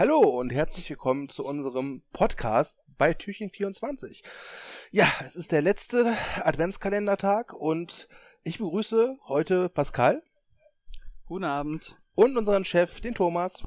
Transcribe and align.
Hallo 0.00 0.20
und 0.20 0.50
herzlich 0.50 0.88
willkommen 0.90 1.28
zu 1.28 1.44
unserem 1.44 2.02
Podcast 2.12 2.78
bei 2.98 3.14
Türchen 3.14 3.50
24. 3.50 4.22
Ja, 4.92 5.08
es 5.26 5.34
ist 5.34 5.50
der 5.50 5.60
letzte 5.60 6.14
Adventskalendertag 6.36 7.52
und 7.52 8.06
ich 8.44 8.58
begrüße 8.58 9.18
heute 9.26 9.68
Pascal. 9.68 10.22
Guten 11.26 11.42
Abend. 11.42 11.98
Und 12.14 12.36
unseren 12.36 12.64
Chef, 12.64 13.00
den 13.00 13.16
Thomas. 13.16 13.64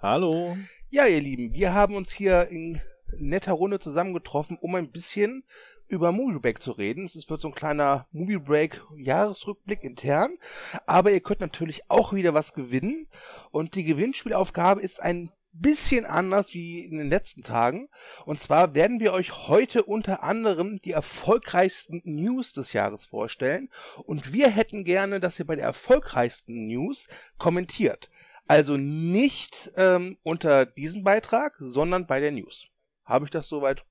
Hallo. 0.00 0.56
Ja, 0.90 1.06
ihr 1.06 1.20
Lieben, 1.20 1.52
wir 1.52 1.74
haben 1.74 1.96
uns 1.96 2.12
hier 2.12 2.46
in 2.46 2.80
netter 3.18 3.54
Runde 3.54 3.80
zusammengetroffen, 3.80 4.58
um 4.60 4.76
ein 4.76 4.92
bisschen 4.92 5.42
über 5.88 6.12
Movie 6.12 6.38
Break 6.38 6.60
zu 6.60 6.70
reden. 6.70 7.06
Es 7.06 7.28
wird 7.28 7.40
so 7.40 7.48
ein 7.48 7.54
kleiner 7.54 8.06
Movie 8.12 8.38
Break 8.38 8.80
Jahresrückblick 8.96 9.82
intern, 9.82 10.38
aber 10.86 11.10
ihr 11.10 11.20
könnt 11.20 11.40
natürlich 11.40 11.90
auch 11.90 12.12
wieder 12.12 12.32
was 12.32 12.52
gewinnen 12.54 13.08
und 13.50 13.74
die 13.74 13.82
Gewinnspielaufgabe 13.82 14.82
ist 14.82 15.02
ein 15.02 15.32
bisschen 15.52 16.04
anders 16.04 16.54
wie 16.54 16.84
in 16.84 16.98
den 16.98 17.08
letzten 17.08 17.42
Tagen. 17.42 17.88
Und 18.24 18.40
zwar 18.40 18.74
werden 18.74 19.00
wir 19.00 19.12
euch 19.12 19.48
heute 19.48 19.82
unter 19.82 20.22
anderem 20.22 20.78
die 20.78 20.92
erfolgreichsten 20.92 22.02
News 22.04 22.52
des 22.52 22.72
Jahres 22.72 23.06
vorstellen. 23.06 23.70
Und 24.04 24.32
wir 24.32 24.48
hätten 24.48 24.84
gerne, 24.84 25.20
dass 25.20 25.38
ihr 25.38 25.46
bei 25.46 25.56
der 25.56 25.64
erfolgreichsten 25.64 26.66
News 26.66 27.08
kommentiert. 27.38 28.10
Also 28.46 28.76
nicht 28.76 29.72
ähm, 29.76 30.18
unter 30.22 30.64
diesem 30.64 31.04
Beitrag, 31.04 31.54
sondern 31.58 32.06
bei 32.06 32.20
der 32.20 32.32
News. 32.32 32.66
Habe 33.04 33.26
ich 33.26 33.30
das 33.30 33.48
soweit 33.48 33.84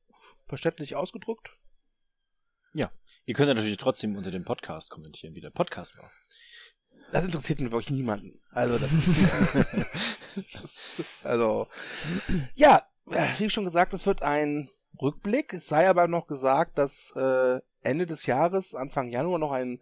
verständlich 0.48 0.96
ausgedrückt? 0.96 1.50
Ja. 2.74 2.92
Ihr 3.26 3.34
könnt 3.34 3.54
natürlich 3.54 3.78
trotzdem 3.78 4.16
unter 4.16 4.32
dem 4.32 4.46
Podcast 4.46 4.90
kommentieren, 4.90 5.36
wie 5.36 5.42
der 5.42 5.50
Podcast 5.50 5.98
war. 5.98 6.10
Das 7.12 7.24
interessiert 7.24 7.60
wirklich 7.60 7.90
niemanden. 7.90 8.40
Also 8.52 8.78
das 8.78 8.92
ist 8.94 9.26
also 11.24 11.68
ja, 12.56 12.84
wie 13.38 13.50
schon 13.50 13.66
gesagt, 13.66 13.94
es 13.94 14.06
wird 14.06 14.22
ein 14.22 14.70
Rückblick. 15.02 15.54
Es 15.54 15.68
sei 15.68 15.90
aber 15.90 16.08
noch 16.08 16.28
gesagt, 16.28 16.78
dass 16.78 17.12
äh, 17.16 17.60
Ende 17.82 18.06
des 18.06 18.26
Jahres, 18.26 18.76
Anfang 18.76 19.10
Januar 19.10 19.40
noch 19.40 19.52
ein 19.52 19.82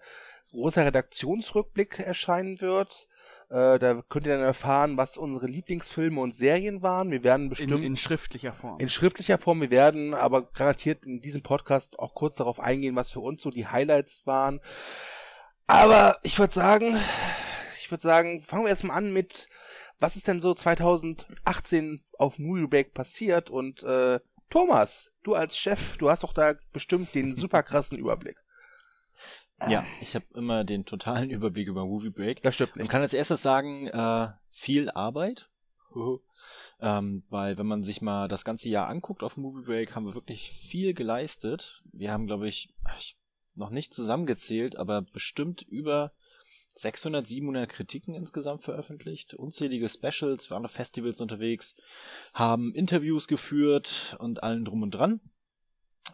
großer 0.52 0.86
Redaktionsrückblick 0.86 2.00
erscheinen 2.00 2.62
wird. 2.62 3.08
Äh, 3.50 3.78
da 3.78 4.02
könnt 4.10 4.26
ihr 4.26 4.34
dann 4.34 4.44
erfahren, 4.44 4.98
was 4.98 5.18
unsere 5.18 5.46
Lieblingsfilme 5.46 6.20
und 6.20 6.34
Serien 6.34 6.82
waren. 6.82 7.12
Wir 7.12 7.24
werden 7.24 7.50
bestimmt. 7.50 7.72
In, 7.72 7.84
in, 7.84 7.96
schriftlicher 7.96 8.54
Form. 8.54 8.80
In 8.80 8.90
schriftlicher 8.90 9.38
Form. 9.38 9.62
Wir 9.62 9.70
werden 9.70 10.14
aber 10.14 10.44
garantiert 10.44 11.06
in 11.06 11.22
diesem 11.22 11.44
Podcast 11.44 12.00
auch 12.00 12.16
kurz 12.16 12.36
darauf 12.36 12.60
eingehen, 12.60 12.96
was 12.96 13.12
für 13.12 13.20
uns 13.20 13.44
so 13.44 13.50
die 13.50 13.68
Highlights 13.68 14.26
waren. 14.26 14.62
Aber 15.68 16.18
ich 16.24 16.40
würde 16.40 16.54
sagen, 16.54 17.00
ich 17.80 17.92
würde 17.92 18.02
sagen, 18.02 18.42
fangen 18.42 18.64
wir 18.64 18.70
erstmal 18.70 18.98
an 18.98 19.14
mit, 19.14 19.48
was 20.00 20.16
ist 20.16 20.28
denn 20.28 20.42
so 20.42 20.54
2018 20.54 22.04
auf 22.18 22.38
Movieback 22.40 22.94
passiert? 22.94 23.50
Und 23.50 23.84
äh, 23.84 24.20
Thomas, 24.50 25.12
du 25.24 25.34
als 25.34 25.58
Chef, 25.58 25.98
du 25.98 26.10
hast 26.10 26.24
doch 26.24 26.34
da 26.34 26.56
bestimmt 26.74 27.14
den 27.16 27.36
super 27.38 27.64
krassen 27.64 27.98
Überblick. 27.98 28.38
Ja, 29.70 29.86
ich 30.02 30.16
habe 30.16 30.26
immer 30.34 30.64
den 30.64 30.86
totalen 30.86 31.30
Überblick 31.32 31.68
über 31.68 31.86
Movie 31.86 32.10
Break. 32.10 32.44
Das 32.44 32.56
stimmt 32.56 32.76
nicht. 32.76 32.86
Man 32.86 32.92
kann 32.92 33.02
als 33.02 33.14
erstes 33.14 33.42
sagen, 33.42 33.88
äh, 33.88 34.28
viel 34.52 34.90
Arbeit. 34.92 35.50
ähm, 36.82 37.24
weil 37.30 37.58
wenn 37.58 37.68
man 37.68 37.84
sich 37.84 38.02
mal 38.02 38.28
das 38.28 38.44
ganze 38.44 38.68
Jahr 38.68 38.90
anguckt 38.90 39.24
auf 39.24 39.38
Movie 39.38 39.64
Break, 39.64 39.96
haben 39.96 40.06
wir 40.06 40.14
wirklich 40.14 40.52
viel 40.52 40.94
geleistet. 40.94 41.84
Wir 41.94 42.12
haben, 42.12 42.28
glaube 42.28 42.48
ich, 42.50 42.74
ich 42.98 43.18
noch 43.56 43.70
nicht 43.70 43.94
zusammengezählt, 43.94 44.78
aber 44.78 45.02
bestimmt 45.02 45.62
über 45.62 46.12
600, 46.78 47.26
700 47.26 47.70
Kritiken 47.70 48.16
insgesamt 48.16 48.64
veröffentlicht, 48.64 49.34
unzählige 49.34 49.88
Specials, 49.90 50.52
waren 50.52 50.66
auf 50.66 50.72
Festivals 50.72 51.22
unterwegs, 51.22 51.76
haben 52.34 52.74
Interviews 52.74 53.28
geführt 53.28 54.18
und 54.20 54.44
allen 54.44 54.66
drum 54.66 54.84
und 54.84 54.92
dran. 54.92 55.22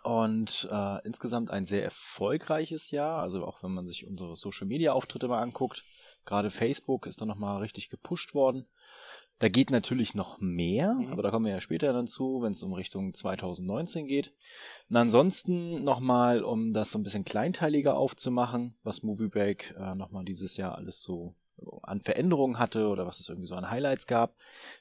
Und 0.03 0.70
äh, 0.72 1.06
insgesamt 1.06 1.52
ein 1.52 1.66
sehr 1.66 1.84
erfolgreiches 1.84 2.92
Jahr, 2.92 3.22
also 3.22 3.46
auch 3.46 3.62
wenn 3.62 3.72
man 3.74 3.88
sich 3.88 4.08
unsere 4.08 4.36
Social-Media-Auftritte 4.36 5.28
mal 5.28 5.41
anguckt, 5.41 5.84
gerade 6.25 6.50
Facebook 6.50 7.07
ist 7.07 7.22
da 7.22 7.25
nochmal 7.25 7.59
richtig 7.59 7.90
gepusht 7.90 8.34
worden. 8.34 8.68
Da 9.41 9.50
geht 9.50 9.72
natürlich 9.72 10.13
noch 10.13 10.40
mehr, 10.40 10.94
mhm. 10.94 11.07
aber 11.12 11.24
da 11.24 11.31
kommen 11.31 11.46
wir 11.46 11.52
ja 11.52 11.62
später 11.62 11.91
dann 11.94 12.06
zu, 12.06 12.44
wenn 12.44 12.52
es 12.52 12.62
um 12.62 12.74
Richtung 12.74 13.16
2019 13.16 14.06
geht. 14.06 14.35
Und 14.88 14.97
ansonsten 14.97 15.84
nochmal, 15.84 16.44
um 16.44 16.74
das 16.74 16.91
so 16.91 17.00
ein 17.00 17.03
bisschen 17.03 17.25
kleinteiliger 17.25 17.97
aufzumachen, 17.97 18.75
was 18.84 19.01
Movie 19.01 19.30
Break 19.30 19.74
äh, 19.80 19.96
nochmal 19.96 20.25
dieses 20.25 20.57
Jahr 20.57 20.75
alles 20.75 21.01
so 21.01 21.34
an 21.81 22.01
Veränderungen 22.01 22.59
hatte 22.59 22.88
oder 22.88 23.07
was 23.07 23.19
es 23.19 23.30
irgendwie 23.30 23.47
so 23.47 23.56
an 23.56 23.72
Highlights 23.72 24.06
gab. 24.06 24.35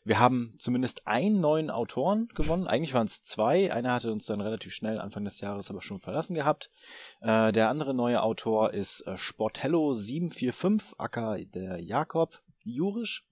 Wir 0.04 0.18
haben 0.18 0.54
zumindest 0.58 1.06
einen 1.06 1.40
neuen 1.40 1.70
Autoren 1.70 2.28
gewonnen. 2.34 2.66
Eigentlich 2.66 2.92
waren 2.92 3.06
es 3.06 3.22
zwei. 3.22 3.72
Einer 3.72 3.94
hatte 3.94 4.12
uns 4.12 4.26
dann 4.26 4.42
relativ 4.42 4.74
schnell 4.74 5.00
Anfang 5.00 5.24
des 5.24 5.40
Jahres 5.40 5.70
aber 5.70 5.80
schon 5.80 6.00
verlassen 6.00 6.34
gehabt. 6.34 6.70
Äh, 7.22 7.52
der 7.52 7.70
andere 7.70 7.94
neue 7.94 8.22
Autor 8.22 8.74
ist 8.74 9.06
äh, 9.06 9.12
Sportello745, 9.12 10.98
Acker 10.98 11.38
der 11.46 11.82
Jakob 11.82 12.42
Jurisch. 12.62 13.24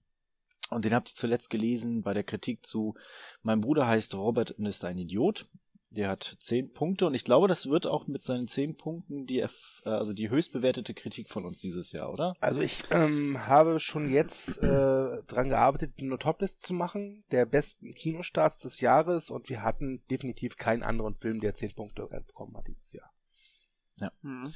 Und 0.69 0.85
den 0.85 0.93
habt 0.93 1.09
ihr 1.09 1.15
zuletzt 1.15 1.49
gelesen 1.49 2.01
bei 2.03 2.13
der 2.13 2.23
Kritik 2.23 2.65
zu 2.65 2.95
Mein 3.41 3.61
Bruder 3.61 3.87
heißt 3.87 4.15
Robert 4.15 4.51
und 4.51 4.65
ist 4.65 4.85
ein 4.85 4.97
Idiot. 4.97 5.47
Der 5.91 6.07
hat 6.07 6.37
zehn 6.39 6.71
Punkte 6.71 7.07
und 7.07 7.15
ich 7.15 7.23
glaube, 7.23 7.47
das 7.47 7.67
wird 7.67 7.87
auch 7.87 8.05
mit 8.05 8.23
seinen 8.23 8.47
zehn 8.47 8.77
Punkten 8.77 9.25
die, 9.25 9.39
F 9.39 9.81
äh, 9.85 9.89
also 9.89 10.13
die 10.13 10.29
höchst 10.29 10.51
bewertete 10.51 10.93
Kritik 10.93 11.29
von 11.29 11.45
uns 11.45 11.57
dieses 11.57 11.91
Jahr, 11.91 12.13
oder? 12.13 12.35
Also 12.39 12.61
ich 12.61 12.83
ähm, 12.91 13.47
habe 13.47 13.79
schon 13.79 14.11
jetzt 14.11 14.59
äh, 14.59 15.23
dran 15.23 15.49
gearbeitet, 15.49 15.93
eine 15.97 16.19
Toplist 16.19 16.61
zu 16.61 16.75
machen, 16.75 17.23
der 17.31 17.47
besten 17.47 17.91
Kinostarts 17.91 18.59
des 18.59 18.81
Jahres 18.81 19.31
und 19.31 19.49
wir 19.49 19.63
hatten 19.63 20.03
definitiv 20.11 20.57
keinen 20.57 20.83
anderen 20.83 21.15
Film, 21.15 21.39
der 21.39 21.55
zehn 21.55 21.73
Punkte 21.73 22.05
bekommen 22.05 22.55
hat 22.55 22.67
dieses 22.67 22.91
Jahr. 22.91 23.11
Ja. 23.95 24.11
Mhm. 24.21 24.53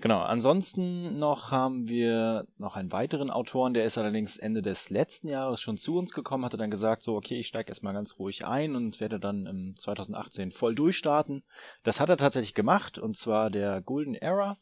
Genau, 0.00 0.20
ansonsten 0.20 1.18
noch 1.18 1.50
haben 1.50 1.88
wir 1.88 2.46
noch 2.56 2.74
einen 2.74 2.90
weiteren 2.90 3.30
Autoren, 3.30 3.74
der 3.74 3.84
ist 3.84 3.98
allerdings 3.98 4.38
Ende 4.38 4.62
des 4.62 4.88
letzten 4.88 5.28
Jahres 5.28 5.60
schon 5.60 5.76
zu 5.76 5.98
uns 5.98 6.12
gekommen, 6.12 6.44
hatte 6.46 6.56
dann 6.56 6.70
gesagt, 6.70 7.02
so, 7.02 7.16
okay, 7.16 7.38
ich 7.38 7.48
steige 7.48 7.68
erstmal 7.68 7.92
ganz 7.92 8.18
ruhig 8.18 8.46
ein 8.46 8.76
und 8.76 8.98
werde 9.00 9.20
dann 9.20 9.44
im 9.44 9.76
2018 9.76 10.52
voll 10.52 10.74
durchstarten. 10.74 11.42
Das 11.82 12.00
hat 12.00 12.08
er 12.08 12.16
tatsächlich 12.16 12.54
gemacht, 12.54 12.98
und 12.98 13.18
zwar 13.18 13.50
der 13.50 13.82
Golden 13.82 14.14
Era. 14.14 14.56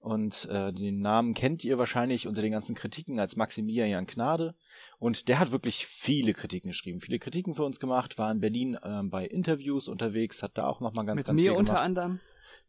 Und 0.00 0.48
äh, 0.50 0.72
den 0.72 1.00
Namen 1.00 1.34
kennt 1.34 1.62
ihr 1.62 1.76
wahrscheinlich 1.76 2.26
unter 2.26 2.40
den 2.40 2.52
ganzen 2.52 2.74
Kritiken 2.74 3.20
als 3.20 3.36
Maximilian 3.36 4.06
Gnade. 4.06 4.54
Und 4.98 5.28
der 5.28 5.38
hat 5.38 5.52
wirklich 5.52 5.86
viele 5.86 6.32
Kritiken 6.32 6.70
geschrieben, 6.70 7.00
viele 7.00 7.18
Kritiken 7.18 7.54
für 7.54 7.64
uns 7.64 7.78
gemacht, 7.78 8.18
war 8.18 8.32
in 8.32 8.40
Berlin 8.40 8.78
äh, 8.82 9.02
bei 9.04 9.26
Interviews 9.26 9.88
unterwegs, 9.88 10.42
hat 10.42 10.56
da 10.56 10.66
auch 10.66 10.80
nochmal 10.80 11.04
ganz, 11.04 11.18
Mit 11.18 11.26
ganz 11.26 11.38
mir 11.38 11.50
viel 11.50 11.58
unter 11.58 11.74
gemacht. 11.74 11.84
anderem 11.84 12.20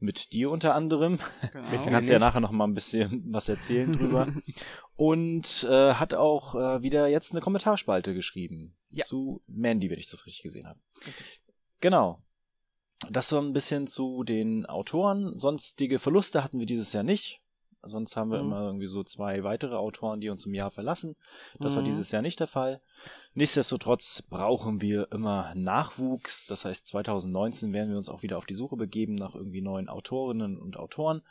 mit 0.01 0.33
dir 0.33 0.49
unter 0.49 0.75
anderem. 0.75 1.19
Genau. 1.53 1.85
kannst 1.85 2.09
ja 2.09 2.19
nachher 2.19 2.39
noch 2.41 2.51
mal 2.51 2.65
ein 2.65 2.73
bisschen 2.73 3.23
was 3.31 3.47
erzählen 3.47 3.91
drüber. 3.93 4.27
Und 4.95 5.65
äh, 5.69 5.93
hat 5.93 6.13
auch 6.13 6.55
äh, 6.55 6.81
wieder 6.81 7.07
jetzt 7.07 7.31
eine 7.31 7.41
Kommentarspalte 7.41 8.13
geschrieben 8.13 8.75
ja. 8.89 9.05
zu 9.05 9.41
Mandy, 9.47 9.89
wenn 9.89 9.99
ich 9.99 10.09
das 10.09 10.25
richtig 10.25 10.43
gesehen 10.43 10.67
habe. 10.67 10.79
Richtig. 11.05 11.41
Genau. 11.79 12.21
Das 13.09 13.29
so 13.29 13.39
ein 13.39 13.53
bisschen 13.53 13.87
zu 13.87 14.23
den 14.23 14.65
Autoren. 14.65 15.37
Sonstige 15.37 15.97
Verluste 15.97 16.43
hatten 16.43 16.59
wir 16.59 16.65
dieses 16.65 16.93
Jahr 16.93 17.03
nicht. 17.03 17.40
Sonst 17.83 18.15
haben 18.15 18.31
wir 18.31 18.41
mhm. 18.41 18.51
immer 18.51 18.61
irgendwie 18.65 18.87
so 18.87 19.03
zwei 19.03 19.43
weitere 19.43 19.75
Autoren, 19.75 20.21
die 20.21 20.29
uns 20.29 20.45
im 20.45 20.53
Jahr 20.53 20.71
verlassen. 20.71 21.15
Das 21.59 21.73
mhm. 21.73 21.77
war 21.77 21.83
dieses 21.83 22.11
Jahr 22.11 22.21
nicht 22.21 22.39
der 22.39 22.47
Fall. 22.47 22.81
Nichtsdestotrotz 23.33 24.21
brauchen 24.21 24.81
wir 24.81 25.11
immer 25.11 25.53
Nachwuchs. 25.55 26.45
Das 26.45 26.65
heißt, 26.65 26.87
2019 26.87 27.73
werden 27.73 27.89
wir 27.89 27.97
uns 27.97 28.09
auch 28.09 28.21
wieder 28.21 28.37
auf 28.37 28.45
die 28.45 28.53
Suche 28.53 28.75
begeben 28.75 29.15
nach 29.15 29.33
irgendwie 29.35 29.61
neuen 29.61 29.89
Autorinnen 29.89 30.57
und 30.57 30.77
Autoren. 30.77 31.21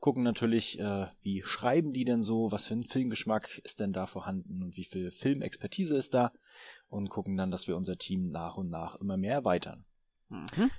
Gucken 0.00 0.22
natürlich, 0.24 0.80
äh, 0.80 1.06
wie 1.22 1.42
schreiben 1.42 1.92
die 1.92 2.04
denn 2.04 2.22
so, 2.22 2.50
was 2.50 2.66
für 2.66 2.74
ein 2.74 2.84
Filmgeschmack 2.84 3.60
ist 3.64 3.80
denn 3.80 3.92
da 3.92 4.06
vorhanden 4.06 4.62
und 4.62 4.76
wie 4.76 4.84
viel 4.84 5.10
Filmexpertise 5.10 5.96
ist 5.96 6.14
da. 6.14 6.32
Und 6.88 7.08
gucken 7.08 7.36
dann, 7.36 7.50
dass 7.52 7.68
wir 7.68 7.76
unser 7.76 7.96
Team 7.96 8.30
nach 8.30 8.56
und 8.56 8.68
nach 8.68 8.96
immer 8.96 9.16
mehr 9.16 9.34
erweitern. 9.34 9.84
Mhm. 10.28 10.70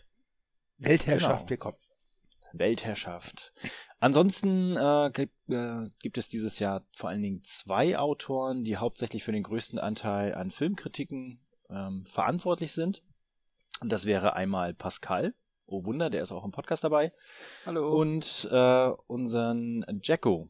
Weltherrschaft, 0.77 1.47
genau. 1.47 1.49
wir 1.49 1.57
kommen. 1.57 1.77
Weltherrschaft. 2.53 3.53
Ansonsten 3.99 4.77
äh, 4.77 5.11
gibt, 5.13 5.33
äh, 5.49 5.89
gibt 5.99 6.17
es 6.17 6.29
dieses 6.29 6.59
Jahr 6.59 6.85
vor 6.95 7.09
allen 7.09 7.21
Dingen 7.21 7.41
zwei 7.43 7.97
Autoren, 7.97 8.63
die 8.63 8.77
hauptsächlich 8.77 9.23
für 9.23 9.31
den 9.31 9.43
größten 9.43 9.79
Anteil 9.79 10.35
an 10.35 10.51
Filmkritiken 10.51 11.45
ähm, 11.69 12.05
verantwortlich 12.05 12.73
sind. 12.73 13.01
Und 13.79 13.91
das 13.91 14.05
wäre 14.05 14.33
einmal 14.33 14.73
Pascal. 14.73 15.33
Oh 15.65 15.85
Wunder, 15.85 16.09
der 16.09 16.21
ist 16.21 16.31
auch 16.31 16.43
im 16.43 16.51
Podcast 16.51 16.83
dabei. 16.83 17.13
Hallo. 17.65 17.95
Und 17.95 18.47
äh, 18.51 18.89
unseren 19.07 19.85
Jacko, 20.03 20.49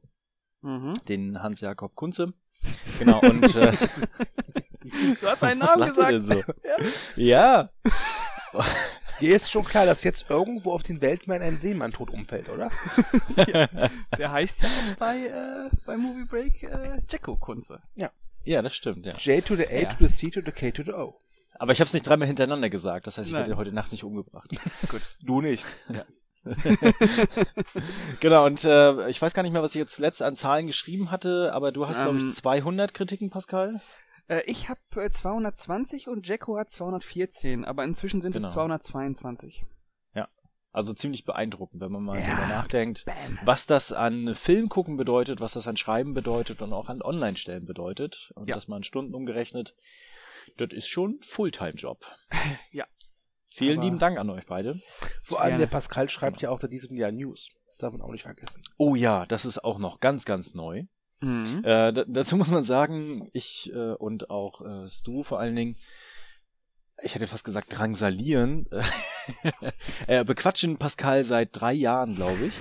mhm. 0.62 0.94
den 1.08 1.42
Hans-Jakob 1.42 1.96
Kunze. 1.96 2.34
Genau, 3.00 3.20
und 3.22 3.56
äh, 3.56 3.74
Du 5.20 5.28
hast 5.28 5.44
einen 5.44 5.60
Namen 5.60 5.88
gesagt. 5.88 6.26
So? 6.26 6.34
ja. 7.16 7.70
ja. 8.54 8.66
Dir 9.22 9.36
ist 9.36 9.52
schon 9.52 9.64
klar, 9.64 9.86
dass 9.86 10.04
jetzt 10.04 10.26
irgendwo 10.30 10.74
auf 10.74 10.84
den 10.84 11.00
Weltmeeren 11.02 11.44
ein 11.44 11.58
Seemann 11.58 11.92
tot 11.92 12.10
umfällt, 12.10 12.50
oder? 12.50 12.72
ja. 13.38 13.68
Der 14.18 14.32
heißt 14.32 14.62
ja 14.62 14.68
auch 14.68 14.96
bei, 14.98 15.18
äh, 15.28 15.70
bei 15.86 15.96
Movie 15.96 16.26
Break 16.26 16.64
äh, 16.64 17.00
Jacko 17.10 17.36
Kunze. 17.38 17.82
Ja. 17.96 18.10
Ja, 18.44 18.62
das 18.64 18.74
stimmt, 18.76 19.06
ja. 19.06 19.14
J 19.18 19.46
to 19.46 19.56
the 19.56 19.68
A 19.68 19.82
Ja. 19.82 19.94
to 19.94 20.08
the 20.08 20.14
C 20.14 20.32
to 20.32 20.42
the 20.44 20.52
K 20.52 20.72
to 20.72 20.82
the 20.84 20.94
O. 20.94 21.22
Aber 21.60 21.72
ich 21.74 21.80
habe 21.80 21.86
es 21.86 21.94
nicht 21.94 22.08
dreimal 22.08 22.28
hintereinander 22.28 22.72
gesagt, 22.72 23.06
das 23.06 23.20
heißt, 23.20 23.28
ich 23.28 23.34
Nein. 23.34 23.42
werde 23.44 23.58
heute 23.58 23.72
Nacht 23.72 23.92
nicht 23.92 24.04
umgebracht. 24.04 24.50
Gut. 24.90 25.02
Du 25.24 25.42
nicht. 25.42 25.64
genau, 28.20 28.48
und 28.48 28.64
äh, 28.64 29.10
ich 29.10 29.22
weiß 29.22 29.36
gar 29.36 29.44
nicht 29.44 29.52
mehr, 29.52 29.62
was 29.62 29.76
ich 29.76 29.80
jetzt 29.80 30.00
letzt 30.00 30.24
an 30.24 30.36
Zahlen 30.36 30.66
geschrieben 30.66 31.12
hatte, 31.12 31.52
aber 31.54 31.72
du 31.72 31.88
hast, 31.88 32.02
glaube 32.02 32.18
Ähm, 32.18 32.26
ich, 32.28 32.34
200 32.34 32.96
Kritiken, 32.96 33.30
Pascal. 33.30 33.80
Äh, 34.28 34.42
ich 34.46 34.70
habe 34.70 34.80
äh, 34.98 35.10
220 35.10 36.08
und 36.08 36.28
Jacko 36.28 36.58
hat 36.58 36.72
214, 36.72 37.66
aber 37.66 37.84
inzwischen 37.84 38.22
sind 38.22 38.34
Genau. 38.34 38.48
es 38.48 38.54
222. 38.54 39.66
Also 40.74 40.94
ziemlich 40.94 41.26
beeindruckend, 41.26 41.82
wenn 41.82 41.92
man 41.92 42.02
mal 42.02 42.18
Ja. 42.22 42.28
drüber 42.30 42.48
nachdenkt, 42.48 43.04
Bam. 43.04 43.40
was 43.44 43.68
das 43.68 43.92
an 43.92 44.34
Film 44.36 44.70
gucken 44.70 44.96
bedeutet, 44.96 45.42
was 45.42 45.52
das 45.52 45.68
an 45.68 45.76
Schreiben 45.76 46.14
bedeutet 46.14 46.62
und 46.62 46.72
auch 46.72 46.88
an 46.88 47.02
Online-Stellen 47.02 47.66
bedeutet. 47.66 48.32
Und 48.36 48.48
Ja. 48.48 48.56
das 48.56 48.70
mal 48.70 48.78
in 48.78 48.84
Stunden 48.84 49.14
umgerechnet, 49.14 49.76
das 50.56 50.70
ist 50.72 50.88
schon 50.88 51.16
ein 51.16 51.24
Fulltime-Job. 51.24 52.06
Ja. 52.72 52.86
Vielen 53.50 53.80
Aber- 53.80 53.84
lieben 53.84 54.00
Dank 54.00 54.18
an 54.18 54.30
euch 54.30 54.46
beide. 54.46 54.80
Vor 55.24 55.42
allem 55.42 55.60
der 55.60 55.68
Pascal 55.68 56.08
schreibt 56.08 56.42
ja 56.42 56.50
auch 56.50 56.62
seit 56.62 56.72
diesem 56.72 56.96
Jahr 56.96 57.12
News. 57.12 57.50
Das 57.68 57.80
darf 57.80 57.92
man 57.92 58.02
auch 58.02 58.12
nicht 58.12 58.24
vergessen. 58.24 58.62
Oh 58.78 58.96
ja, 58.96 59.26
das 59.26 59.44
ist 59.44 59.66
auch 59.66 59.78
noch 59.78 60.00
ganz, 60.00 60.24
ganz 60.24 60.54
neu. 60.54 60.84
Mhm. 61.22 61.60
Äh, 61.64 61.94
da, 61.94 62.04
dazu 62.08 62.36
muss 62.36 62.50
man 62.50 62.64
sagen, 62.64 63.30
ich 63.34 63.72
äh, 63.74 63.94
und 63.94 64.30
auch 64.30 64.62
äh, 64.62 64.90
Stu 64.90 65.24
vor 65.24 65.40
allen 65.40 65.56
Dingen, 65.56 65.78
ich 67.04 67.16
hätte 67.16 67.28
fast 67.28 67.46
gesagt 67.46 67.76
drangsalieren, 67.76 68.68
äh, 70.08 70.24
bequatschen 70.24 70.78
Pascal 70.78 71.24
seit 71.24 71.50
drei 71.54 71.74
Jahren, 71.74 72.16
glaube 72.16 72.46
ich. 72.46 72.54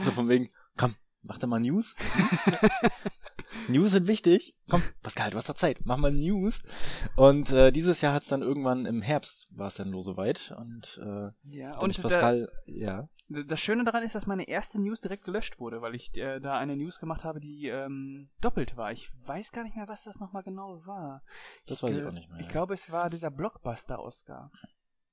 So 0.00 0.10
von 0.10 0.28
wegen, 0.28 0.48
komm, 0.76 0.96
mach 1.22 1.38
doch 1.38 1.48
mal 1.48 1.60
News. 1.60 1.94
News 3.68 3.92
sind 3.92 4.06
wichtig. 4.06 4.54
Komm, 4.68 4.82
Pascal, 5.02 5.30
du 5.30 5.36
hast 5.36 5.48
doch 5.48 5.54
Zeit, 5.54 5.78
mach 5.84 5.96
mal 5.96 6.12
News. 6.12 6.62
Und 7.16 7.50
äh, 7.52 7.70
dieses 7.72 8.00
Jahr 8.00 8.14
hat 8.14 8.22
es 8.22 8.28
dann 8.28 8.42
irgendwann 8.42 8.86
im 8.86 9.02
Herbst, 9.02 9.48
war 9.50 9.68
es 9.68 9.76
dann 9.76 9.90
nur 9.90 10.02
soweit. 10.02 10.54
Und, 10.58 11.00
äh, 11.02 11.30
Ja, 11.44 11.78
und 11.78 11.98
da, 11.98 12.02
Pascal, 12.02 12.50
ja. 12.66 13.08
Das 13.28 13.60
Schöne 13.60 13.84
daran 13.84 14.02
ist, 14.02 14.14
dass 14.14 14.26
meine 14.26 14.48
erste 14.48 14.80
News 14.80 15.00
direkt 15.00 15.24
gelöscht 15.24 15.60
wurde, 15.60 15.82
weil 15.82 15.94
ich 15.94 16.14
äh, 16.16 16.40
da 16.40 16.58
eine 16.58 16.76
News 16.76 16.98
gemacht 16.98 17.24
habe, 17.24 17.40
die 17.40 17.68
ähm, 17.68 18.30
doppelt 18.40 18.76
war. 18.76 18.90
Ich 18.92 19.10
weiß 19.26 19.52
gar 19.52 19.64
nicht 19.64 19.76
mehr, 19.76 19.88
was 19.88 20.04
das 20.04 20.18
nochmal 20.18 20.42
genau 20.42 20.86
war. 20.86 21.22
Das 21.66 21.82
weiß 21.82 21.96
ich 21.96 22.06
auch 22.06 22.12
nicht 22.12 22.30
mehr, 22.30 22.40
Ich 22.40 22.46
ja. 22.46 22.52
glaube, 22.52 22.74
es 22.74 22.90
war 22.90 23.10
dieser 23.10 23.30
Blockbuster-Oscar. 23.30 24.50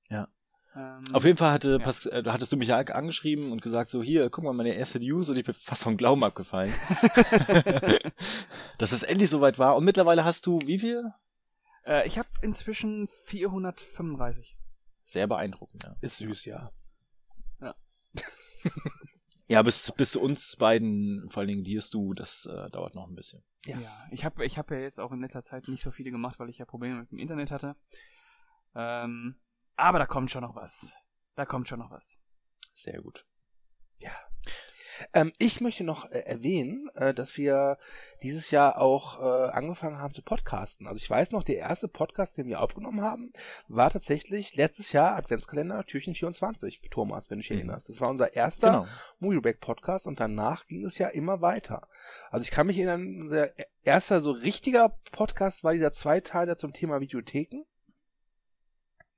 Ja. 0.08 0.28
Ähm, 0.74 1.04
Auf 1.12 1.24
jeden 1.24 1.36
Fall 1.36 1.52
hatte, 1.52 1.72
Ja. 1.72 1.78
Pas 1.78 2.06
äh, 2.06 2.22
hattest 2.26 2.52
du 2.52 2.56
mich 2.56 2.68
ja 2.68 2.78
angeschrieben 2.78 3.52
und 3.52 3.60
gesagt, 3.60 3.90
so 3.90 4.02
hier, 4.02 4.30
guck 4.30 4.44
mal, 4.44 4.52
meine 4.54 4.74
erste 4.74 4.98
News 4.98 5.28
und 5.28 5.36
ich 5.36 5.44
bin 5.44 5.54
fast 5.54 5.84
vom 5.84 5.96
Glauben 5.96 6.24
abgefallen. 6.24 6.72
dass 8.78 8.92
es 8.92 9.02
endlich 9.02 9.30
soweit 9.30 9.58
war. 9.58 9.76
Und 9.76 9.84
mittlerweile 9.84 10.24
hast 10.24 10.46
du 10.46 10.60
wie 10.66 10.78
viel? 10.78 11.12
äh, 11.84 12.06
ich 12.06 12.18
habe 12.18 12.28
inzwischen 12.40 13.08
435. 13.24 14.56
Sehr 15.04 15.26
beeindruckend, 15.26 15.84
ja. 15.84 15.96
Ist 16.00 16.18
süß, 16.18 16.46
ja. 16.46 16.70
Ja, 19.48 19.62
bis, 19.62 19.92
bis 19.92 20.10
zu 20.10 20.20
uns 20.20 20.56
beiden, 20.56 21.30
vor 21.30 21.40
allen 21.40 21.48
Dingen 21.48 21.64
dirst 21.64 21.94
du, 21.94 22.14
das 22.14 22.46
äh, 22.46 22.68
dauert 22.70 22.96
noch 22.96 23.06
ein 23.06 23.14
bisschen. 23.14 23.44
Ja. 23.64 23.78
Ja, 23.78 24.06
ich 24.10 24.24
habe 24.24 24.44
ich 24.44 24.58
hab 24.58 24.70
ja 24.72 24.78
jetzt 24.78 24.98
auch 24.98 25.12
in 25.12 25.20
letzter 25.20 25.44
Zeit 25.44 25.68
nicht 25.68 25.84
so 25.84 25.92
viele 25.92 26.10
gemacht, 26.10 26.40
weil 26.40 26.48
ich 26.48 26.58
ja 26.58 26.64
Probleme 26.64 27.00
mit 27.00 27.12
dem 27.12 27.18
Internet 27.18 27.52
hatte. 27.52 27.76
Ähm, 28.74 29.36
aber 29.76 29.98
da 30.00 30.06
kommt 30.06 30.30
schon 30.30 30.42
noch 30.42 30.56
was. 30.56 30.92
Da 31.36 31.46
kommt 31.46 31.68
schon 31.68 31.78
noch 31.78 31.90
was. 31.90 32.18
Sehr 32.74 33.00
gut. 33.00 33.24
Ähm, 35.12 35.32
ich 35.38 35.60
möchte 35.60 35.84
noch 35.84 36.10
äh, 36.10 36.20
erwähnen, 36.20 36.88
äh, 36.94 37.12
dass 37.14 37.36
wir 37.36 37.78
dieses 38.22 38.50
Jahr 38.50 38.78
auch 38.80 39.20
äh, 39.20 39.50
angefangen 39.50 39.98
haben 39.98 40.14
zu 40.14 40.22
podcasten. 40.22 40.86
Also 40.86 40.96
ich 40.96 41.08
weiß 41.08 41.32
noch, 41.32 41.42
der 41.44 41.58
erste 41.58 41.88
Podcast, 41.88 42.38
den 42.38 42.46
wir 42.46 42.60
aufgenommen 42.60 43.00
haben, 43.02 43.32
war 43.68 43.90
tatsächlich 43.90 44.56
letztes 44.56 44.92
Jahr 44.92 45.16
Adventskalender 45.16 45.84
Türchen 45.84 46.14
24, 46.14 46.80
Thomas, 46.90 47.30
wenn 47.30 47.38
du 47.38 47.42
dich 47.42 47.50
Mhm. 47.50 47.56
erinnerst. 47.58 47.88
Das 47.88 48.00
war 48.00 48.08
unser 48.10 48.34
erster 48.34 48.66
Genau. 48.70 48.86
Movieback 49.20 49.60
Podcast 49.60 50.06
und 50.06 50.20
danach 50.20 50.66
ging 50.66 50.84
es 50.84 50.98
ja 50.98 51.08
immer 51.08 51.40
weiter. 51.40 51.88
Also 52.30 52.42
ich 52.44 52.50
kann 52.50 52.66
mich 52.66 52.78
erinnern, 52.78 53.20
unser 53.22 53.50
erster 53.84 54.20
so 54.20 54.30
richtiger 54.32 54.96
Podcast 55.12 55.64
war 55.64 55.72
dieser 55.72 55.92
Zweiteiler 55.92 56.56
zum 56.56 56.72
Thema 56.72 57.00
Videotheken. 57.00 57.64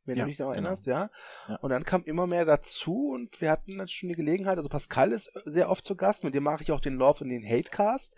Wenn 0.09 0.17
Ja, 0.17 0.25
du 0.25 0.29
dich 0.29 0.39
daran 0.39 0.55
genau. 0.55 0.67
erinnerst, 0.67 0.87
ja. 0.87 1.11
Ja. 1.49 1.57
Und 1.57 1.71
dann 1.71 1.85
kam 1.85 2.03
immer 2.05 2.27
mehr 2.27 2.45
dazu 2.45 3.11
und 3.11 3.41
wir 3.41 3.51
hatten 3.51 3.79
dann 3.79 3.89
schon 3.89 4.09
die 4.09 4.15
Gelegenheit, 4.15 4.57
also 4.57 4.69
Pascal 4.69 5.13
ist 5.13 5.31
sehr 5.45 5.71
oft 5.71 5.85
zu 5.85 5.95
Gast, 5.97 6.25
mit 6.25 6.35
dem 6.35 6.43
mache 6.43 6.63
ich 6.63 6.73
auch 6.73 6.81
den 6.81 6.95
Love 6.95 7.25
und 7.25 7.31
den 7.31 7.45
Hatecast. 7.45 8.15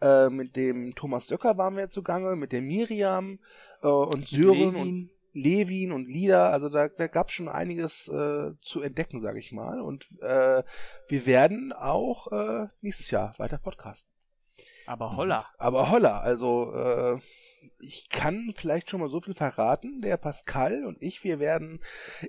Äh, 0.00 0.30
mit 0.30 0.56
dem 0.56 0.94
Thomas 0.94 1.26
Söcker 1.26 1.58
waren 1.58 1.76
wir 1.76 1.88
zugange, 1.90 2.34
mit 2.34 2.52
der 2.52 2.62
Miriam 2.62 3.38
äh, 3.82 3.86
und 3.86 4.26
Sören 4.26 4.74
und 4.74 5.10
Levin, 5.34 5.92
und 5.92 6.08
Lieder, 6.08 6.50
also 6.50 6.68
da, 6.68 6.88
da 6.88 7.08
gab 7.08 7.28
es 7.28 7.34
schon 7.34 7.48
einiges 7.48 8.08
äh, 8.08 8.52
zu 8.62 8.80
entdecken, 8.80 9.20
sage 9.20 9.40
ich 9.40 9.52
mal. 9.52 9.80
Und 9.80 10.06
äh, 10.22 10.62
wir 11.08 11.26
werden 11.26 11.72
auch 11.72 12.30
äh, 12.30 12.68
nächstes 12.80 13.10
Jahr 13.10 13.34
weiter 13.38 13.58
podcasten. 13.58 14.13
Aber 14.86 15.16
holla. 15.16 15.46
Aber 15.58 15.90
holla, 15.90 16.20
also 16.20 16.72
äh, 16.74 17.18
ich 17.80 18.08
kann 18.08 18.52
vielleicht 18.56 18.90
schon 18.90 19.00
mal 19.00 19.08
so 19.10 19.20
viel 19.20 19.34
verraten. 19.34 20.00
Der 20.00 20.16
Pascal 20.16 20.84
und 20.84 21.02
ich, 21.02 21.24
wir 21.24 21.38
werden 21.38 21.80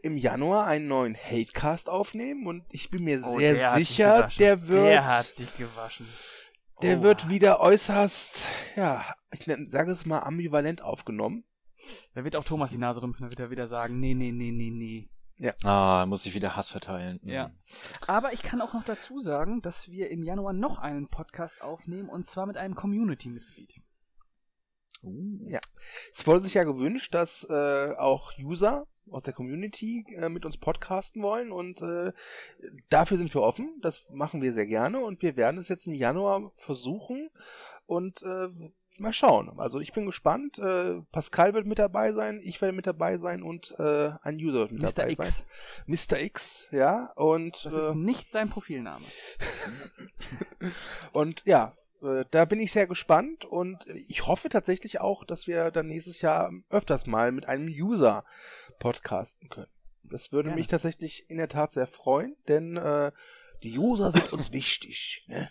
im 0.03 0.17
Januar 0.17 0.65
einen 0.65 0.87
neuen 0.87 1.15
Hatecast 1.15 1.89
aufnehmen 1.89 2.47
und 2.47 2.63
ich 2.71 2.89
bin 2.89 3.03
mir 3.03 3.21
Oh, 3.23 3.37
sehr 3.37 3.53
der 3.53 3.73
sicher, 3.75 4.29
der 4.39 4.67
wird, 4.67 4.85
Der 4.85 5.05
hat 5.05 5.25
sich 5.25 5.53
gewaschen. 5.57 6.07
der 6.81 6.97
Oha. 6.97 7.03
wird 7.03 7.29
wieder 7.29 7.59
äußerst, 7.61 8.45
ja, 8.75 9.05
ich 9.31 9.45
sage 9.69 9.91
es 9.91 10.05
mal 10.05 10.19
ambivalent 10.19 10.81
aufgenommen. 10.81 11.43
Da 12.15 12.23
wird 12.23 12.35
auch 12.35 12.43
Thomas 12.43 12.71
die 12.71 12.77
Nase 12.77 13.01
rümpfen, 13.01 13.23
dann 13.23 13.29
wird 13.29 13.39
er 13.39 13.51
wieder 13.51 13.67
sagen, 13.67 13.99
nee, 13.99 14.13
nee, 14.13 14.31
nee, 14.31 14.51
nee, 14.51 14.71
nee. 14.71 15.09
Ah, 15.63 16.05
muss 16.07 16.25
ich 16.25 16.33
wieder 16.33 16.55
Hass 16.55 16.69
verteilen. 16.69 17.19
Mhm. 17.21 17.29
Ja. 17.29 17.51
Aber 18.07 18.33
ich 18.33 18.41
kann 18.41 18.61
auch 18.61 18.73
noch 18.73 18.85
dazu 18.85 19.19
sagen, 19.19 19.61
dass 19.61 19.89
wir 19.89 20.09
im 20.09 20.23
Januar 20.23 20.53
noch 20.53 20.79
einen 20.79 21.07
Podcast 21.07 21.61
aufnehmen 21.61 22.09
und 22.09 22.25
zwar 22.25 22.45
mit 22.45 22.57
einem 22.57 22.75
Community-Mitglied. 22.75 23.81
Uh. 25.03 25.49
Ja. 25.49 25.59
Es 26.11 26.25
wurde 26.25 26.41
sich 26.41 26.53
ja 26.53 26.63
gewünscht, 26.63 27.13
dass 27.13 27.45
äh, 27.49 27.93
auch 27.97 28.31
User 28.39 28.87
aus 29.11 29.23
der 29.23 29.33
Community 29.33 30.05
äh, 30.15 30.29
mit 30.29 30.45
uns 30.45 30.57
podcasten 30.57 31.21
wollen 31.21 31.51
und 31.51 31.81
äh, 31.81 32.11
dafür 32.89 33.17
sind 33.17 33.33
wir 33.33 33.41
offen. 33.41 33.79
Das 33.81 34.05
machen 34.09 34.41
wir 34.41 34.53
sehr 34.53 34.65
gerne 34.65 34.99
und 34.99 35.21
wir 35.21 35.35
werden 35.35 35.57
es 35.59 35.67
jetzt 35.67 35.85
im 35.85 35.93
Januar 35.93 36.51
versuchen 36.55 37.29
und 37.85 38.23
äh, 38.23 38.49
mal 38.99 39.13
schauen. 39.13 39.59
Also 39.59 39.79
ich 39.79 39.93
bin 39.93 40.05
gespannt. 40.05 40.59
Äh, 40.59 41.01
Pascal 41.11 41.53
wird 41.53 41.65
mit 41.65 41.79
dabei 41.79 42.13
sein, 42.13 42.41
ich 42.43 42.61
werde 42.61 42.75
mit 42.75 42.87
dabei 42.87 43.17
sein 43.17 43.43
und 43.43 43.73
äh, 43.79 44.11
ein 44.21 44.35
User 44.35 44.59
wird 44.59 44.71
mit 44.73 44.81
Mr. 44.81 44.91
dabei 44.91 45.11
X. 45.11 45.17
sein. 45.17 45.33
Mr. 45.87 46.19
X, 46.21 46.67
ja. 46.71 47.11
Und 47.15 47.65
Das 47.65 47.73
äh, 47.73 47.89
ist 47.89 47.95
nicht 47.95 48.31
sein 48.31 48.49
Profilname. 48.49 49.05
Und 51.13 51.43
ja, 51.45 51.75
äh, 52.01 52.25
da 52.31 52.45
bin 52.45 52.59
ich 52.59 52.71
sehr 52.71 52.87
gespannt 52.87 53.45
und 53.45 53.85
ich 54.07 54.27
hoffe 54.27 54.49
tatsächlich 54.49 54.99
auch, 54.99 55.25
dass 55.25 55.47
wir 55.47 55.71
dann 55.71 55.87
nächstes 55.87 56.21
Jahr 56.21 56.51
öfters 56.69 57.05
mal 57.05 57.31
mit 57.31 57.47
einem 57.47 57.67
User 57.67 58.25
podcasten 58.79 59.49
können. 59.49 59.71
Das 60.03 60.31
würde 60.31 60.49
Gerne. 60.49 60.59
mich 60.59 60.67
tatsächlich 60.67 61.29
in 61.29 61.37
der 61.37 61.49
Tat 61.49 61.71
sehr 61.71 61.87
freuen, 61.87 62.35
denn 62.47 62.77
äh, 62.77 63.11
die 63.63 63.77
User 63.77 64.11
sind 64.11 64.33
uns 64.33 64.51
wichtig. 64.51 65.23
Ne? 65.27 65.49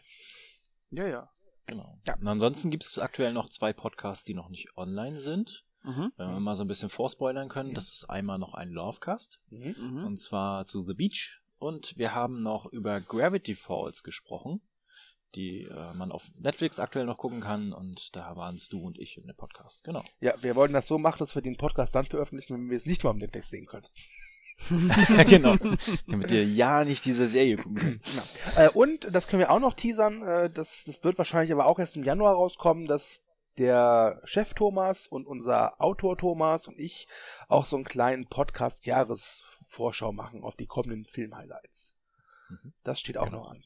Ja, 0.90 1.06
ja. 1.06 1.30
Genau. 1.66 1.98
Ja. 2.06 2.16
Und 2.16 2.28
ansonsten 2.28 2.70
gibt 2.70 2.84
es 2.84 2.98
aktuell 2.98 3.32
noch 3.32 3.48
zwei 3.48 3.72
Podcasts, 3.72 4.24
die 4.24 4.34
noch 4.34 4.48
nicht 4.48 4.76
online 4.76 5.20
sind. 5.20 5.64
Mhm. 5.82 6.12
Wenn 6.16 6.30
wir 6.30 6.40
mal 6.40 6.56
so 6.56 6.64
ein 6.64 6.68
bisschen 6.68 6.88
vorspoilern 6.88 7.48
können, 7.48 7.74
das 7.74 7.92
ist 7.92 8.04
einmal 8.04 8.38
noch 8.38 8.54
ein 8.54 8.70
Lovecast. 8.70 9.40
Mhm. 9.50 9.74
Mhm. 9.78 10.04
Und 10.04 10.16
zwar 10.18 10.64
zu 10.64 10.82
The 10.82 10.94
Beach. 10.94 11.40
Und 11.58 11.96
wir 11.96 12.14
haben 12.14 12.42
noch 12.42 12.66
über 12.66 13.00
Gravity 13.00 13.54
Falls 13.54 14.02
gesprochen, 14.02 14.60
die 15.34 15.62
äh, 15.62 15.94
man 15.94 16.12
auf 16.12 16.30
Netflix 16.36 16.80
aktuell 16.80 17.06
noch 17.06 17.18
gucken 17.18 17.40
kann. 17.40 17.72
Und 17.72 18.14
da 18.16 18.36
waren 18.36 18.54
es 18.54 18.68
du 18.68 18.80
und 18.80 18.98
ich 18.98 19.16
in 19.18 19.26
dem 19.26 19.36
Podcast. 19.36 19.84
Genau. 19.84 20.02
Ja, 20.20 20.34
wir 20.42 20.56
wollten 20.56 20.74
das 20.74 20.86
so 20.86 20.98
machen, 20.98 21.18
dass 21.18 21.34
wir 21.34 21.42
den 21.42 21.56
Podcast 21.56 21.94
dann 21.94 22.06
veröffentlichen, 22.06 22.54
wenn 22.54 22.70
wir 22.70 22.76
es 22.76 22.86
nicht 22.86 23.04
mal 23.04 23.10
am 23.10 23.18
Netflix 23.18 23.48
sehen 23.50 23.66
können. 23.66 23.86
genau. 25.28 25.56
Damit 26.06 26.30
ihr 26.30 26.44
ja 26.44 26.84
nicht 26.84 27.04
diese 27.04 27.28
Serie 27.28 27.56
gucken 27.56 27.74
könnt. 27.76 28.02
Äh, 28.56 28.68
und 28.70 29.08
das 29.14 29.26
können 29.28 29.40
wir 29.40 29.50
auch 29.50 29.60
noch 29.60 29.74
teasern, 29.74 30.22
äh, 30.22 30.50
das, 30.50 30.84
das 30.84 31.02
wird 31.04 31.18
wahrscheinlich 31.18 31.52
aber 31.52 31.66
auch 31.66 31.78
erst 31.78 31.96
im 31.96 32.04
Januar 32.04 32.34
rauskommen, 32.34 32.86
dass 32.86 33.22
der 33.58 34.20
Chef 34.24 34.54
Thomas 34.54 35.06
und 35.06 35.26
unser 35.26 35.80
Autor 35.80 36.16
Thomas 36.18 36.66
und 36.66 36.78
ich 36.78 37.06
auch 37.48 37.66
so 37.66 37.76
einen 37.76 37.84
kleinen 37.84 38.26
Podcast-Jahresvorschau 38.26 40.12
machen 40.12 40.42
auf 40.42 40.56
die 40.56 40.66
kommenden 40.66 41.04
Film-Highlights. 41.04 41.94
Mhm. 42.48 42.72
Das 42.82 43.00
steht 43.00 43.16
auch 43.18 43.26
Genau. 43.26 43.38
noch 43.44 43.50
an. 43.50 43.64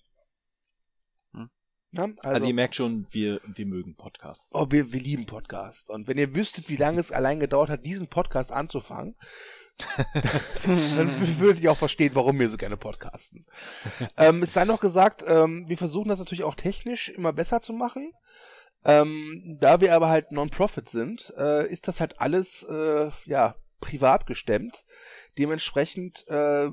Hm. 1.35 1.51
Ja, 1.93 2.05
Also, 2.05 2.17
also, 2.23 2.49
ihr 2.49 2.55
merkt 2.55 2.75
schon, 2.75 3.07
wir, 3.13 3.41
wir 3.47 3.67
mögen 3.67 3.97
Podcasts. 3.97 4.51
oh, 4.55 4.67
wir, 4.71 4.93
wir 4.93 5.01
lieben 5.01 5.25
Podcast. 5.27 5.89
Und 5.91 6.07
wenn 6.07 6.19
ihr 6.19 6.35
wüsstet, 6.35 6.69
wie 6.69 6.77
lange 6.77 7.01
es 7.01 7.11
allein 7.13 7.41
gedauert 7.41 7.71
hat, 7.71 7.87
diesen 7.87 8.09
Podcast 8.09 8.53
anzufangen, 8.53 9.17
dann 10.65 11.39
würdet 11.39 11.63
ihr 11.63 11.73
auch 11.73 11.77
verstehen, 11.79 12.15
warum 12.15 12.39
wir 12.39 12.49
so 12.49 12.57
gerne 12.57 12.77
podcasten. 12.77 13.47
ähm, 14.17 14.43
es 14.43 14.53
sei 14.53 14.65
noch 14.65 14.81
gesagt, 14.81 15.25
ähm, 15.27 15.69
wir 15.69 15.79
versuchen 15.79 16.09
das 16.09 16.19
natürlich 16.19 16.45
auch 16.45 16.55
technisch 16.55 17.09
immer 17.09 17.33
besser 17.33 17.61
zu 17.61 17.73
machen. 17.73 18.13
Ähm, 18.85 19.59
da 19.61 19.81
wir 19.81 19.95
aber 19.95 20.09
halt 20.09 20.33
Non-Profit 20.33 20.89
sind, 20.89 21.33
äh, 21.37 21.69
ist 21.69 21.89
das 21.89 22.01
halt 22.01 22.21
alles 22.21 22.63
äh, 22.65 23.11
ja 23.27 23.57
privat 23.81 24.27
gestemmt. 24.27 24.85
Dementsprechend 25.37 26.27
äh, 26.29 26.71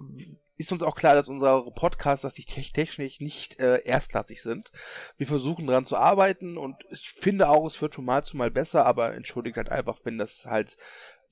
ist 0.57 0.71
uns 0.71 0.83
auch 0.83 0.95
klar, 0.95 1.15
dass 1.15 1.27
unsere 1.27 1.69
Podcasts, 1.71 2.21
dass 2.21 2.35
die 2.35 2.45
technisch 2.45 3.19
nicht 3.19 3.59
äh, 3.59 3.81
erstklassig 3.83 4.41
sind. 4.41 4.71
Wir 5.17 5.27
versuchen 5.27 5.67
daran 5.67 5.85
zu 5.85 5.97
arbeiten 5.97 6.57
und 6.57 6.77
ich 6.91 7.09
finde 7.09 7.49
auch, 7.49 7.67
es 7.67 7.81
wird 7.81 7.95
von 7.95 8.05
Mal 8.05 8.23
zu 8.23 8.37
Mal 8.37 8.51
besser, 8.51 8.85
aber 8.85 9.13
entschuldigt 9.13 9.57
halt 9.57 9.69
einfach, 9.69 9.99
wenn 10.03 10.17
das 10.17 10.45
halt 10.45 10.77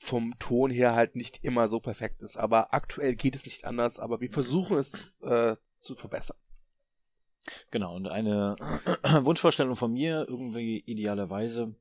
vom 0.03 0.37
Ton 0.37 0.69
her 0.69 0.95
halt 0.95 1.15
nicht 1.15 1.39
immer 1.43 1.69
so 1.69 1.79
perfekt 1.79 2.21
ist. 2.21 2.35
Aber 2.35 2.73
aktuell 2.73 3.15
geht 3.15 3.35
es 3.35 3.45
nicht 3.45 3.63
anders, 3.63 3.99
aber 3.99 4.19
wir 4.19 4.29
versuchen 4.29 4.77
es 4.77 4.95
äh, 5.21 5.55
zu 5.79 5.95
verbessern. 5.95 6.35
Genau, 7.71 7.95
und 7.95 8.09
eine 8.09 8.57
Wunschvorstellung 9.21 9.77
von 9.77 9.93
mir, 9.93 10.25
irgendwie 10.27 10.83
idealerweise, 10.85 11.73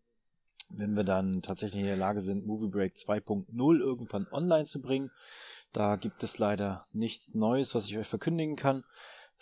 wenn 0.71 0.95
wir 0.95 1.03
dann 1.03 1.43
tatsächlich 1.43 1.81
in 1.81 1.89
der 1.89 1.97
Lage 1.97 2.21
sind, 2.21 2.47
Movie 2.47 2.69
Break 2.69 2.95
2.0 2.95 3.81
irgendwann 3.81 4.29
online 4.31 4.67
zu 4.67 4.81
bringen. 4.81 5.11
Da 5.73 5.97
gibt 5.97 6.23
es 6.23 6.39
leider 6.39 6.87
nichts 6.93 7.35
Neues, 7.35 7.75
was 7.75 7.87
ich 7.87 7.99
euch 7.99 8.07
verkündigen 8.07 8.55
kann. 8.55 8.85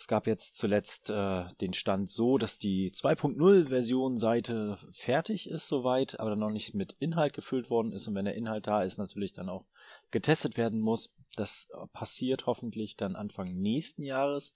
Es 0.01 0.07
gab 0.07 0.25
jetzt 0.25 0.55
zuletzt 0.55 1.11
äh, 1.11 1.45
den 1.61 1.73
Stand 1.73 2.09
so, 2.09 2.39
dass 2.39 2.57
die 2.57 2.89
2.0 2.89 3.67
Version 3.67 4.17
Seite 4.17 4.79
fertig 4.91 5.47
ist 5.47 5.67
soweit, 5.67 6.19
aber 6.19 6.31
dann 6.31 6.39
noch 6.39 6.49
nicht 6.49 6.73
mit 6.73 6.95
Inhalt 6.97 7.33
gefüllt 7.33 7.69
worden 7.69 7.91
ist 7.91 8.07
und 8.07 8.15
wenn 8.15 8.25
der 8.25 8.33
Inhalt 8.33 8.65
da 8.65 8.81
ist, 8.81 8.97
natürlich 8.97 9.31
dann 9.31 9.47
auch 9.47 9.63
getestet 10.09 10.57
werden 10.57 10.79
muss. 10.79 11.13
Das 11.35 11.69
passiert 11.93 12.47
hoffentlich 12.47 12.97
dann 12.97 13.15
Anfang 13.15 13.53
nächsten 13.53 14.01
Jahres. 14.01 14.55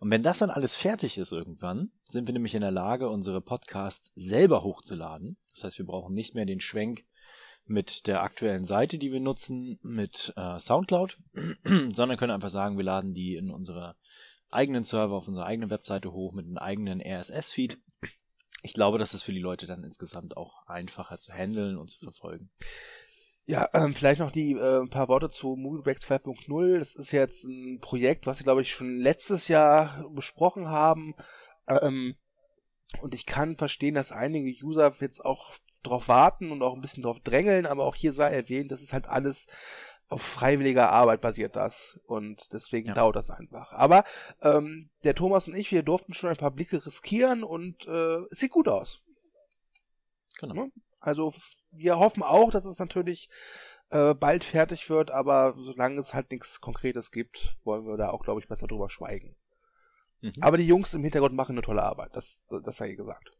Und 0.00 0.10
wenn 0.10 0.24
das 0.24 0.40
dann 0.40 0.50
alles 0.50 0.74
fertig 0.74 1.18
ist 1.18 1.30
irgendwann, 1.30 1.92
sind 2.08 2.26
wir 2.26 2.32
nämlich 2.32 2.56
in 2.56 2.62
der 2.62 2.72
Lage, 2.72 3.10
unsere 3.10 3.40
Podcasts 3.40 4.10
selber 4.16 4.64
hochzuladen. 4.64 5.36
Das 5.54 5.62
heißt, 5.62 5.78
wir 5.78 5.86
brauchen 5.86 6.14
nicht 6.16 6.34
mehr 6.34 6.46
den 6.46 6.60
Schwenk 6.60 7.04
mit 7.64 8.08
der 8.08 8.24
aktuellen 8.24 8.64
Seite, 8.64 8.98
die 8.98 9.12
wir 9.12 9.20
nutzen, 9.20 9.78
mit 9.82 10.32
äh, 10.36 10.58
Soundcloud, 10.58 11.16
sondern 11.92 12.18
können 12.18 12.32
einfach 12.32 12.50
sagen, 12.50 12.76
wir 12.76 12.84
laden 12.84 13.14
die 13.14 13.36
in 13.36 13.52
unsere 13.52 13.94
eigenen 14.50 14.84
Server 14.84 15.14
auf 15.14 15.28
unserer 15.28 15.46
eigenen 15.46 15.70
Webseite 15.70 16.12
hoch 16.12 16.32
mit 16.32 16.46
einem 16.46 16.58
eigenen 16.58 17.00
RSS-Feed. 17.00 17.78
Ich 18.62 18.74
glaube, 18.74 18.98
das 18.98 19.14
ist 19.14 19.22
für 19.22 19.32
die 19.32 19.38
Leute 19.38 19.66
dann 19.66 19.84
insgesamt 19.84 20.36
auch 20.36 20.66
einfacher 20.66 21.18
zu 21.18 21.32
handeln 21.32 21.78
und 21.78 21.88
zu 21.88 22.00
verfolgen. 22.00 22.50
Ja, 23.46 23.68
ähm, 23.72 23.94
vielleicht 23.94 24.20
noch 24.20 24.30
die 24.30 24.52
äh, 24.52 24.86
paar 24.86 25.08
Worte 25.08 25.30
zu 25.30 25.56
Moviebreak 25.56 25.98
2.0. 25.98 26.78
Das 26.78 26.94
ist 26.94 27.10
jetzt 27.10 27.44
ein 27.44 27.80
Projekt, 27.80 28.26
was 28.26 28.38
wir, 28.38 28.44
glaube 28.44 28.62
ich, 28.62 28.72
schon 28.72 28.96
letztes 28.96 29.48
Jahr 29.48 30.08
besprochen 30.10 30.68
haben. 30.68 31.14
Ähm, 31.66 32.16
und 33.00 33.14
ich 33.14 33.26
kann 33.26 33.56
verstehen, 33.56 33.94
dass 33.94 34.12
einige 34.12 34.64
User 34.64 34.94
jetzt 35.00 35.24
auch 35.24 35.54
darauf 35.82 36.08
warten 36.08 36.50
und 36.50 36.62
auch 36.62 36.74
ein 36.74 36.80
bisschen 36.80 37.02
darauf 37.02 37.20
drängeln, 37.20 37.66
aber 37.66 37.84
auch 37.84 37.94
hier 37.94 38.12
sei 38.12 38.28
erwähnt, 38.30 38.70
das 38.70 38.82
ist 38.82 38.92
halt 38.92 39.08
alles 39.08 39.46
auf 40.10 40.22
freiwilliger 40.22 40.90
Arbeit 40.90 41.20
basiert 41.20 41.54
das 41.54 41.98
und 42.04 42.52
deswegen 42.52 42.88
ja. 42.88 42.94
dauert 42.94 43.14
das 43.14 43.30
einfach. 43.30 43.72
Aber 43.72 44.04
ähm, 44.42 44.90
der 45.04 45.14
Thomas 45.14 45.46
und 45.46 45.54
ich, 45.54 45.70
wir 45.70 45.84
durften 45.84 46.14
schon 46.14 46.30
ein 46.30 46.36
paar 46.36 46.50
Blicke 46.50 46.84
riskieren 46.84 47.44
und 47.44 47.86
äh, 47.86 48.18
es 48.30 48.40
sieht 48.40 48.50
gut 48.50 48.66
aus. 48.68 49.00
Genau. 50.38 50.54
Ne? 50.54 50.72
Also 50.98 51.32
wir 51.70 51.98
hoffen 51.98 52.24
auch, 52.24 52.50
dass 52.50 52.64
es 52.64 52.80
natürlich 52.80 53.30
äh, 53.90 54.12
bald 54.14 54.42
fertig 54.42 54.90
wird, 54.90 55.12
aber 55.12 55.54
solange 55.56 56.00
es 56.00 56.12
halt 56.12 56.32
nichts 56.32 56.60
Konkretes 56.60 57.12
gibt, 57.12 57.56
wollen 57.62 57.86
wir 57.86 57.96
da 57.96 58.10
auch, 58.10 58.24
glaube 58.24 58.40
ich, 58.40 58.48
besser 58.48 58.66
drüber 58.66 58.90
schweigen. 58.90 59.36
Mhm. 60.22 60.34
Aber 60.40 60.56
die 60.56 60.66
Jungs 60.66 60.92
im 60.92 61.04
Hintergrund 61.04 61.34
machen 61.34 61.52
eine 61.52 61.62
tolle 61.62 61.84
Arbeit, 61.84 62.10
das, 62.14 62.52
das 62.64 62.76
sei 62.76 62.94
gesagt. 62.94 63.30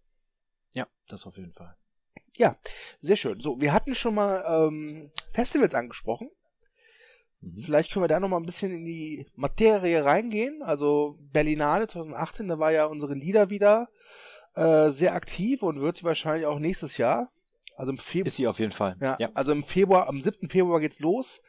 Ja, 0.72 0.86
das 1.08 1.26
auf 1.26 1.36
jeden 1.36 1.52
Fall. 1.52 1.76
Ja, 2.36 2.56
sehr 3.00 3.16
schön. 3.16 3.40
So, 3.40 3.60
wir 3.60 3.72
hatten 3.72 3.96
schon 3.96 4.14
mal 4.14 4.44
ähm, 4.46 5.10
Festivals 5.32 5.74
angesprochen. 5.74 6.30
Mhm. 7.40 7.60
Vielleicht 7.62 7.92
können 7.92 8.04
wir 8.04 8.08
da 8.08 8.20
noch 8.20 8.28
mal 8.28 8.36
ein 8.38 8.46
bisschen 8.46 8.72
in 8.72 8.84
die 8.84 9.26
Materie 9.34 10.04
reingehen. 10.04 10.62
Also 10.62 11.16
Berlinale 11.32 11.86
2018, 11.86 12.48
da 12.48 12.58
war 12.58 12.72
ja 12.72 12.86
unsere 12.86 13.14
Lieder 13.14 13.50
wieder 13.50 13.88
äh, 14.54 14.90
sehr 14.90 15.14
aktiv 15.14 15.62
und 15.62 15.80
wird 15.80 15.98
sie 15.98 16.04
wahrscheinlich 16.04 16.46
auch 16.46 16.58
nächstes 16.58 16.96
Jahr. 16.96 17.30
Also 17.76 17.92
im 17.92 17.98
Februar. 17.98 18.26
Ist 18.26 18.36
sie 18.36 18.46
auf 18.46 18.58
jeden 18.58 18.72
Fall. 18.72 18.96
Ja, 19.00 19.16
ja. 19.18 19.28
Also 19.34 19.52
im 19.52 19.64
Februar, 19.64 20.06
am 20.08 20.20
7. 20.20 20.50
Februar 20.50 20.80
geht's 20.80 21.00
los. 21.00 21.40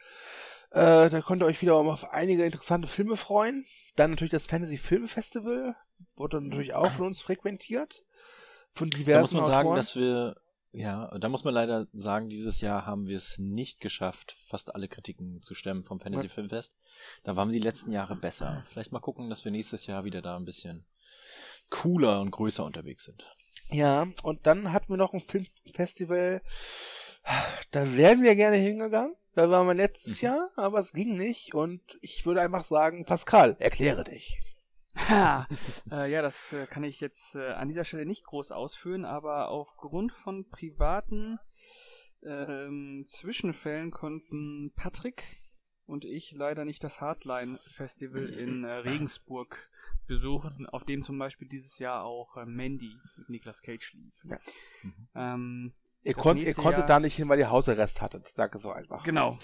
Äh, 0.70 1.10
da 1.10 1.20
könnt 1.20 1.42
ihr 1.42 1.46
euch 1.46 1.60
wieder 1.60 1.74
auf 1.74 2.10
einige 2.12 2.44
interessante 2.44 2.88
Filme 2.88 3.16
freuen. 3.16 3.66
Dann 3.96 4.12
natürlich 4.12 4.30
das 4.30 4.46
Fantasy 4.46 4.78
Film 4.78 5.08
Festival. 5.08 5.76
Wurde 6.16 6.40
natürlich 6.40 6.72
auch 6.72 6.90
von 6.92 7.06
uns 7.08 7.20
frequentiert. 7.20 8.02
Von 8.72 8.88
diversen 8.88 9.16
Da 9.16 9.20
muss 9.20 9.32
man 9.34 9.42
Autoren. 9.42 9.54
sagen, 9.66 9.74
dass 9.74 9.96
wir 9.96 10.36
ja, 10.72 11.06
da 11.18 11.28
muss 11.28 11.44
man 11.44 11.52
leider 11.52 11.86
sagen, 11.92 12.30
dieses 12.30 12.60
Jahr 12.60 12.86
haben 12.86 13.06
wir 13.06 13.16
es 13.16 13.38
nicht 13.38 13.80
geschafft, 13.80 14.36
fast 14.46 14.74
alle 14.74 14.88
Kritiken 14.88 15.42
zu 15.42 15.54
stemmen 15.54 15.84
vom 15.84 16.00
Fantasy 16.00 16.28
Filmfest. 16.28 16.76
Da 17.24 17.36
waren 17.36 17.50
die 17.50 17.58
letzten 17.58 17.92
Jahre 17.92 18.16
besser. 18.16 18.64
Vielleicht 18.66 18.90
mal 18.90 19.00
gucken, 19.00 19.28
dass 19.28 19.44
wir 19.44 19.52
nächstes 19.52 19.86
Jahr 19.86 20.04
wieder 20.04 20.22
da 20.22 20.36
ein 20.36 20.46
bisschen 20.46 20.86
cooler 21.68 22.20
und 22.20 22.30
größer 22.30 22.64
unterwegs 22.64 23.04
sind. 23.04 23.30
Ja, 23.70 24.06
und 24.22 24.46
dann 24.46 24.72
hatten 24.72 24.92
wir 24.92 24.96
noch 24.96 25.12
ein 25.12 25.20
Filmfestival, 25.20 26.42
da 27.70 27.94
wären 27.94 28.22
wir 28.22 28.34
gerne 28.34 28.56
hingegangen. 28.56 29.14
Da 29.34 29.48
waren 29.48 29.66
wir 29.66 29.74
letztes 29.74 30.20
mhm. 30.20 30.26
Jahr, 30.26 30.50
aber 30.56 30.78
es 30.80 30.92
ging 30.92 31.16
nicht. 31.16 31.54
Und 31.54 31.80
ich 32.02 32.26
würde 32.26 32.42
einfach 32.42 32.64
sagen, 32.64 33.06
Pascal, 33.06 33.56
erkläre 33.58 34.04
dich. 34.04 34.40
Ha, 34.96 35.46
äh, 35.90 36.10
ja, 36.10 36.22
das 36.22 36.52
äh, 36.52 36.66
kann 36.66 36.84
ich 36.84 37.00
jetzt 37.00 37.34
äh, 37.34 37.52
an 37.52 37.68
dieser 37.68 37.84
Stelle 37.84 38.06
nicht 38.06 38.24
groß 38.24 38.52
ausführen, 38.52 39.04
aber 39.04 39.48
aufgrund 39.48 40.12
von 40.12 40.48
privaten 40.48 41.38
ähm, 42.24 43.04
Zwischenfällen 43.06 43.90
konnten 43.90 44.72
Patrick 44.76 45.24
und 45.86 46.04
ich 46.04 46.32
leider 46.32 46.64
nicht 46.64 46.84
das 46.84 47.00
Hardline 47.00 47.58
Festival 47.74 48.24
in 48.24 48.64
äh, 48.64 48.72
Regensburg 48.72 49.68
besuchen, 50.06 50.66
auf 50.66 50.84
dem 50.84 51.02
zum 51.02 51.18
Beispiel 51.18 51.48
dieses 51.48 51.78
Jahr 51.78 52.04
auch 52.04 52.36
äh, 52.36 52.44
Mandy 52.44 52.96
mit 53.16 53.28
Niklas 53.28 53.62
Cage 53.62 53.94
lief. 53.94 54.14
Ja. 54.24 54.38
Mhm. 54.82 55.08
Ähm, 55.14 55.72
ihr, 56.02 56.14
konnt, 56.14 56.40
ihr 56.40 56.54
konntet 56.54 56.80
Jahr... 56.80 56.86
da 56.86 57.00
nicht 57.00 57.16
hin, 57.16 57.28
weil 57.28 57.38
ihr 57.38 57.50
Hausarrest 57.50 58.00
hattet, 58.00 58.28
sag 58.28 58.54
es 58.54 58.62
so 58.62 58.72
einfach. 58.72 59.04
Genau, 59.04 59.38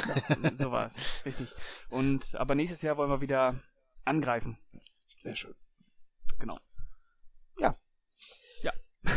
so 0.52 0.70
war 0.70 0.86
es, 0.86 1.24
richtig. 1.24 1.52
Und 1.90 2.34
aber 2.34 2.54
nächstes 2.54 2.82
Jahr 2.82 2.96
wollen 2.96 3.10
wir 3.10 3.20
wieder 3.20 3.60
angreifen. 4.04 4.58
Sehr 5.22 5.36
schön. 5.36 5.54
Genau. 6.38 6.58
Ja. 7.58 7.76
Ja. 8.62 8.72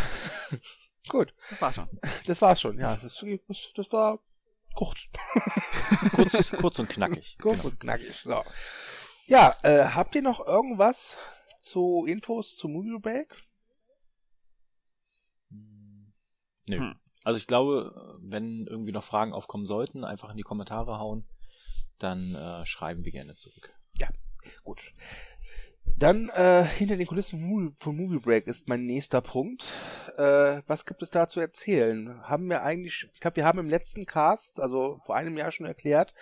Gut. 1.09 1.33
Das 1.49 1.61
war's 1.61 1.75
schon. 1.75 1.89
Das 2.25 2.41
war's 2.41 2.61
schon, 2.61 2.79
ja. 2.79 2.95
Das, 2.97 3.23
das, 3.47 3.73
das 3.75 3.91
war 3.91 4.19
kurz. 4.75 4.99
kurz. 6.13 6.51
Kurz 6.51 6.79
und 6.79 6.89
knackig. 6.89 7.37
Kurz 7.41 7.57
genau. 7.57 7.69
und 7.69 7.79
knackig. 7.79 8.15
So. 8.23 8.43
Ja, 9.27 9.55
äh, 9.63 9.85
habt 9.85 10.15
ihr 10.15 10.21
noch 10.21 10.45
irgendwas 10.45 11.17
zu 11.59 12.05
Infos 12.07 12.55
zu 12.55 12.67
Movie 12.67 12.99
Break? 12.99 13.35
Nö. 16.67 16.77
Hm. 16.77 16.99
Also 17.23 17.37
ich 17.37 17.47
glaube, 17.47 18.17
wenn 18.21 18.65
irgendwie 18.65 18.91
noch 18.91 19.03
Fragen 19.03 19.33
aufkommen 19.33 19.65
sollten, 19.65 20.03
einfach 20.03 20.31
in 20.31 20.37
die 20.37 20.43
Kommentare 20.43 20.97
hauen, 20.97 21.27
dann 21.99 22.33
äh, 22.33 22.65
schreiben 22.65 23.05
wir 23.05 23.11
gerne 23.11 23.35
zurück. 23.35 23.73
Ja, 23.97 24.09
gut. 24.63 24.93
Dann 25.97 26.29
äh, 26.29 26.63
hinter 26.63 26.97
den 26.97 27.07
Kulissen 27.07 27.75
von 27.79 27.95
Movie 27.95 28.19
Break 28.19 28.47
ist 28.47 28.67
mein 28.67 28.85
nächster 28.85 29.21
Punkt. 29.21 29.65
Äh, 30.17 30.61
was 30.67 30.85
gibt 30.85 31.01
es 31.03 31.11
da 31.11 31.27
zu 31.27 31.39
erzählen? 31.39 32.21
Haben 32.23 32.49
wir 32.49 32.63
eigentlich, 32.63 33.07
ich 33.13 33.19
glaube, 33.19 33.37
wir 33.37 33.45
haben 33.45 33.59
im 33.59 33.69
letzten 33.69 34.05
Cast, 34.05 34.59
also 34.59 34.99
vor 35.05 35.15
einem 35.15 35.37
Jahr 35.37 35.51
schon 35.51 35.65
erklärt, 35.65 36.13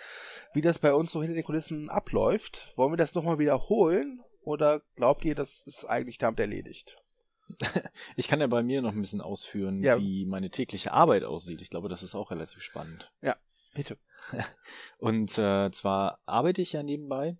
wie 0.52 0.60
das 0.60 0.78
bei 0.78 0.92
uns 0.92 1.12
so 1.12 1.22
hinter 1.22 1.34
den 1.34 1.44
Kulissen 1.44 1.88
abläuft. 1.88 2.72
Wollen 2.76 2.92
wir 2.92 2.96
das 2.96 3.14
nochmal 3.14 3.38
wiederholen? 3.38 4.22
Oder 4.42 4.82
glaubt 4.96 5.24
ihr, 5.24 5.34
das 5.34 5.62
ist 5.66 5.84
eigentlich 5.84 6.18
damit 6.18 6.40
erledigt? 6.40 6.96
Ich 8.16 8.28
kann 8.28 8.40
ja 8.40 8.46
bei 8.46 8.62
mir 8.62 8.82
noch 8.82 8.92
ein 8.92 9.00
bisschen 9.00 9.20
ausführen, 9.20 9.82
ja. 9.82 9.98
wie 9.98 10.24
meine 10.26 10.50
tägliche 10.50 10.92
Arbeit 10.92 11.24
aussieht. 11.24 11.62
Ich 11.62 11.70
glaube, 11.70 11.88
das 11.88 12.02
ist 12.02 12.14
auch 12.14 12.30
relativ 12.30 12.62
spannend. 12.62 13.12
Ja, 13.22 13.36
bitte. 13.74 13.96
Und 14.98 15.36
äh, 15.38 15.70
zwar 15.72 16.20
arbeite 16.26 16.62
ich 16.62 16.72
ja 16.72 16.82
nebenbei 16.82 17.36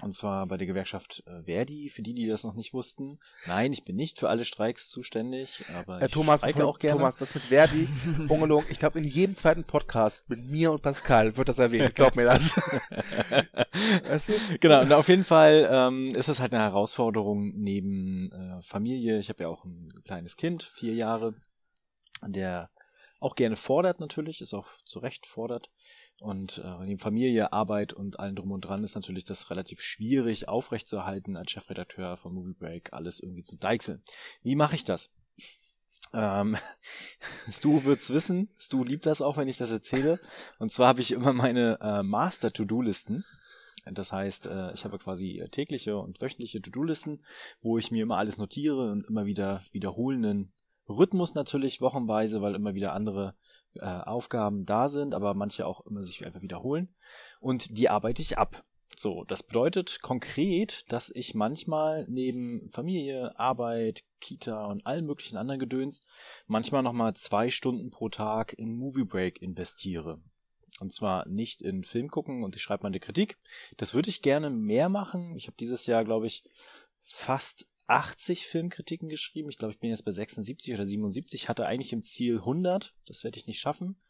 und 0.00 0.14
zwar 0.14 0.46
bei 0.46 0.56
der 0.56 0.66
Gewerkschaft 0.66 1.24
äh, 1.26 1.42
Verdi, 1.42 1.88
für 1.90 2.02
die, 2.02 2.14
die 2.14 2.28
das 2.28 2.44
noch 2.44 2.54
nicht 2.54 2.72
wussten. 2.72 3.18
Nein, 3.46 3.72
ich 3.72 3.84
bin 3.84 3.96
nicht 3.96 4.18
für 4.18 4.28
alle 4.28 4.44
Streiks 4.44 4.88
zuständig, 4.88 5.64
aber 5.74 6.00
äh, 6.00 6.06
ich 6.06 6.12
Thomas, 6.12 6.40
streike 6.40 6.66
auch 6.66 6.78
gerne. 6.78 6.98
Thomas, 6.98 7.16
das 7.16 7.34
mit 7.34 7.44
Verdi, 7.44 7.88
ungelogen, 8.28 8.68
ich 8.70 8.78
glaube, 8.78 8.98
in 8.98 9.04
jedem 9.04 9.34
zweiten 9.34 9.64
Podcast 9.64 10.28
mit 10.30 10.44
mir 10.44 10.70
und 10.70 10.82
Pascal 10.82 11.36
wird 11.36 11.48
das 11.48 11.58
erwähnt. 11.58 11.96
Glaub 11.96 12.14
mir 12.14 12.26
das. 12.26 12.56
weißt 14.08 14.28
du? 14.28 14.32
Genau, 14.60 14.82
und 14.82 14.92
auf 14.92 15.08
jeden 15.08 15.24
Fall 15.24 15.68
ähm, 15.70 16.10
ist 16.10 16.28
es 16.28 16.38
halt 16.38 16.54
eine 16.54 16.62
Herausforderung 16.62 17.52
neben 17.56 18.30
äh, 18.30 18.62
Familie. 18.62 19.18
Ich 19.18 19.28
habe 19.30 19.42
ja 19.42 19.48
auch 19.48 19.64
ein 19.64 19.88
kleines 20.04 20.36
Kind, 20.36 20.62
vier 20.62 20.94
Jahre, 20.94 21.34
der 22.22 22.70
auch 23.20 23.34
gerne 23.34 23.56
fordert 23.56 23.98
natürlich, 23.98 24.40
ist 24.40 24.54
auch 24.54 24.68
zu 24.84 25.00
Recht 25.00 25.26
fordert. 25.26 25.70
Und 26.20 26.58
äh, 26.58 26.84
neben 26.84 26.98
Familie, 26.98 27.52
Arbeit 27.52 27.92
und 27.92 28.18
allem 28.18 28.34
drum 28.34 28.50
und 28.50 28.62
dran 28.62 28.82
ist 28.82 28.96
natürlich 28.96 29.24
das 29.24 29.50
relativ 29.50 29.80
schwierig 29.80 30.48
aufrechtzuerhalten 30.48 31.36
als 31.36 31.52
Chefredakteur 31.52 32.16
von 32.16 32.34
Movie 32.34 32.54
Break, 32.54 32.92
alles 32.92 33.20
irgendwie 33.20 33.44
zu 33.44 33.56
deichseln. 33.56 34.02
Wie 34.42 34.56
mache 34.56 34.74
ich 34.74 34.84
das? 34.84 35.12
Ähm, 36.12 36.56
Stu 37.50 37.84
wird's 37.84 38.10
wissen. 38.10 38.48
Stu 38.58 38.82
liebt 38.82 39.06
das 39.06 39.22
auch, 39.22 39.36
wenn 39.36 39.48
ich 39.48 39.58
das 39.58 39.70
erzähle. 39.70 40.18
Und 40.58 40.72
zwar 40.72 40.88
habe 40.88 41.00
ich 41.00 41.12
immer 41.12 41.32
meine 41.32 41.78
äh, 41.80 42.02
Master-To-Do-Listen. 42.02 43.24
Das 43.86 44.12
heißt, 44.12 44.46
äh, 44.46 44.72
ich 44.74 44.84
habe 44.84 44.98
quasi 44.98 45.38
äh, 45.38 45.48
tägliche 45.48 45.98
und 45.98 46.20
wöchentliche 46.20 46.60
To-Do-Listen, 46.60 47.24
wo 47.60 47.78
ich 47.78 47.90
mir 47.90 48.02
immer 48.02 48.18
alles 48.18 48.38
notiere 48.38 48.90
und 48.90 49.06
immer 49.06 49.24
wieder 49.24 49.62
wiederholenden 49.70 50.52
Rhythmus 50.88 51.34
natürlich 51.34 51.80
wochenweise, 51.80 52.40
weil 52.42 52.54
immer 52.54 52.74
wieder 52.74 52.92
andere 52.92 53.34
äh, 53.74 53.84
Aufgaben 53.84 54.66
da 54.66 54.88
sind, 54.88 55.14
aber 55.14 55.34
manche 55.34 55.66
auch 55.66 55.84
immer 55.86 56.04
sich 56.04 56.24
einfach 56.26 56.42
wiederholen. 56.42 56.94
Und 57.40 57.76
die 57.76 57.88
arbeite 57.88 58.22
ich 58.22 58.38
ab. 58.38 58.64
So, 58.96 59.22
das 59.22 59.44
bedeutet 59.44 60.00
konkret, 60.02 60.90
dass 60.90 61.10
ich 61.10 61.34
manchmal 61.34 62.04
neben 62.08 62.68
Familie, 62.68 63.38
Arbeit, 63.38 64.02
Kita 64.20 64.66
und 64.66 64.84
allen 64.86 65.06
möglichen 65.06 65.36
anderen 65.36 65.60
Gedöns 65.60 66.00
manchmal 66.48 66.82
nochmal 66.82 67.14
zwei 67.14 67.50
Stunden 67.50 67.90
pro 67.90 68.08
Tag 68.08 68.54
in 68.54 68.76
Movie 68.76 69.04
Break 69.04 69.40
investiere. 69.40 70.20
Und 70.80 70.92
zwar 70.92 71.28
nicht 71.28 71.62
in 71.62 71.84
Film 71.84 72.08
gucken 72.08 72.42
und 72.42 72.56
ich 72.56 72.62
schreibe 72.62 72.82
mal 72.82 72.88
eine 72.88 73.00
Kritik. 73.00 73.38
Das 73.76 73.94
würde 73.94 74.10
ich 74.10 74.22
gerne 74.22 74.50
mehr 74.50 74.88
machen. 74.88 75.36
Ich 75.36 75.46
habe 75.46 75.56
dieses 75.58 75.86
Jahr, 75.86 76.04
glaube 76.04 76.26
ich, 76.26 76.42
fast 77.00 77.68
80 77.88 78.46
Filmkritiken 78.46 79.08
geschrieben. 79.08 79.48
Ich 79.48 79.56
glaube, 79.56 79.72
ich 79.72 79.80
bin 79.80 79.90
jetzt 79.90 80.04
bei 80.04 80.10
76 80.10 80.74
oder 80.74 80.86
77. 80.86 81.48
Hatte 81.48 81.66
eigentlich 81.66 81.92
im 81.92 82.02
Ziel 82.02 82.36
100. 82.36 82.94
Das 83.06 83.24
werde 83.24 83.38
ich 83.38 83.46
nicht 83.46 83.60
schaffen. 83.60 84.00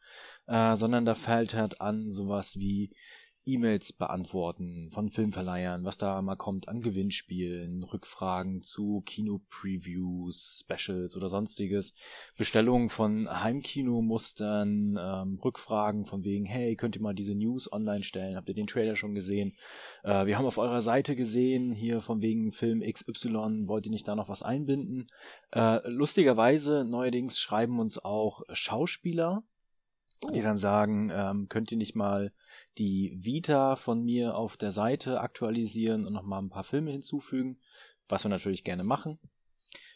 Äh, 0.47 0.77
sondern 0.77 1.05
da 1.05 1.15
fällt 1.15 1.55
halt 1.55 1.81
an 1.81 2.11
sowas 2.11 2.59
wie 2.59 2.95
E-Mails 3.49 3.93
beantworten 3.93 4.91
von 4.91 5.09
Filmverleihern, 5.09 5.85
was 5.85 5.97
da 5.97 6.21
mal 6.23 6.37
kommt 6.37 6.69
an 6.69 6.83
Gewinnspielen, 6.83 7.83
Rückfragen 7.83 8.63
zu 8.63 9.03
Kino-Previews, 9.07 10.65
Specials 10.65 11.17
oder 11.17 11.29
sonstiges, 11.29 11.95
Bestellungen 12.37 12.91
von 12.91 13.29
Heimkinomustern, 13.29 14.99
ähm, 15.01 15.41
Rückfragen 15.43 16.05
von 16.05 16.25
wegen, 16.25 16.45
hey, 16.45 16.77
könnt 16.77 16.97
ihr 16.97 17.03
mal 17.03 17.15
diese 17.15 17.35
News 17.35 17.73
online 17.73 18.03
stellen? 18.03 18.37
Habt 18.37 18.49
ihr 18.49 18.55
den 18.55 18.67
Trailer 18.67 18.97
schon 18.97 19.15
gesehen? 19.15 19.55
Äh, 20.03 20.27
wir 20.27 20.37
haben 20.37 20.47
auf 20.47 20.59
eurer 20.59 20.83
Seite 20.83 21.17
gesehen, 21.17 21.73
hier 21.73 22.01
von 22.01 22.21
wegen 22.21 22.53
Film 22.53 22.81
XY, 22.81 23.67
wollt 23.67 23.87
ihr 23.87 23.93
nicht 23.93 24.07
da 24.07 24.15
noch 24.15 24.29
was 24.29 24.43
einbinden? 24.43 25.07
Äh, 25.53 25.81
lustigerweise, 25.89 26.85
neuerdings 26.85 27.39
schreiben 27.39 27.81
uns 27.81 27.99
auch 27.99 28.43
Schauspieler, 28.53 29.43
oh. 30.23 30.31
die 30.31 30.43
dann 30.43 30.57
sagen, 30.57 31.11
ähm, 31.13 31.49
könnt 31.49 31.73
ihr 31.73 31.79
nicht 31.79 31.95
mal 31.95 32.33
die 32.79 33.13
Vita 33.15 33.77
von 33.77 34.03
mir 34.03 34.37
auf 34.37 34.57
der 34.57 34.73
Seite 34.73 35.21
aktualisieren 35.21 36.07
und 36.07 36.13
nochmal 36.13 36.43
ein 36.43 36.51
paar 36.51 36.65
Filme 36.65 36.91
hinzufügen, 36.91 37.59
was 38.09 38.25
wir 38.25 38.29
natürlich 38.29 38.65
gerne 38.65 38.85
machen. 38.85 39.19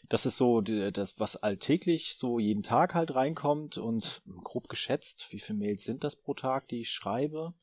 Das 0.09 0.25
ist 0.25 0.37
so 0.37 0.61
das, 0.61 1.19
was 1.19 1.37
alltäglich 1.37 2.15
so 2.17 2.37
jeden 2.37 2.61
Tag 2.61 2.93
halt 2.93 3.15
reinkommt 3.15 3.77
und 3.77 4.21
grob 4.43 4.67
geschätzt, 4.67 5.27
wie 5.31 5.39
viele 5.39 5.59
Mails 5.59 5.85
sind 5.85 6.03
das 6.03 6.17
pro 6.17 6.33
Tag, 6.33 6.67
die 6.67 6.81
ich 6.81 6.91
schreibe? 6.91 7.53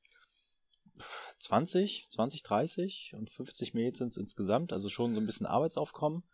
20, 1.39 2.07
20, 2.09 2.43
30 2.43 3.15
und 3.17 3.31
50 3.31 3.75
Mails 3.75 3.99
sind 3.99 4.09
es 4.09 4.17
insgesamt, 4.17 4.73
also 4.73 4.89
schon 4.89 5.15
so 5.15 5.21
ein 5.21 5.27
bisschen 5.27 5.47
Arbeitsaufkommen. 5.47 6.25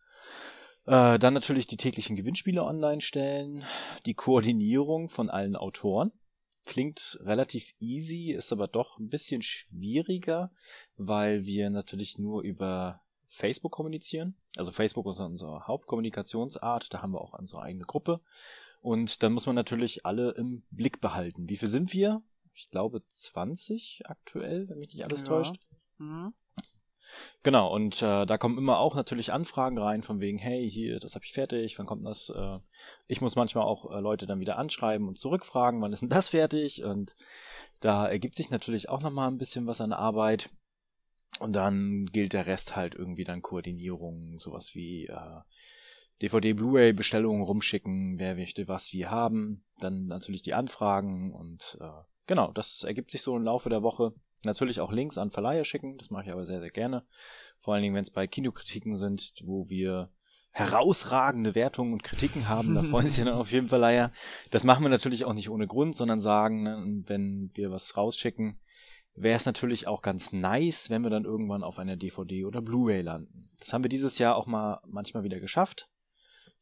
Äh, 0.87 1.19
dann 1.19 1.35
natürlich 1.35 1.67
die 1.67 1.77
täglichen 1.77 2.17
Gewinnspiele 2.17 2.63
online 2.63 3.01
stellen, 3.01 3.65
die 4.07 4.15
Koordinierung 4.15 5.09
von 5.09 5.29
allen 5.29 5.57
Autoren 5.57 6.13
klingt 6.67 7.19
relativ 7.23 7.73
easy, 7.81 8.33
ist 8.33 8.53
aber 8.53 8.69
doch 8.69 8.99
ein 8.99 9.09
bisschen 9.09 9.41
schwieriger, 9.41 10.51
weil 10.97 11.47
wir 11.47 11.71
natürlich 11.71 12.19
nur 12.19 12.43
über 12.43 13.01
Facebook 13.29 13.73
kommunizieren. 13.73 14.37
Also 14.57 14.73
Facebook 14.73 15.07
ist 15.07 15.21
unsere 15.21 15.67
Hauptkommunikationsart, 15.67 16.93
da 16.93 17.01
haben 17.01 17.13
wir 17.13 17.21
auch 17.21 17.39
unsere 17.39 17.63
eigene 17.63 17.85
Gruppe. 17.85 18.21
Und 18.81 19.23
dann 19.23 19.33
muss 19.33 19.47
man 19.47 19.55
natürlich 19.55 20.05
alle 20.05 20.33
im 20.33 20.65
Blick 20.71 21.01
behalten. 21.01 21.49
Wie 21.49 21.57
viel 21.57 21.69
sind 21.69 21.93
wir? 21.93 22.23
Ich 22.53 22.71
glaube 22.71 23.03
20 23.09 24.03
aktuell, 24.05 24.69
wenn 24.69 24.79
mich 24.79 24.93
nicht 24.93 25.05
alles 25.05 25.21
ja. 25.21 25.27
täuscht. 25.27 25.57
Mhm. 25.99 26.35
Genau, 27.43 27.73
und 27.73 28.03
äh, 28.03 28.27
da 28.27 28.39
kommen 28.39 28.59
immer 28.59 28.79
auch 28.79 28.95
natürlich 28.95 29.33
Anfragen 29.33 29.79
rein 29.79 30.03
von 30.03 30.21
wegen, 30.21 30.39
hey, 30.39 30.69
hier, 30.71 30.99
das 30.99 31.15
habe 31.15 31.25
ich 31.25 31.33
fertig, 31.33 31.79
wann 31.79 31.87
kommt 31.87 32.05
das? 32.05 32.29
Äh, 32.31 32.59
ich 33.07 33.21
muss 33.21 33.37
manchmal 33.37 33.65
auch 33.65 33.91
äh, 33.91 34.01
Leute 34.01 34.27
dann 34.27 34.41
wieder 34.41 34.59
anschreiben 34.59 35.09
und 35.09 35.19
zurückfragen, 35.19 35.81
wann 35.81 35.93
ist 35.93 36.01
denn 36.01 36.09
das 36.09 36.29
fertig? 36.29 36.85
Und 36.85 37.15
da 37.81 38.07
ergibt 38.09 38.35
sich 38.35 38.51
natürlich 38.51 38.89
auch 38.89 39.03
nochmal 39.03 39.29
ein 39.29 39.39
bisschen 39.39 39.67
was 39.67 39.81
an 39.81 39.93
Arbeit. 39.93 40.51
Und 41.39 41.55
dann 41.55 42.07
gilt 42.07 42.33
der 42.33 42.47
Rest 42.47 42.77
halt 42.77 42.95
irgendwie 42.95 43.25
dann 43.25 43.43
Koordinierung, 43.43 44.39
sowas 44.39 44.75
wie 44.75 45.07
äh, 45.07 45.41
DVD, 46.23 46.55
Blu-ray-Bestellungen 46.55 47.43
rumschicken, 47.43 48.19
wer 48.19 48.37
möchte 48.37 48.69
was 48.69 48.93
wie 48.93 49.07
haben, 49.07 49.65
dann 49.79 50.07
natürlich 50.07 50.43
die 50.43 50.55
Anfragen 50.55 51.33
und 51.33 51.77
äh, 51.81 51.91
genau, 52.27 52.53
das 52.53 52.85
ergibt 52.85 53.11
sich 53.11 53.21
so 53.21 53.37
im 53.37 53.43
Laufe 53.43 53.69
der 53.69 53.83
Woche. 53.83 54.15
Natürlich 54.43 54.81
auch 54.81 54.93
Links 54.93 55.19
an 55.19 55.31
Verleiher 55.31 55.65
schicken, 55.65 55.99
das 55.99 56.11
mache 56.11 56.27
ich 56.27 56.33
aber 56.33 56.47
sehr, 56.47 56.61
sehr 56.61 56.71
gerne. 56.71 57.05
Vor 57.59 57.75
allen 57.75 57.83
Dingen, 57.83 57.95
wenn 57.95 58.03
es 58.03 58.11
bei 58.11 58.27
Kinokritiken 58.27 58.95
sind, 58.97 59.35
wo 59.45 59.69
wir 59.69 60.11
herausragende 60.57 61.55
Wertungen 61.55 61.93
und 61.93 62.03
Kritiken 62.03 62.49
haben, 62.49 62.75
da 62.75 62.83
freuen 62.91 63.09
sich 63.09 63.23
dann 63.23 63.35
auf 63.35 63.53
jeden 63.53 63.69
Verleiher. 63.69 64.11
Das 64.51 64.65
machen 64.65 64.83
wir 64.83 64.89
natürlich 64.89 65.27
auch 65.27 65.35
nicht 65.35 65.51
ohne 65.51 65.67
Grund, 65.67 65.95
sondern 65.95 66.19
sagen, 66.19 66.63
ne, 66.63 67.03
wenn 67.07 67.51
wir 67.53 67.71
was 67.71 67.95
rausschicken, 67.99 68.59
wäre 69.15 69.37
es 69.37 69.45
natürlich 69.45 69.87
auch 69.87 70.01
ganz 70.01 70.33
nice, 70.33 70.89
wenn 70.89 71.03
wir 71.03 71.11
dann 71.11 71.27
irgendwann 71.27 71.63
auf 71.63 71.79
einer 71.79 71.97
DVD 71.97 72.47
oder 72.47 72.63
Blu-ray 72.63 73.03
landen. 73.03 73.51
Das 73.59 73.75
haben 73.75 73.85
wir 73.85 73.91
dieses 73.91 74.17
Jahr 74.17 74.35
auch 74.35 74.47
mal 74.47 74.81
manchmal 74.87 75.25
wieder 75.25 75.41
geschafft. 75.41 75.91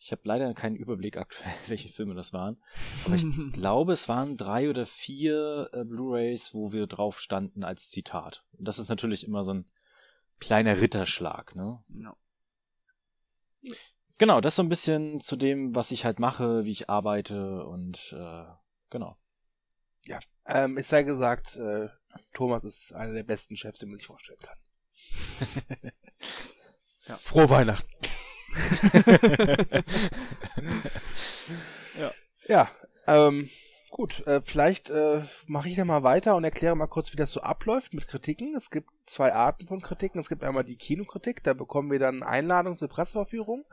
Ich 0.01 0.11
habe 0.11 0.23
leider 0.25 0.53
keinen 0.55 0.75
Überblick 0.75 1.17
aktuell, 1.17 1.55
welche 1.69 1.89
Filme 1.89 2.15
das 2.15 2.33
waren. 2.33 2.57
Aber 3.05 3.15
ich 3.15 3.25
glaube, 3.53 3.93
es 3.93 4.09
waren 4.09 4.37
drei 4.37 4.69
oder 4.69 4.87
vier 4.87 5.71
äh, 5.73 5.85
Blu-rays, 5.85 6.53
wo 6.53 6.73
wir 6.73 6.89
drauf 6.89 7.21
standen 7.21 7.63
als 7.63 7.91
Zitat. 7.91 8.45
Und 8.59 8.67
das 8.67 8.81
ist 8.81 8.89
natürlich 8.89 9.25
immer 9.25 9.45
so 9.45 9.55
ein 9.55 9.67
kleiner 10.41 10.81
Ritterschlag, 10.81 11.55
ne? 11.55 11.79
Ja. 11.91 12.17
Genau, 14.19 14.41
das 14.41 14.55
so 14.57 14.63
ein 14.63 14.69
bisschen 14.69 15.21
zu 15.21 15.37
dem, 15.37 15.75
was 15.75 15.91
ich 15.91 16.05
halt 16.05 16.21
mache, 16.21 16.65
wie 16.65 16.71
ich 16.71 16.89
arbeite 16.89 17.65
und 17.65 18.15
äh, 18.17 18.45
genau. 18.91 19.17
Ja, 20.07 20.21
ähm, 20.47 20.79
es 20.79 20.89
sei 20.89 21.03
gesagt, 21.03 21.57
äh, 21.57 21.89
Thomas 22.33 22.63
ist 22.65 22.93
einer 22.93 23.13
der 23.13 23.25
besten 23.25 23.57
Chefs, 23.57 23.81
den 23.81 23.89
man 23.89 23.99
sich 23.99 24.07
vorstellen 24.07 24.39
kann. 24.41 24.59
ja. 27.07 27.17
Frohe 27.19 27.51
Weihnachten. 27.51 27.91
ja. 31.99 32.13
Ja, 32.47 32.71
ähm, 33.07 33.51
gut, 33.95 34.27
äh, 34.27 34.43
vielleicht 34.43 34.91
äh, 34.91 35.23
mache 35.47 35.69
ich 35.69 35.77
dann 35.77 35.87
mal 35.87 36.03
weiter 36.03 36.35
und 36.35 36.43
erkläre 36.43 36.75
mal 36.75 36.89
kurz, 36.89 37.13
wie 37.13 37.17
das 37.17 37.31
so 37.31 37.41
abläuft 37.41 37.95
mit 37.95 38.09
Kritiken. 38.09 38.57
Es 38.57 38.71
gibt 38.71 38.91
zwei 39.05 39.33
Arten 39.33 39.69
von 39.69 39.81
Kritiken. 39.81 40.21
Es 40.21 40.29
gibt 40.29 40.43
einmal 40.43 40.65
die 40.65 40.77
Kinokritik, 40.77 41.45
da 41.45 41.55
bekommen 41.55 41.93
wir 41.93 42.01
dann 42.01 42.25
Einladung 42.25 42.77
zur 42.77 42.89
Presseverführung. 42.89 43.65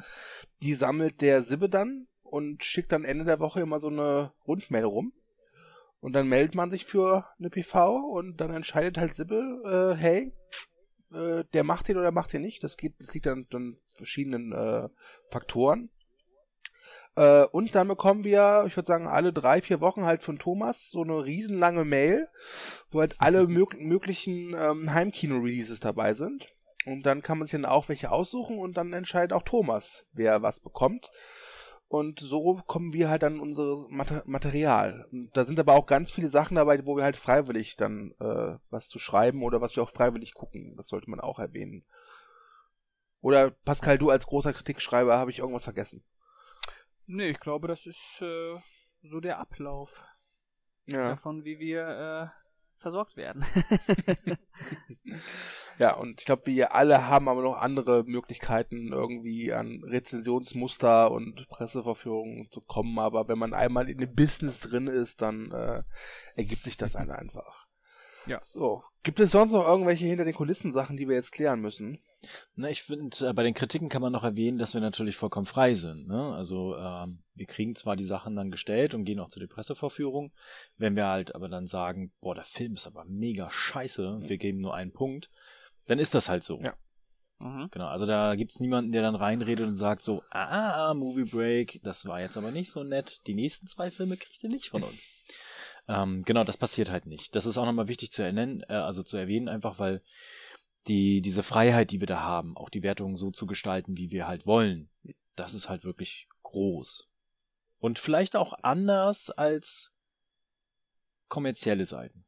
Die 0.62 0.76
sammelt 0.76 1.22
der 1.22 1.42
Sibbe 1.42 1.70
dann 1.70 2.08
und 2.22 2.64
schickt 2.64 2.92
dann 2.92 3.04
Ende 3.04 3.26
der 3.26 3.40
Woche 3.40 3.62
immer 3.62 3.80
so 3.80 3.88
eine 3.88 4.32
Rundmail 4.48 4.84
rum. 4.84 5.12
Und 6.02 6.14
dann 6.14 6.30
meldet 6.30 6.54
man 6.54 6.70
sich 6.70 6.86
für 6.86 7.26
eine 7.40 7.50
PV 7.50 7.96
und 7.96 8.38
dann 8.38 8.54
entscheidet 8.54 9.00
halt 9.00 9.16
Sibbe, 9.16 9.96
äh, 9.98 10.00
hey, 10.00 10.34
äh, 11.14 11.46
der 11.52 11.64
macht 11.64 11.88
den 11.88 11.98
oder 11.98 12.12
macht 12.12 12.32
den 12.32 12.44
nicht. 12.44 12.64
Das, 12.64 12.78
geht, 12.78 12.94
das 13.00 13.12
liegt 13.16 13.26
an, 13.26 13.48
an 13.54 13.78
verschiedenen 13.96 14.52
äh, 14.52 14.88
Faktoren. 15.32 15.90
Äh, 17.15 17.44
und 17.46 17.76
dann 17.76 17.88
bekommen 17.88 18.24
wir, 18.24 18.63
ich 18.67 18.76
würde 18.76 18.88
sagen, 18.88 19.08
alle 19.08 19.34
drei, 19.34 19.62
vier 19.62 19.82
Wochen 19.82 20.06
halt 20.06 20.24
von 20.24 20.39
Thomas 20.39 20.89
so 20.89 21.02
eine 21.02 21.26
riesenlange 21.26 21.86
Mail, 21.86 22.28
wo 22.89 23.00
halt 23.00 23.15
alle 23.20 23.48
mög 23.48 23.80
möglichen 23.80 24.56
ähm, 24.58 24.94
Heimkino-Releases 24.94 25.80
dabei 25.80 26.13
sind. 26.13 26.48
Und 26.86 27.06
dann 27.06 27.22
kann 27.22 27.38
man 27.38 27.48
sich 27.48 27.52
dann 27.52 27.65
auch 27.65 27.89
welche 27.89 28.12
aussuchen 28.12 28.58
und 28.58 28.76
dann 28.76 28.94
entscheidet 28.94 29.34
auch 29.34 29.44
Thomas, 29.44 30.06
wer 30.13 30.41
was 30.41 30.60
bekommt. 30.60 31.12
Und 31.88 32.22
so 32.22 32.62
kommen 32.67 32.94
wir 32.94 33.10
halt 33.10 33.24
an 33.26 33.41
unser 33.41 33.86
Material. 34.26 35.06
Und 35.12 35.36
da 35.36 35.44
sind 35.44 35.60
aber 35.60 35.74
auch 35.74 35.86
ganz 35.86 36.10
viele 36.10 36.30
Sachen 36.30 36.56
dabei, 36.56 36.86
wo 36.86 36.96
wir 36.96 37.04
halt 37.04 37.17
freiwillig 37.17 37.76
dann 37.76 38.15
äh, 38.22 38.58
was 38.70 38.88
zu 38.88 38.98
schreiben 38.98 39.44
oder 39.44 39.60
was 39.60 39.76
wir 39.76 39.84
auch 39.84 39.89
freiwillig 39.89 40.34
gucken. 40.34 40.76
Das 40.78 40.88
sollte 40.88 41.10
man 41.10 41.20
auch 41.20 41.38
erwähnen. 41.38 41.84
Oder 43.20 43.52
Pascal, 43.52 43.98
du 43.98 44.10
als 44.10 44.26
großer 44.26 44.54
Kritikschreiber, 44.54 45.17
habe 45.17 45.32
ich 45.32 45.39
irgendwas 45.39 45.65
vergessen? 45.65 46.02
Nee, 47.06 47.30
ich 47.30 47.40
glaube, 47.40 47.68
das 47.68 47.86
ist 47.86 48.22
äh, 48.22 48.56
so 49.04 49.20
der 49.20 49.40
Ablauf 49.40 49.92
ja. 50.86 51.10
davon, 51.10 51.44
wie 51.44 51.60
wir 51.60 51.88
äh, 51.88 52.82
versorgt 52.82 53.18
werden. 53.18 53.46
Ja, 55.82 55.96
und 55.96 56.20
ich 56.20 56.26
glaube, 56.26 56.46
wir 56.46 56.76
alle 56.76 57.08
haben 57.08 57.28
aber 57.28 57.42
noch 57.42 57.58
andere 57.58 58.04
Möglichkeiten, 58.04 58.92
irgendwie 58.92 59.52
an 59.52 59.84
Rezensionsmuster 59.84 61.10
und 61.10 61.48
Presseverführungen 61.50 62.52
zu 62.52 62.62
kommen. 62.62 63.00
Aber 63.00 63.28
wenn 63.28 63.40
man 63.40 63.56
einmal 63.56 63.90
in 63.90 63.98
dem 63.98 64.14
Business 64.14 64.60
drin 64.60 64.86
ist, 64.86 65.24
dann 65.24 65.52
äh, 65.52 65.82
ergibt 66.36 66.62
sich 66.62 66.78
das 66.78 66.96
einem 66.96 67.10
einfach. 67.10 67.61
Ja. 68.26 68.40
So. 68.44 68.84
Gibt 69.04 69.20
es 69.20 69.32
sonst 69.32 69.52
noch 69.52 69.68
irgendwelche 69.68 70.06
hinter 70.06 70.26
den 70.26 70.36
Kulissen 70.36 70.74
Sachen, 70.74 70.96
die 70.96 71.08
wir 71.08 71.16
jetzt 71.16 71.32
klären 71.32 71.60
müssen? 71.60 72.00
Na, 72.56 72.70
ich 72.70 72.84
finde, 72.84 73.30
äh, 73.30 73.34
bei 73.34 73.42
den 73.42 73.56
Kritiken 73.56 73.90
kann 73.90 74.02
man 74.02 74.14
noch 74.14 74.24
erwähnen, 74.24 74.60
dass 74.60 74.76
wir 74.76 74.82
natürlich 74.82 75.16
vollkommen 75.18 75.48
frei 75.48 75.74
sind. 75.74 76.08
Ne? 76.08 76.36
Also 76.36 76.76
ähm, 76.78 77.24
wir 77.34 77.48
kriegen 77.48 77.76
zwar 77.76 77.96
die 77.96 78.04
Sachen 78.04 78.36
dann 78.36 78.52
gestellt 78.52 78.94
und 78.94 79.06
gehen 79.06 79.20
auch 79.20 79.30
zu 79.30 79.40
der 79.40 79.48
Pressevorführung. 79.48 80.32
Wenn 80.78 80.96
wir 80.96 81.08
halt 81.08 81.34
aber 81.34 81.50
dann 81.50 81.66
sagen, 81.66 82.12
boah, 82.22 82.36
der 82.36 82.44
Film 82.44 82.76
ist 82.76 82.86
aber 82.86 83.06
mega 83.06 83.50
scheiße, 83.50 84.20
mhm. 84.20 84.30
wir 84.30 84.38
geben 84.38 84.60
nur 84.60 84.76
einen 84.76 84.92
Punkt, 84.92 85.32
dann 85.88 85.98
ist 85.98 86.14
das 86.14 86.30
halt 86.30 86.44
so. 86.44 86.60
Ja. 86.62 86.76
Mhm. 87.40 87.70
Genau, 87.72 87.88
also 87.88 88.06
da 88.06 88.36
gibt's 88.36 88.60
niemanden, 88.60 88.92
der 88.92 89.02
dann 89.02 89.16
reinredet 89.16 89.68
und 89.68 89.78
sagt 89.78 90.04
so, 90.04 90.22
ah, 90.30 90.94
Movie 90.94 91.24
Break, 91.24 91.80
das 91.84 92.06
war 92.06 92.22
jetzt 92.22 92.38
aber 92.38 92.52
nicht 92.52 92.70
so 92.70 92.84
nett. 92.84 93.20
Die 93.26 93.34
nächsten 93.34 93.66
zwei 93.66 93.90
Filme 93.90 94.16
kriegt 94.18 94.44
ihr 94.44 94.50
nicht 94.50 94.70
von 94.70 94.84
uns. 94.84 95.10
Ähm, 95.88 96.22
genau, 96.24 96.44
das 96.44 96.58
passiert 96.58 96.89
halt 96.89 97.06
nicht. 97.06 97.36
Das 97.36 97.46
ist 97.46 97.58
auch 97.58 97.65
nochmal 97.65 97.88
wichtig 97.88 98.12
zu 98.12 98.22
ernennen, 98.22 98.63
äh, 98.70 98.74
also 98.74 99.04
zu 99.04 99.17
erwähnen, 99.17 99.50
einfach 99.50 99.80
weil 99.80 100.02
die, 100.88 101.22
diese 101.22 101.44
Freiheit, 101.44 101.91
die 101.91 102.00
wir 102.00 102.08
da 102.08 102.22
haben, 102.22 102.58
auch 102.58 102.70
die 102.70 102.84
Wertungen 102.84 103.15
so 103.15 103.32
zu 103.32 103.46
gestalten, 103.46 103.98
wie 103.98 104.12
wir 104.12 104.28
halt 104.28 104.46
wollen, 104.46 104.89
das 105.36 105.54
ist 105.54 105.70
halt 105.70 105.84
wirklich 105.84 106.28
groß. 106.44 107.08
Und 107.80 108.00
vielleicht 108.00 108.36
auch 108.36 108.54
anders 108.62 109.30
als 109.30 109.91
kommerzielle 111.28 111.86
Seiten. 111.86 112.26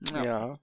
Ja. 0.00 0.24
ja. 0.24 0.60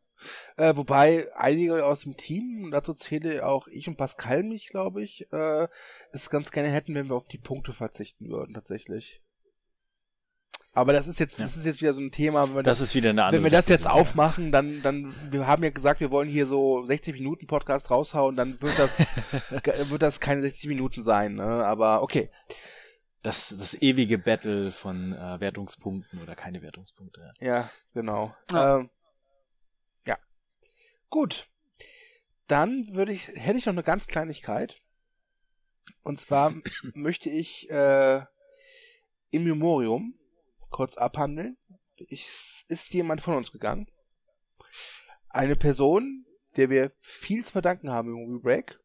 Äh, 0.55 0.75
wobei 0.77 1.33
einige 1.35 1.85
aus 1.85 2.01
dem 2.01 2.15
Team, 2.17 2.71
dazu 2.71 2.93
zähle 2.93 3.45
auch 3.45 3.67
ich 3.67 3.87
und 3.87 3.97
Pascal 3.97 4.43
mich, 4.43 4.67
glaube 4.67 5.03
ich, 5.03 5.31
äh, 5.31 5.67
es 6.11 6.29
ganz 6.29 6.51
gerne 6.51 6.69
hätten, 6.69 6.95
wenn 6.95 7.09
wir 7.09 7.15
auf 7.15 7.27
die 7.27 7.37
Punkte 7.37 7.73
verzichten 7.73 8.29
würden, 8.29 8.53
tatsächlich. 8.53 9.21
Aber 10.75 10.91
das 10.91 11.07
ist 11.07 11.19
jetzt, 11.19 11.39
ja. 11.39 11.45
das 11.45 11.55
ist 11.55 11.65
jetzt 11.65 11.81
wieder 11.81 11.93
so 11.93 12.01
ein 12.01 12.11
Thema. 12.11 12.49
Wenn 12.49 12.55
wir 12.55 12.63
das, 12.63 12.79
das 12.79 12.89
ist 12.89 12.95
wieder 12.95 13.11
eine 13.11 13.23
andere 13.23 13.41
Wenn 13.41 13.49
wir 13.49 13.57
das 13.57 13.69
jetzt 13.69 13.87
aufmachen, 13.87 14.51
dann, 14.51 14.81
dann, 14.83 15.15
wir 15.31 15.47
haben 15.47 15.63
ja 15.63 15.69
gesagt, 15.69 16.01
wir 16.01 16.11
wollen 16.11 16.27
hier 16.27 16.47
so 16.47 16.85
60 16.85 17.13
Minuten 17.13 17.47
Podcast 17.47 17.89
raushauen, 17.89 18.35
dann 18.35 18.61
wird 18.61 18.77
das, 18.77 19.07
wird 19.89 20.01
das 20.01 20.19
keine 20.19 20.41
60 20.41 20.67
Minuten 20.67 21.01
sein, 21.01 21.35
ne? 21.35 21.45
Aber 21.45 22.03
okay. 22.03 22.29
Das, 23.23 23.55
das 23.57 23.81
ewige 23.81 24.17
Battle 24.17 24.73
von 24.73 25.13
äh, 25.13 25.39
Wertungspunkten 25.39 26.21
oder 26.21 26.35
keine 26.35 26.61
Wertungspunkte. 26.61 27.31
Ja, 27.39 27.69
genau. 27.93 28.35
Ja. 28.51 28.79
Ähm, 28.79 28.89
ja. 30.05 30.17
Gut. 31.09 31.47
Dann 32.47 32.89
würde 32.91 33.13
ich, 33.13 33.29
hätte 33.29 33.57
ich 33.57 33.65
noch 33.65 33.73
eine 33.73 33.81
ganz 33.81 34.07
Kleinigkeit. 34.07 34.81
Und 36.03 36.19
zwar 36.19 36.53
möchte 36.93 37.29
ich 37.29 37.69
äh, 37.69 38.17
im 39.31 39.45
Memorium 39.45 40.15
kurz 40.75 40.97
abhandeln. 40.97 41.57
Ich, 41.95 42.65
ist 42.67 42.93
jemand 42.93 43.21
von 43.21 43.37
uns 43.37 43.53
gegangen. 43.53 43.89
Eine 45.29 45.55
Person, 45.55 46.25
der 46.57 46.69
wir 46.69 46.91
viel 46.99 47.45
zu 47.45 47.53
verdanken 47.53 47.89
haben 47.89 48.09
im 48.09 48.15
Movie 48.15 48.41
Break. 48.41 48.79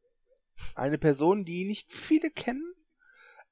Eine 0.77 0.99
Person, 0.99 1.45
die 1.45 1.65
nicht 1.65 1.93
viele 1.93 2.31
kennen, 2.31 2.75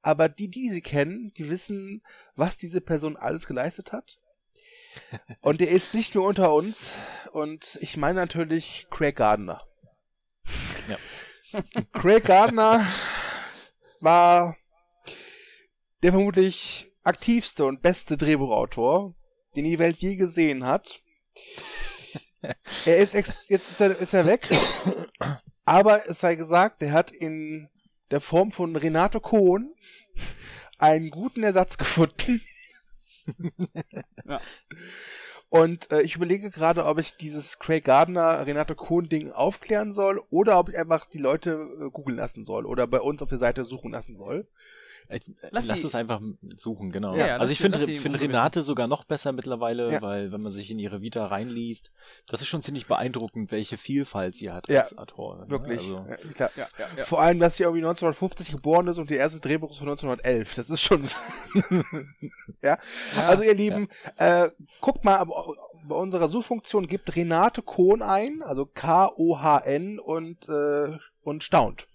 aber 0.03 0.29
die, 0.29 0.47
die 0.47 0.71
sie 0.71 0.83
kennen, 0.83 1.33
die 1.37 1.49
wissen, 1.49 2.05
was 2.37 2.59
diese 2.59 2.81
Person 2.81 3.17
alles 3.17 3.45
geleistet 3.49 3.91
hat. 3.91 4.21
Und 5.41 5.61
er 5.61 5.71
ist 5.71 5.93
nicht 5.93 6.15
nur 6.15 6.25
unter 6.25 6.55
uns. 6.55 6.93
Und 7.33 7.77
ich 7.81 7.97
meine 7.97 8.21
natürlich 8.21 8.87
Craig 8.89 9.17
Gardner. 9.17 9.67
Ja. 10.89 11.61
Craig 11.93 12.25
Gardner 12.25 12.87
war 13.99 14.57
der 16.05 16.13
vermutlich 16.13 16.88
aktivste 17.09 17.65
und 17.65 17.83
beste 17.83 18.17
Drehbuchautor, 18.17 19.15
den 19.57 19.65
die 19.65 19.79
Welt 19.79 19.97
je 19.97 20.17
gesehen 20.17 20.65
hat. 20.65 21.03
er 22.85 22.99
ist 22.99 23.15
jetzt 23.15 23.51
ist 23.51 23.81
er, 23.81 23.99
ist 23.99 24.15
er 24.15 24.27
weg. 24.27 24.49
Aber 25.65 26.09
es 26.09 26.21
sei 26.21 26.35
gesagt, 26.35 26.83
er 26.83 26.93
hat 26.93 27.11
in 27.11 27.69
der 28.11 28.21
Form 28.21 28.53
von 28.53 28.77
Renato 28.77 29.21
Kohn 29.21 29.75
einen 30.79 31.11
guten 31.11 31.43
Ersatz 31.43 31.77
gefunden. 31.79 32.41
ja. 34.25 34.41
Und 35.51 35.91
äh, 35.93 36.03
ich 36.03 36.17
überlege 36.17 36.51
gerade, 36.51 36.85
ob 36.85 36.99
ich 36.99 37.17
dieses 37.17 37.59
Craig 37.59 37.85
Gardner, 37.85 38.47
Renato 38.47 38.75
Kohn-Ding 38.75 39.33
aufklären 39.33 39.93
soll 39.93 40.23
oder 40.29 40.59
ob 40.59 40.69
ich 40.69 40.79
einfach 40.79 41.07
die 41.07 41.19
Leute 41.19 41.53
äh, 41.53 41.91
googeln 41.91 42.19
lassen 42.19 42.45
soll 42.45 42.67
oder 42.67 42.87
bei 42.87 43.01
uns 43.01 43.23
auf 43.23 43.31
der 43.31 43.39
Seite 43.39 43.65
suchen 43.65 43.93
lassen 43.93 44.19
soll. 44.19 44.47
Ich, 45.11 45.23
lass, 45.51 45.67
lass 45.67 45.85
es 45.85 45.95
einfach 45.95 46.21
suchen, 46.57 46.93
genau. 46.93 47.17
Ja, 47.17 47.39
also 47.39 47.53
ich 47.53 47.59
finde 47.59 47.79
find 47.79 48.21
Renate 48.21 48.63
sogar 48.63 48.87
noch 48.87 49.05
besser 49.05 49.33
mittlerweile, 49.33 49.93
ja. 49.93 50.03
weil 50.03 50.33
wenn 50.33 50.43
man 50.43 50.53
sich 50.53 50.71
in 50.71 50.79
ihre 50.79 51.01
Vita 51.01 51.27
reinliest, 51.27 51.91
das 52.27 52.43
ist 52.43 52.49
schon 52.49 52.63
ziemlich 52.63 52.87
beeindruckend, 52.87 53.51
welche 53.51 53.77
Vielfalt 53.79 54.35
sie 54.35 54.51
hat 54.51 54.69
ja, 54.69 54.81
als 54.81 54.99
Autor. 54.99 55.39
Ne? 55.39 55.49
Wirklich. 55.49 55.81
Also, 55.81 56.07
ja, 56.39 57.05
Vor 57.05 57.23
allem, 57.23 57.39
dass 57.39 57.57
sie 57.57 57.63
irgendwie 57.63 57.81
1950 57.81 58.51
geboren 58.51 58.87
ist 58.89 58.99
und 58.99 59.11
ihr 59.11 59.19
erstes 59.19 59.41
Drehbuch 59.41 59.71
ist 59.71 59.79
von 59.79 59.89
1911. 59.89 60.55
Das 60.55 60.69
ist 60.69 60.83
schon. 60.83 61.05
ja? 62.63 62.79
Also 63.17 63.43
ihr 63.45 63.55
Lieben, 63.55 63.89
äh, 64.17 64.51
guckt 64.81 65.05
mal 65.05 65.25
bei 65.89 65.95
unserer 65.95 66.29
Suchfunktion 66.29 66.87
gibt 66.87 67.17
Renate 67.17 67.63
Kohn 67.63 68.03
ein, 68.03 68.43
also 68.43 68.67
K-O-H-N 68.67 69.99
und, 69.99 70.49
äh, 70.49 70.99
und 71.23 71.45
staunt. 71.45 71.89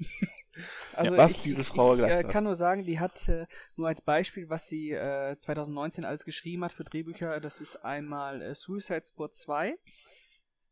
Also 0.93 1.17
was 1.17 1.31
ich, 1.31 1.41
diese 1.41 1.63
Frau 1.63 1.95
ich, 1.95 2.01
ich 2.01 2.05
äh, 2.05 2.23
kann 2.23 2.43
nur 2.43 2.55
sagen, 2.55 2.85
die 2.85 2.99
hat 2.99 3.27
äh, 3.27 3.47
nur 3.75 3.87
als 3.87 4.01
Beispiel, 4.01 4.49
was 4.49 4.67
sie 4.67 4.91
äh, 4.91 5.37
2019 5.39 6.05
alles 6.05 6.23
geschrieben 6.23 6.63
hat 6.63 6.73
für 6.73 6.83
Drehbücher, 6.83 7.39
das 7.39 7.61
ist 7.61 7.77
einmal 7.77 8.41
äh, 8.41 8.55
Suicide 8.55 9.03
Squad 9.05 9.33
2, 9.33 9.77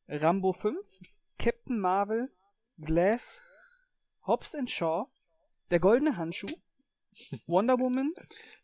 Rambo 0.08 0.54
5, 0.54 0.78
Captain 1.40 1.80
Marvel, 1.80 2.32
Glass, 2.80 3.42
Hobbs 4.26 4.56
and 4.56 4.70
Shaw, 4.70 5.08
Der 5.72 5.80
goldene 5.80 6.18
Handschuh, 6.18 6.52
Wonder 7.48 7.80
Woman, 7.80 8.14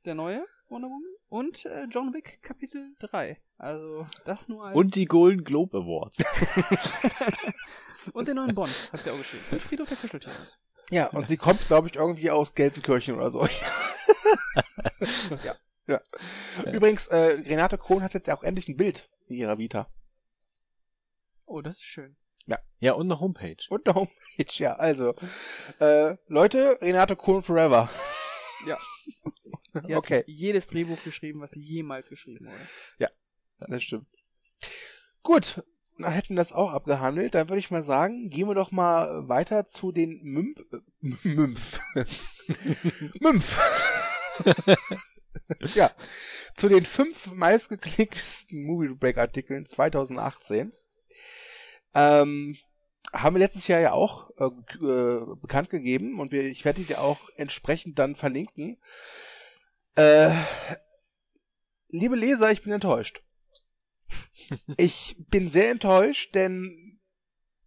der 0.05 0.15
neue 0.15 0.45
Wonder 0.69 0.89
Woman 0.89 1.15
und 1.29 1.65
äh, 1.65 1.85
John 1.85 2.13
Wick 2.13 2.39
Kapitel 2.41 2.93
3. 2.99 3.41
Also 3.57 4.05
das 4.25 4.47
nur 4.47 4.65
als... 4.65 4.77
Und 4.77 4.95
die 4.95 5.05
Golden 5.05 5.43
Globe 5.43 5.77
Awards. 5.77 6.23
und 8.13 8.27
den 8.27 8.35
neuen 8.35 8.53
Bond 8.53 8.91
hat 8.91 9.01
sie 9.01 9.09
auch 9.09 9.17
geschrieben. 9.17 9.43
Und 9.51 9.61
Friedhof 9.61 9.87
der 9.87 9.97
Kuscheltiere. 9.97 10.35
Ja, 10.89 11.07
und 11.07 11.27
sie 11.27 11.37
kommt, 11.37 11.65
glaube 11.67 11.89
ich, 11.89 11.95
irgendwie 11.95 12.31
aus 12.31 12.53
Gelsenkirchen 12.53 13.15
oder 13.15 13.31
so. 13.31 13.45
ja. 15.43 15.55
ja. 15.87 16.01
Übrigens, 16.71 17.07
äh, 17.07 17.41
Renate 17.45 17.77
Kohn 17.77 18.03
hat 18.03 18.13
jetzt 18.13 18.27
ja 18.27 18.37
auch 18.37 18.43
endlich 18.43 18.67
ein 18.69 18.77
Bild 18.77 19.09
in 19.27 19.35
ihrer 19.35 19.57
Vita. 19.57 19.91
Oh, 21.45 21.61
das 21.61 21.75
ist 21.75 21.83
schön. 21.83 22.15
Ja. 22.45 22.59
Ja, 22.79 22.93
und 22.93 23.07
eine 23.07 23.19
Homepage. 23.19 23.57
Und 23.69 23.87
eine 23.87 23.95
Homepage, 23.95 24.53
ja. 24.55 24.75
Also, 24.75 25.15
äh, 25.79 26.15
Leute, 26.27 26.77
Renate 26.81 27.15
Kohn 27.15 27.43
Forever. 27.43 27.89
Ja. 28.65 28.77
Die 29.87 29.95
okay. 29.95 30.23
jedes 30.25 30.67
Drehbuch 30.67 31.03
geschrieben, 31.03 31.41
was 31.41 31.51
sie 31.51 31.59
jemals 31.59 32.09
geschrieben 32.09 32.47
wurde. 32.47 32.67
Ja, 32.97 33.09
das 33.59 33.83
stimmt. 33.83 34.07
Gut, 35.21 35.63
hätten 36.03 36.35
das 36.35 36.53
auch 36.53 36.71
abgehandelt, 36.71 37.35
dann 37.35 37.49
würde 37.49 37.59
ich 37.59 37.71
mal 37.71 37.83
sagen, 37.83 38.29
gehen 38.29 38.47
wir 38.47 38.55
doch 38.55 38.71
mal 38.71 39.27
weiter 39.27 39.67
zu 39.67 39.91
den 39.91 40.21
Mümp. 40.23 40.59
Äh, 40.71 41.27
Mümpf. 41.27 41.79
Mümpf. 43.19 43.59
ja. 45.75 45.91
Zu 46.55 46.69
den 46.69 46.85
fünf 46.85 47.33
meistgeklicktesten 47.33 48.63
Movie 48.63 48.93
Break 48.93 49.17
Artikeln 49.17 49.65
2018. 49.65 50.73
Ähm, 51.93 52.57
haben 53.13 53.35
wir 53.35 53.39
letztes 53.39 53.67
Jahr 53.67 53.79
ja 53.79 53.91
auch 53.93 54.29
äh, 54.37 54.45
äh, 54.45 55.35
bekannt 55.41 55.69
gegeben 55.69 56.19
und 56.19 56.31
wir, 56.31 56.43
ich 56.43 56.65
werde 56.65 56.81
die 56.81 56.95
auch 56.95 57.19
entsprechend 57.37 57.97
dann 57.99 58.15
verlinken. 58.15 58.77
Äh, 59.95 60.31
liebe 61.89 62.15
Leser, 62.15 62.51
ich 62.51 62.63
bin 62.63 62.73
enttäuscht 62.73 63.21
ich 64.77 65.15
bin 65.29 65.49
sehr 65.49 65.71
enttäuscht, 65.71 66.35
denn 66.35 66.99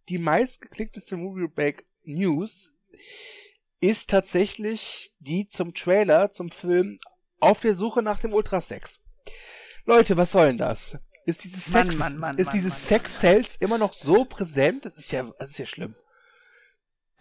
die 0.09 0.17
meistgeklickteste 0.17 1.17
Movie 1.17 1.47
Break 1.47 1.85
News 2.03 2.73
ist 3.79 4.09
tatsächlich 4.09 5.13
die 5.19 5.47
zum 5.47 5.73
Trailer, 5.73 6.31
zum 6.31 6.51
Film 6.51 6.99
Auf 7.39 7.61
der 7.61 7.75
Suche 7.75 8.01
nach 8.01 8.19
dem 8.19 8.33
Ultrasex. 8.33 8.99
Leute, 9.85 10.15
was 10.17 10.31
soll 10.31 10.47
denn 10.47 10.57
das? 10.57 10.97
Ist 11.25 11.43
dieses 11.43 11.65
Sex, 11.65 11.97
Mann, 11.97 11.97
Mann, 11.97 12.17
Mann, 12.17 12.37
ist 12.37 12.51
dieses 12.51 12.87
Sex 12.87 13.19
Sales 13.19 13.55
immer 13.55 13.77
noch 13.77 13.93
so 13.93 14.25
präsent? 14.25 14.85
Das 14.85 14.97
ist 14.97 15.11
ja, 15.11 15.29
das 15.39 15.51
ist 15.51 15.59
ja 15.59 15.65
schlimm. 15.65 15.95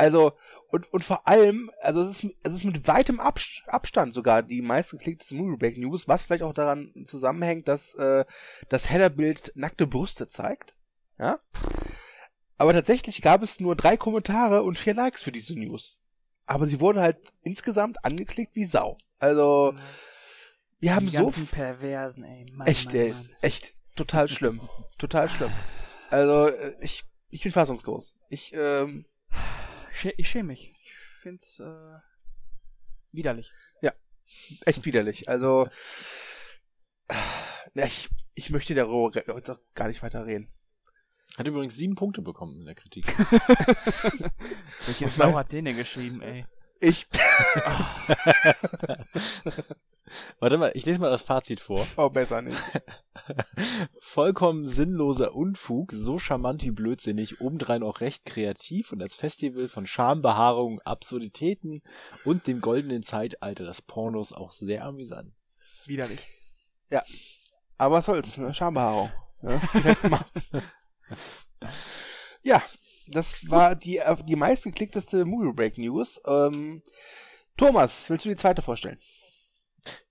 Also, 0.00 0.32
und, 0.68 0.90
und 0.94 1.04
vor 1.04 1.28
allem, 1.28 1.70
also 1.82 2.00
es 2.00 2.24
ist, 2.24 2.34
es 2.42 2.54
ist 2.54 2.64
mit 2.64 2.88
weitem 2.88 3.20
Abstand 3.20 4.14
sogar 4.14 4.42
die 4.42 4.62
meistgeklickteste 4.62 5.34
Movieback 5.34 5.76
News, 5.76 6.08
was 6.08 6.24
vielleicht 6.24 6.42
auch 6.42 6.54
daran 6.54 6.92
zusammenhängt, 7.04 7.68
dass 7.68 7.94
äh, 7.96 8.24
das 8.70 8.88
Headerbild 8.88 9.52
nackte 9.56 9.86
Brüste 9.86 10.26
zeigt. 10.26 10.74
Ja. 11.18 11.40
Aber 12.56 12.72
tatsächlich 12.72 13.20
gab 13.20 13.42
es 13.42 13.60
nur 13.60 13.76
drei 13.76 13.98
Kommentare 13.98 14.62
und 14.62 14.78
vier 14.78 14.94
Likes 14.94 15.22
für 15.22 15.32
diese 15.32 15.58
News. 15.58 16.00
Aber 16.46 16.66
sie 16.66 16.80
wurde 16.80 17.02
halt 17.02 17.18
insgesamt 17.42 18.02
angeklickt 18.02 18.54
wie 18.54 18.64
Sau. 18.64 18.96
Also, 19.18 19.74
wir 20.78 20.94
haben 20.94 21.06
die 21.06 21.16
so. 21.16 21.30
Perversen, 21.52 22.24
ey. 22.24 22.46
Mann, 22.54 22.66
echt, 22.66 22.86
Mann, 22.86 22.96
ey. 22.96 23.12
Mann. 23.12 23.30
Echt. 23.42 23.74
Total 23.96 24.28
schlimm. 24.28 24.62
total 24.98 25.28
schlimm. 25.28 25.52
Also, 26.08 26.48
äh, 26.48 26.74
ich, 26.80 27.04
ich 27.28 27.42
bin 27.42 27.52
fassungslos. 27.52 28.14
Ich, 28.30 28.54
ähm, 28.54 29.04
Schä 30.00 30.14
ich 30.16 30.30
schäme 30.30 30.48
mich. 30.48 30.72
Ich 30.82 30.94
find's 31.20 31.60
äh, 31.60 31.98
widerlich. 33.12 33.52
echt 34.64 34.86
widerlich. 34.86 35.28
Also, 35.28 35.68
ja, 37.74 37.84
ich, 37.84 38.08
ich 38.34 38.48
möchte 38.48 38.74
darüber 38.74 39.12
jetzt 39.36 39.50
auch 39.50 39.58
gar 39.74 39.88
nicht 39.88 40.02
weiter 40.02 40.24
reden. 40.24 40.50
Hat 41.36 41.46
übrigens 41.46 41.76
sieben 41.76 41.96
Punkte 41.96 42.22
bekommen 42.22 42.60
in 42.60 42.64
der 42.64 42.76
Kritik. 42.76 43.06
Welche 44.86 45.08
Sau 45.08 45.34
hat 45.34 45.52
den 45.52 45.66
denn 45.66 45.76
geschrieben, 45.76 46.22
ey? 46.22 46.46
Ich, 46.80 47.06
Warte 50.40 50.57
mal, 50.57 50.72
ich 50.74 50.87
lese 50.87 50.98
mal 50.98 51.11
das 51.11 51.22
Fazit 51.22 51.61
vor. 51.61 51.87
oh, 51.98 52.09
besser 52.09 52.40
nicht. 52.40 52.57
Vollkommen 54.00 54.66
sinnloser 54.66 55.35
Unfug, 55.35 55.92
so 55.92 56.18
charmant 56.18 56.64
wie 56.64 56.70
blödsinnig, 56.70 57.42
obendrein 57.42 57.83
auch 57.83 58.00
recht 58.00 58.24
kreativ 58.24 58.90
und 58.90 59.03
als 59.03 59.16
Festival 59.16 59.68
von 59.68 59.87
Schambehaarung, 59.87 60.81
Absurditäten 60.81 61.83
und 62.24 62.46
dem 62.46 62.62
goldenen 62.62 63.03
Zeitalter 63.03 63.66
des 63.66 63.83
Pornos 63.83 64.33
auch 64.33 64.53
sehr 64.53 64.85
amüsant. 64.87 65.35
Widerlich. 65.85 66.26
Aber 67.76 67.96
was 67.96 68.07
soll's, 68.07 68.37
ne? 68.37 68.53
Schambehaarung. 68.55 69.11
Ja, 69.42 69.96
immer. 70.03 70.26
ja, 72.42 72.62
das 73.09 73.48
war 73.48 73.74
die, 73.74 73.96
äh, 73.96 74.16
die 74.22 74.37
meistgeklickteste 74.37 75.24
Movie 75.24 75.55
Break 75.55 75.79
News. 75.79 76.20
Ähm, 76.26 76.83
Thomas, 77.57 78.11
willst 78.11 78.26
du 78.26 78.29
die 78.29 78.37
zweite 78.37 78.61
vorstellen? 78.61 78.98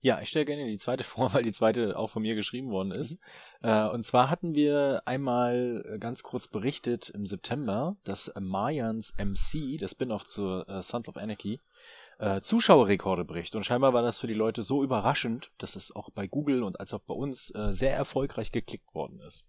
Ja, 0.00 0.20
ich 0.20 0.28
stelle 0.28 0.44
gerne 0.44 0.66
die 0.66 0.78
zweite 0.78 1.04
vor, 1.04 1.32
weil 1.34 1.42
die 1.42 1.52
zweite 1.52 1.98
auch 1.98 2.10
von 2.10 2.22
mir 2.22 2.34
geschrieben 2.34 2.70
worden 2.70 2.92
ist. 2.92 3.18
Äh, 3.62 3.88
und 3.88 4.04
zwar 4.04 4.30
hatten 4.30 4.54
wir 4.54 5.02
einmal 5.04 5.84
äh, 5.86 5.98
ganz 5.98 6.22
kurz 6.22 6.48
berichtet 6.48 7.10
im 7.10 7.26
September, 7.26 7.96
dass 8.04 8.28
äh, 8.28 8.40
Mayans 8.40 9.14
MC, 9.18 9.78
das 9.78 9.92
Spin-off 9.92 10.26
zur 10.26 10.68
äh, 10.68 10.82
Sons 10.82 11.08
of 11.08 11.16
Anarchy, 11.16 11.60
äh, 12.18 12.40
Zuschauerrekorde 12.40 13.24
bricht. 13.24 13.54
Und 13.56 13.64
scheinbar 13.64 13.92
war 13.92 14.02
das 14.02 14.18
für 14.18 14.26
die 14.26 14.34
Leute 14.34 14.62
so 14.62 14.82
überraschend, 14.82 15.50
dass 15.58 15.76
es 15.76 15.94
auch 15.94 16.10
bei 16.10 16.26
Google 16.26 16.62
und 16.62 16.80
als 16.80 16.92
auch 16.94 17.00
bei 17.00 17.14
uns 17.14 17.54
äh, 17.54 17.72
sehr 17.72 17.94
erfolgreich 17.96 18.52
geklickt 18.52 18.94
worden 18.94 19.20
ist. 19.20 19.46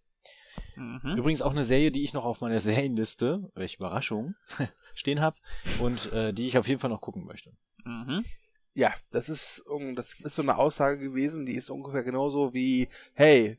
Mhm. 0.75 1.15
Übrigens 1.17 1.41
auch 1.41 1.51
eine 1.51 1.65
Serie, 1.65 1.91
die 1.91 2.03
ich 2.03 2.13
noch 2.13 2.25
auf 2.25 2.41
meiner 2.41 2.59
Serienliste, 2.61 3.49
welche 3.55 3.77
Überraschung, 3.77 4.35
stehen 4.93 5.21
habe 5.21 5.37
und 5.79 6.11
die 6.11 6.45
ich 6.45 6.57
auf 6.57 6.67
jeden 6.67 6.81
Fall 6.81 6.89
noch 6.89 6.99
gucken 6.99 7.23
möchte. 7.23 7.53
Mhm. 7.85 8.25
Ja, 8.73 8.93
das 9.09 9.27
ist, 9.29 9.63
das 9.95 10.13
ist 10.13 10.35
so 10.35 10.41
eine 10.41 10.57
Aussage 10.57 10.97
gewesen, 10.99 11.45
die 11.45 11.55
ist 11.55 11.69
ungefähr 11.69 12.03
genauso 12.03 12.53
wie, 12.53 12.87
hey, 13.13 13.57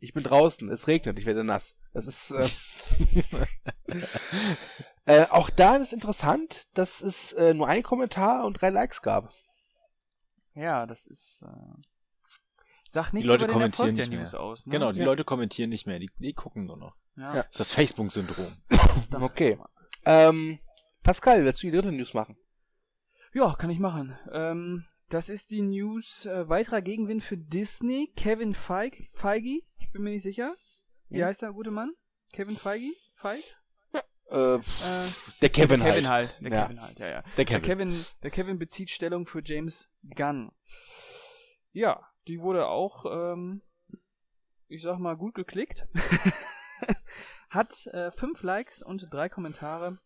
ich 0.00 0.12
bin 0.12 0.22
draußen, 0.22 0.70
es 0.70 0.86
regnet, 0.86 1.18
ich 1.18 1.26
werde 1.26 1.44
nass. 1.44 1.76
Das 1.92 2.06
ist, 2.06 2.30
äh, 2.30 2.46
äh, 5.06 5.26
auch 5.30 5.50
da 5.50 5.76
ist 5.76 5.92
interessant, 5.92 6.68
dass 6.74 7.00
es 7.00 7.32
äh, 7.32 7.54
nur 7.54 7.68
ein 7.68 7.82
Kommentar 7.82 8.44
und 8.46 8.54
drei 8.60 8.70
Likes 8.70 9.02
gab. 9.02 9.32
Ja, 10.54 10.86
das 10.86 11.06
ist. 11.06 11.42
Äh, 11.42 11.82
sag 12.90 13.12
nicht 13.12 13.22
Die 13.24 13.28
Leute 13.28 13.46
kommentieren 13.46 13.94
nicht 13.94 14.10
News 14.10 14.32
mehr. 14.32 14.40
aus. 14.40 14.66
Ne? 14.66 14.72
Genau, 14.72 14.92
die 14.92 15.00
Ja. 15.00 15.06
Leute 15.06 15.24
kommentieren 15.24 15.70
nicht 15.70 15.86
mehr, 15.86 15.98
die, 15.98 16.10
die 16.18 16.32
gucken 16.34 16.64
nur 16.66 16.76
noch. 16.76 16.96
Ja. 17.16 17.34
Ja. 17.34 17.42
Das 17.42 17.50
ist 17.52 17.60
das 17.60 17.72
Facebook-Syndrom. 17.72 18.52
Okay. 19.20 19.58
Ähm, 20.04 20.58
Pascal, 21.02 21.44
willst 21.44 21.62
du 21.62 21.66
die 21.66 21.72
dritte 21.72 21.92
News 21.92 22.14
machen? 22.14 22.36
Ja, 23.32 23.54
kann 23.54 23.70
ich 23.70 23.78
machen. 23.78 24.18
Ähm, 24.32 24.84
das 25.08 25.28
ist 25.28 25.50
die 25.50 25.62
News. 25.62 26.26
Äh, 26.26 26.48
weiterer 26.48 26.82
Gegenwind 26.82 27.22
für 27.22 27.36
Disney. 27.36 28.12
Kevin 28.16 28.54
Feige. 28.54 29.06
Feige? 29.14 29.60
Ich 29.78 29.92
bin 29.92 30.02
mir 30.02 30.10
nicht 30.10 30.22
sicher. 30.22 30.54
Wie 31.08 31.18
Ja. 31.18 31.26
heißt 31.26 31.42
der 31.42 31.52
gute 31.52 31.70
Mann? 31.70 31.92
Kevin 32.32 32.56
Feige? 32.56 32.92
Feige? 33.14 33.42
Äh, 34.30 34.54
Äh, 34.56 34.60
der 35.42 35.48
Kevin, 35.48 35.80
Kevin 35.80 36.08
halt. 36.08 36.30
halt. 36.30 36.36
Der 36.40 36.52
Ja. 36.52 36.62
Kevin 36.66 36.80
halt, 36.82 36.98
ja, 37.00 37.06
ja. 37.08 37.22
Der 37.22 37.32
Der 37.36 37.44
Kevin. 37.44 37.62
Kevin, 37.62 38.04
der 38.22 38.30
Kevin 38.30 38.58
bezieht 38.58 38.90
Stellung 38.90 39.26
für 39.26 39.42
James 39.44 39.88
Gunn. 40.14 40.52
Ja, 41.72 42.00
die 42.28 42.40
wurde 42.40 42.68
auch, 42.68 43.06
ähm, 43.06 43.62
ich 44.68 44.82
sag 44.82 44.98
mal, 45.00 45.16
gut 45.16 45.34
geklickt. 45.34 45.86
Hat 47.50 47.86
äh, 47.88 48.12
fünf 48.12 48.42
Likes 48.44 48.82
und 48.82 49.08
drei 49.12 49.28
Kommentare 49.28 49.98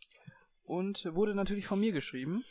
und 0.63 1.05
wurde 1.15 1.35
natürlich 1.35 1.67
von 1.67 1.79
mir 1.81 1.93
geschrieben. 1.93 2.45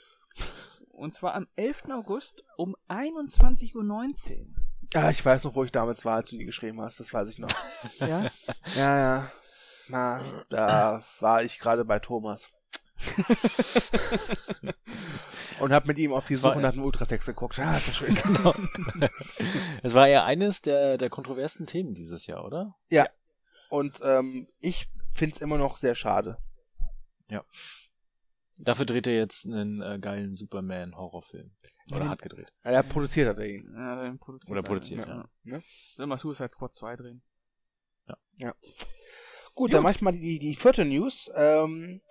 Und 0.94 1.12
zwar 1.12 1.34
am 1.34 1.48
11. 1.56 1.90
August 1.92 2.44
um 2.56 2.76
21.19 2.88 3.76
Uhr. 3.76 4.46
Ja, 4.94 5.10
ich 5.10 5.26
weiß 5.26 5.44
noch, 5.44 5.56
wo 5.56 5.64
ich 5.64 5.72
damals 5.72 6.06
war, 6.06 6.18
als 6.18 6.30
du 6.30 6.38
die 6.38 6.46
geschrieben 6.46 6.80
hast. 6.82 7.00
Das 7.00 7.12
weiß 7.14 7.30
ich 7.30 7.40
noch. 7.40 7.50
Ja? 8.00 8.26
ja, 8.76 9.00
ja. 9.00 9.32
Na, 9.90 10.22
da 10.50 11.04
war 11.20 11.44
ich 11.44 11.60
gerade 11.60 11.84
bei 11.84 12.00
Thomas. 12.00 12.50
Und 15.60 15.74
hab 15.74 15.86
mit 15.88 15.98
ihm 15.98 16.14
auf 16.14 16.28
die 16.28 16.36
Das 16.36 16.42
Suche 16.42 16.62
nach 16.62 16.72
dem 16.74 16.84
Ultratext 16.84 17.28
geguckt. 17.28 17.58
Ja, 17.58 17.74
das 17.74 17.88
war 17.88 17.94
schön. 17.94 18.16
Genau. 18.16 18.54
Es 19.84 19.94
war 19.94 20.08
ja 20.08 20.24
eines 20.24 20.62
der, 20.62 20.98
der 20.98 21.10
kontroversen 21.10 21.66
Themen 21.66 21.94
dieses 21.94 22.26
Jahr, 22.28 22.46
oder? 22.46 22.76
Und 23.70 24.00
ähm, 24.04 24.48
ich 24.60 24.88
find's 25.12 25.42
immer 25.42 25.58
noch 25.58 25.78
sehr 25.78 25.96
schade. 25.96 26.38
Dafür 28.58 28.86
dreht 28.86 29.08
er 29.08 29.16
jetzt 29.16 29.46
einen 29.46 29.82
äh, 29.82 29.98
geilen 30.00 30.36
Superman-Horrorfilm. 30.36 31.52
Oder 31.92 32.06
Ja, 32.06 32.10
hat 32.10 32.22
gedreht. 32.22 32.54
Er 32.62 32.84
produziert 32.84 33.28
hat 33.30 33.40
er 33.40 33.48
ihn. 33.48 33.72
Ja, 33.76 33.96
dann 33.96 34.20
produziert 34.20 34.52
Oder 34.52 34.60
er. 34.62 34.64
produziert, 34.64 35.08
ja. 35.08 35.26
ja. 35.44 35.62
Soll 35.96 36.06
mal 36.06 36.18
Suicide 36.18 36.50
Squad 36.52 36.74
2 36.76 36.96
drehen. 36.96 37.24
Gut, 38.40 38.54
Gut. 39.56 39.74
dann 39.74 39.84
mach 39.84 39.92
ich 39.92 40.02
mal 40.02 40.12
die, 40.12 40.40
die 40.40 40.56
vierte 40.56 40.86
News. 40.86 41.30
Ähm, 41.36 42.02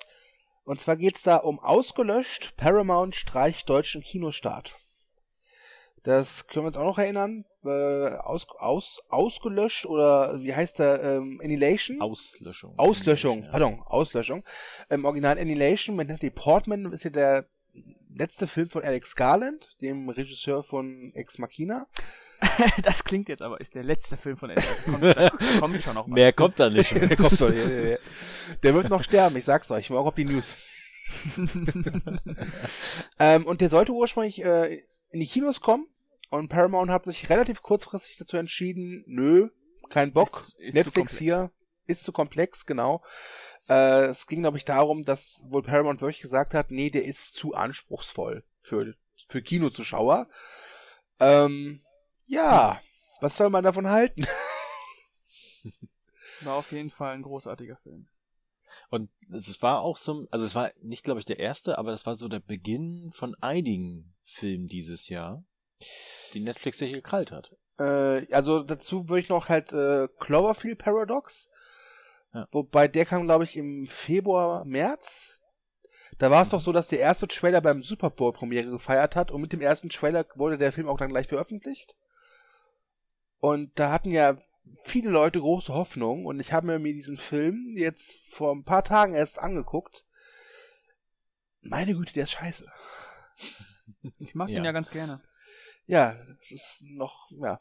und 0.65 0.81
zwar 0.81 0.97
geht's 0.97 1.23
da 1.23 1.37
um 1.37 1.59
ausgelöscht. 1.59 2.57
Paramount 2.57 3.17
streicht 3.17 3.69
deutschen 3.69 4.03
Kinostart. 4.03 4.77
Das 6.03 6.47
können 6.47 6.65
wir 6.65 6.69
uns 6.69 6.77
auch 6.77 6.85
noch 6.85 6.99
erinnern. 6.99 7.45
Äh, 7.65 8.17
aus, 8.17 8.47
aus, 8.59 9.01
ausgelöscht 9.09 9.87
oder 9.87 10.41
wie 10.41 10.55
heißt 10.55 10.81
der? 10.81 11.03
Ähm, 11.03 11.41
Annihilation? 11.43 12.01
Auslöschung. 12.01 12.75
Auslöschung, 12.77 13.45
Ja. 13.45 13.51
pardon, 13.51 13.83
Auslöschung. 13.87 14.43
Im 14.91 15.05
Original 15.05 15.39
Annihilation 15.39 15.95
mit 15.95 16.09
Natalie 16.09 16.33
Portman 16.33 16.93
ist 16.93 17.05
ja 17.05 17.11
der 17.11 17.47
letzte 18.15 18.47
Film 18.47 18.69
von 18.69 18.83
Alex 18.83 19.15
Garland, 19.17 19.77
dem 19.81 20.09
Regisseur 20.09 20.63
von 20.63 21.13
Ex 21.15 21.39
Machina. 21.39 21.87
das 22.83 23.05
klingt 23.05 23.29
jetzt 23.29 23.43
aber, 23.43 23.61
ist 23.61 23.75
der 23.75 23.85
letzte 23.85 24.17
Film 24.17 24.37
von 24.37 24.51
Ende. 24.51 24.63
Kommt, 24.85 25.03
da 25.05 25.31
kommt 25.61 25.83
schon 25.83 25.95
noch 25.95 26.09
was. 26.09 26.15
Mehr 26.15 26.33
kommt 26.33 26.59
da 26.59 26.69
nicht. 26.69 26.93
der 26.95 27.17
kommt 27.17 27.41
doch, 27.41 27.51
der, 27.51 27.67
der, 27.67 27.99
der 28.63 28.75
wird 28.75 28.89
noch 28.91 29.05
sterben, 29.05 29.37
ich 29.37 29.45
sag's 29.45 29.71
euch. 29.71 29.85
Ich 29.85 29.91
war 29.91 30.01
auch 30.01 30.07
auf 30.07 30.15
die 30.15 30.25
News. 30.25 30.53
ähm, 33.19 33.47
und 33.47 33.61
der 33.61 33.69
sollte 33.69 33.93
ursprünglich 33.93 34.43
äh, 34.45 34.83
in 35.11 35.21
die 35.21 35.27
Kinos 35.27 35.61
kommen. 35.61 35.87
Und 36.33 36.49
Paramount 36.49 36.91
hat 36.91 37.05
sich 37.05 37.29
relativ 37.29 37.61
kurzfristig 37.63 38.17
dazu 38.17 38.37
entschieden, 38.39 39.05
nö, 39.07 39.51
kein 39.91 40.13
Bock. 40.15 40.49
Ist- 40.57 40.59
ist 40.59 40.73
zu 40.73 40.77
Netflix 40.77 40.95
komplex. 40.95 41.19
hier 41.19 41.53
ist 41.87 42.05
zu 42.05 42.13
komplex, 42.13 42.65
genau. 42.67 43.03
Äh, 43.69 44.07
es 44.07 44.27
ging, 44.27 44.41
glaube 44.41 44.57
ich, 44.57 44.65
darum, 44.65 45.03
dass 45.03 45.43
wohl 45.45 45.63
Paramount 45.63 46.01
wirklich 46.01 46.23
gesagt 46.23 46.55
hat, 46.55 46.71
nee, 46.71 46.89
der 46.91 47.05
ist 47.05 47.35
zu 47.35 47.53
anspruchsvoll 47.55 48.45
für, 48.63 48.95
für 49.29 49.43
Kinozuschauer. 49.43 50.29
Ähm, 51.21 51.83
ja, 52.27 52.81
was 53.21 53.37
soll 53.37 53.51
man 53.51 53.63
davon 53.65 53.87
halten? 53.89 54.27
War 56.41 56.55
auf 56.55 56.73
jeden 56.73 56.91
Fall 56.91 57.15
ein 57.15 57.23
großartiger 57.23 57.77
Film. 57.83 58.09
Und 58.89 59.11
es 59.31 59.63
war 59.63 59.81
auch 59.83 59.97
so, 59.97 60.27
also 60.31 60.45
es 60.45 60.55
war 60.55 60.71
nicht, 60.81 61.05
glaube 61.05 61.21
ich, 61.21 61.27
der 61.27 61.39
erste, 61.39 61.79
aber 61.79 61.91
das 61.91 62.05
war 62.07 62.17
so 62.17 62.29
der 62.29 62.41
Beginn 62.41 63.13
von 63.13 63.35
einigen 63.41 64.15
Filmen 64.25 64.67
dieses 64.67 65.09
Jahr, 65.09 65.45
die 66.35 66.41
Netflix 66.41 66.79
sich 66.79 66.93
gekrallt 66.93 67.33
hat. 67.33 67.55
Äh, 67.79 68.33
also 68.33 68.63
dazu 68.63 69.09
würde 69.09 69.21
ich 69.21 69.29
noch 69.29 69.49
halt 69.49 69.73
äh, 69.73 70.09
Cloverfield 70.21 70.79
Paradox. 70.79 71.49
Ja. 72.35 72.49
Wobei 72.51 72.89
der 72.89 73.05
kam, 73.05 73.25
glaube 73.25 73.45
ich, 73.45 73.57
im 73.57 73.87
Februar, 73.87 74.65
März. 74.65 75.41
Da 76.19 76.31
war 76.31 76.43
es 76.43 76.51
doch 76.51 76.61
so, 76.61 76.73
dass 76.73 76.89
der 76.89 77.01
erste 77.01 77.27
Trailer 77.29 77.61
beim 77.61 77.83
Super 77.83 78.11
Bowl 78.11 78.33
Premiere 78.33 78.71
gefeiert 78.71 79.17
hat 79.17 79.31
und 79.31 79.41
mit 79.41 79.53
dem 79.53 79.61
ersten 79.61 79.89
Trailer 79.89 80.27
wurde 80.35 80.59
der 80.59 80.73
Film 80.73 80.89
auch 80.89 80.99
dann 80.99 81.09
gleich 81.09 81.27
veröffentlicht. 81.27 81.95
Und 83.39 83.79
da 83.79 83.91
hatten 83.91 84.11
ja 84.11 84.39
viele 84.85 85.11
Leute 85.11 85.41
große 85.41 85.75
Hoffnung 85.75 86.27
und 86.27 86.39
ich 86.39 86.53
habe 86.53 86.79
mir 86.79 86.93
diesen 86.93 87.17
Film 87.17 87.75
jetzt 87.77 88.19
vor 88.31 88.55
ein 88.55 88.65
paar 88.65 88.85
Tagen 88.85 89.15
erst 89.15 89.39
angeguckt. 89.39 90.05
Meine 91.61 91.95
Güte, 91.95 92.13
der 92.13 92.25
ist 92.25 92.33
scheiße. 92.33 92.67
Ich 94.19 94.35
mag 94.35 94.49
Ja. 94.49 94.59
ihn 94.59 94.65
ja 94.65 94.73
ganz 94.73 94.91
gerne. 94.91 95.21
Ja, 95.87 96.15
das 96.15 96.51
ist 96.51 96.83
noch, 96.85 97.31
ja. 97.33 97.61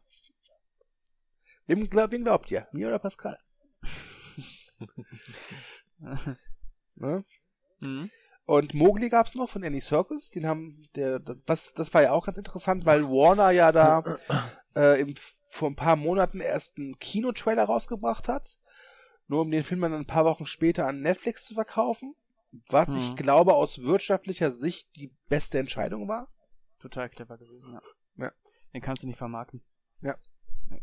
Wem, 1.67 1.89
glaub, 1.89 2.12
wem 2.12 2.23
glaubt 2.23 2.51
ihr? 2.51 2.67
Mir 2.71 2.88
oder 2.88 2.99
Pascal? 2.99 3.39
Ne? 6.95 7.23
mhm. 7.79 8.10
Und 8.45 8.73
Mowgli 8.73 9.10
gab's 9.10 9.36
noch 9.36 9.49
von 9.49 9.63
Andy 9.63 9.81
Circus. 9.81 10.29
Den 10.29 10.45
haben, 10.47 10.84
der, 10.95 11.19
das, 11.19 11.41
was, 11.45 11.73
das 11.73 11.93
war 11.93 12.01
ja 12.01 12.12
auch 12.12 12.25
ganz 12.25 12.38
interessant, 12.38 12.86
weil 12.86 13.03
Warner 13.05 13.51
ja 13.51 13.71
da 13.71 14.03
äh, 14.75 14.99
im, 14.99 15.15
vor 15.49 15.69
ein 15.69 15.75
paar 15.75 15.95
Monaten 15.95 16.39
erst 16.41 16.77
einen 16.77 16.97
Kinotrailer 16.99 17.63
rausgebracht 17.63 18.27
hat. 18.27 18.57
nur 19.27 19.41
um 19.41 19.51
den 19.51 19.63
Film 19.63 19.81
dann 19.81 19.93
ein 19.93 20.05
paar 20.07 20.25
Wochen 20.25 20.45
später 20.45 20.86
an 20.86 21.01
Netflix 21.01 21.45
zu 21.45 21.53
verkaufen, 21.53 22.15
was 22.67 22.89
Mhm. 22.89 22.97
ich 22.97 23.15
glaube 23.15 23.53
aus 23.53 23.81
wirtschaftlicher 23.84 24.51
Sicht 24.51 24.93
die 24.97 25.13
beste 25.29 25.57
Entscheidung 25.60 26.07
war. 26.10 26.27
Total 26.79 27.10
clever 27.10 27.38
gewesen, 27.38 27.71
ja. 27.73 27.81
Ja. 28.71 28.79
Den 28.79 28.81
kannst 28.81 29.03
du 29.03 29.07
nicht 29.07 29.17
vermarkten. 29.17 29.62
Ja. 30.01 30.15
Nee. 30.69 30.81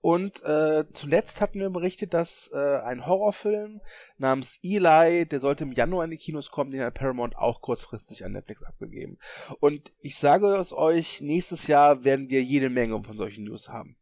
Und 0.00 0.40
äh, 0.44 0.88
zuletzt 0.92 1.40
hatten 1.40 1.58
wir 1.58 1.70
berichtet, 1.70 2.14
dass 2.14 2.48
äh, 2.52 2.78
ein 2.84 3.06
Horrorfilm 3.06 3.80
namens 4.18 4.60
Eli, 4.62 5.26
der 5.26 5.40
sollte 5.40 5.64
im 5.64 5.72
Januar 5.72 6.04
in 6.04 6.12
die 6.12 6.16
Kinos 6.16 6.52
kommen, 6.52 6.70
den 6.70 6.82
hat 6.82 6.94
Paramount 6.94 7.36
auch 7.36 7.60
kurzfristig 7.60 8.24
an 8.24 8.30
Netflix 8.30 8.62
abgegeben. 8.62 9.18
Und 9.58 9.92
ich 9.98 10.16
sage 10.16 10.54
es 10.54 10.72
euch, 10.72 11.20
nächstes 11.22 11.66
Jahr 11.66 12.04
werden 12.04 12.28
wir 12.28 12.42
jede 12.42 12.70
Menge 12.70 13.02
von 13.02 13.16
solchen 13.16 13.44
News 13.44 13.68
haben. 13.68 13.96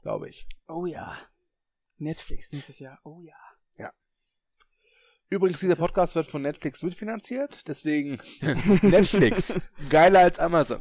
Glaube 0.00 0.30
ich. 0.30 0.46
Oh 0.66 0.86
ja. 0.86 1.18
Netflix 1.98 2.50
nächstes 2.52 2.78
Jahr. 2.78 2.98
Oh 3.04 3.20
ja. 3.20 3.36
Übrigens, 5.30 5.60
dieser 5.60 5.76
Podcast 5.76 6.14
wird 6.14 6.26
von 6.26 6.42
Netflix 6.42 6.82
mitfinanziert, 6.82 7.66
deswegen 7.66 8.18
Netflix. 8.82 9.54
Geiler 9.90 10.20
als 10.20 10.38
Amazon. 10.38 10.80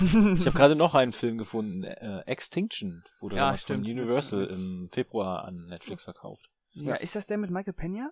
Ich 0.00 0.46
habe 0.46 0.52
gerade 0.52 0.76
noch 0.76 0.94
einen 0.94 1.12
Film 1.12 1.38
gefunden, 1.38 1.84
äh, 1.84 2.20
Extinction, 2.26 3.02
wurde 3.20 3.36
Ja, 3.36 3.46
damals 3.46 3.64
von. 3.64 3.76
Universal 3.78 4.46
im 4.46 4.88
Februar 4.92 5.44
an 5.44 5.66
Netflix 5.66 6.04
verkauft. 6.04 6.48
ja, 6.72 6.94
ist 6.94 7.16
das 7.16 7.26
der 7.26 7.38
mit 7.38 7.50
Michael 7.50 7.72
Pena? 7.74 8.10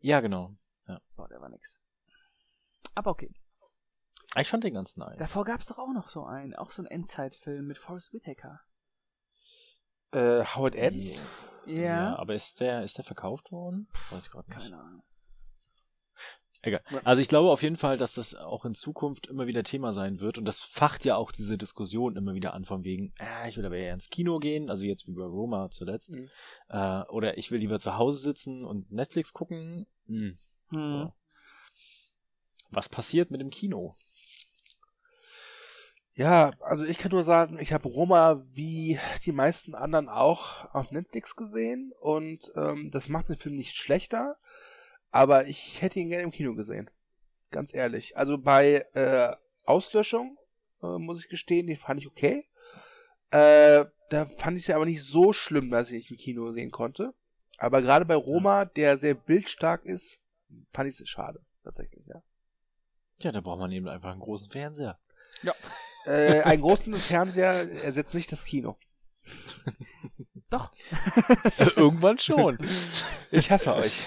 Ja, 0.00 0.20
genau. 0.20 0.54
Boah, 1.16 1.28
der 1.28 1.40
war 1.40 1.48
nix. 1.48 1.80
Aber 2.94 3.10
okay. 3.12 3.30
Ah, 4.34 4.40
Ich 4.42 4.48
fand 4.50 4.64
den 4.64 4.74
ganz 4.74 4.98
nice. 4.98 5.16
Davor 5.16 5.44
gab's 5.46 5.64
doch 5.66 5.78
auch 5.78 5.92
noch 5.94 6.10
so 6.10 6.24
einen, 6.24 6.54
auch 6.54 6.72
so 6.72 6.82
einen 6.82 6.88
Endzeitfilm 6.90 7.66
mit 7.66 7.78
Forrest 7.78 8.12
Whitaker. 8.12 8.60
Äh, 10.14 10.44
Howard 10.54 10.74
Ends. 10.74 11.20
Ja. 11.66 12.16
aber 12.16 12.34
ist 12.34 12.60
der, 12.60 12.82
ist 12.82 12.98
der 12.98 13.04
verkauft 13.04 13.50
worden? 13.50 13.88
Das 13.94 14.12
weiß 14.12 14.26
ich 14.26 14.30
gerade 14.30 14.48
nicht. 14.50 14.60
Keine 14.60 14.78
Ahnung. 14.78 15.02
Egal. 16.60 16.82
Also 17.04 17.20
ich 17.20 17.28
glaube 17.28 17.50
auf 17.50 17.62
jeden 17.62 17.76
Fall, 17.76 17.98
dass 17.98 18.14
das 18.14 18.34
auch 18.34 18.64
in 18.64 18.74
Zukunft 18.74 19.26
immer 19.26 19.46
wieder 19.46 19.64
Thema 19.64 19.92
sein 19.92 20.20
wird 20.20 20.38
und 20.38 20.46
das 20.46 20.60
facht 20.60 21.04
ja 21.04 21.16
auch 21.16 21.30
diese 21.30 21.58
Diskussion 21.58 22.16
immer 22.16 22.32
wieder 22.34 22.54
an 22.54 22.64
von 22.64 22.84
wegen, 22.84 23.12
äh, 23.18 23.50
ich 23.50 23.56
will 23.58 23.66
aber 23.66 23.76
eher 23.76 23.92
ins 23.92 24.08
Kino 24.08 24.38
gehen, 24.38 24.70
also 24.70 24.86
jetzt 24.86 25.06
wie 25.06 25.12
bei 25.12 25.24
Roma 25.24 25.68
zuletzt, 25.70 26.12
Mhm. 26.14 26.30
äh, 26.68 27.02
oder 27.10 27.36
ich 27.36 27.50
will 27.50 27.58
lieber 27.60 27.78
zu 27.78 27.98
Hause 27.98 28.18
sitzen 28.18 28.64
und 28.64 28.90
Netflix 28.90 29.34
gucken. 29.34 29.86
Hm. 30.06 30.38
Hm. 30.70 30.88
So. 30.88 31.12
Was 32.70 32.88
passiert 32.88 33.30
mit 33.30 33.40
dem 33.42 33.50
Kino? 33.50 33.94
Ja, 36.16 36.52
also 36.60 36.84
ich 36.84 36.98
kann 36.98 37.10
nur 37.10 37.24
sagen, 37.24 37.58
ich 37.58 37.72
habe 37.72 37.88
Roma 37.88 38.44
wie 38.52 39.00
die 39.24 39.32
meisten 39.32 39.74
anderen 39.74 40.08
auch 40.08 40.72
auf 40.72 40.92
Netflix 40.92 41.34
gesehen 41.34 41.92
und 42.00 42.52
ähm, 42.54 42.90
das 42.92 43.08
macht 43.08 43.28
den 43.28 43.36
Film 43.36 43.56
nicht 43.56 43.76
schlechter, 43.76 44.36
aber 45.10 45.46
ich 45.46 45.82
hätte 45.82 45.98
ihn 45.98 46.10
gerne 46.10 46.22
im 46.22 46.30
Kino 46.30 46.54
gesehen. 46.54 46.88
Ganz 47.50 47.74
ehrlich. 47.74 48.16
Also 48.16 48.38
bei 48.38 48.86
äh, 48.94 49.34
Auslöschung, 49.64 50.38
äh, 50.82 50.98
muss 50.98 51.20
ich 51.20 51.28
gestehen, 51.28 51.66
die 51.66 51.76
fand 51.76 51.98
ich 51.98 52.06
okay. 52.06 52.46
Äh, 53.30 53.86
da 54.10 54.26
fand 54.36 54.56
ich 54.56 54.68
es 54.68 54.74
aber 54.74 54.84
nicht 54.84 55.02
so 55.02 55.32
schlimm, 55.32 55.70
dass 55.70 55.88
ich 55.88 55.94
nicht 55.94 56.10
im 56.12 56.16
Kino 56.16 56.52
sehen 56.52 56.70
konnte. 56.70 57.12
Aber 57.58 57.82
gerade 57.82 58.04
bei 58.04 58.14
Roma, 58.14 58.64
der 58.64 58.98
sehr 58.98 59.14
bildstark 59.14 59.84
ist, 59.84 60.20
fand 60.72 60.88
ich 60.88 61.00
es 61.00 61.08
schade, 61.08 61.40
tatsächlich, 61.64 62.06
ja. 62.06 62.22
Ja, 63.18 63.32
da 63.32 63.40
braucht 63.40 63.58
man 63.58 63.72
eben 63.72 63.88
einfach 63.88 64.12
einen 64.12 64.20
großen 64.20 64.50
Fernseher. 64.50 64.98
Äh, 66.06 66.42
einen 66.42 66.62
großen 66.62 66.94
Fernseher 66.96 67.70
ersetzt 67.82 68.14
nicht 68.14 68.30
das 68.32 68.44
Kino. 68.44 68.76
Doch. 70.50 70.70
Irgendwann 71.76 72.18
schon. 72.18 72.58
Ich 73.30 73.50
hasse 73.50 73.74
euch. 73.74 74.00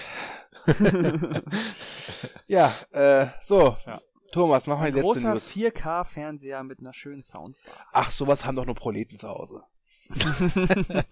Ja, 2.46 2.74
äh, 2.92 3.26
so. 3.42 3.76
Ja. 3.86 4.00
Thomas, 4.32 4.66
mach 4.66 4.78
mal 4.78 4.90
die 4.92 4.96
letzte 5.00 5.06
großer 5.20 5.30
News. 5.32 5.50
4K-Fernseher 5.50 6.62
mit 6.62 6.80
einer 6.80 6.92
schönen 6.92 7.22
Soundbar. 7.22 7.54
Ach, 7.92 8.10
sowas 8.10 8.44
haben 8.44 8.56
doch 8.56 8.66
nur 8.66 8.74
Proleten 8.74 9.16
zu 9.16 9.28
Hause. 9.28 9.62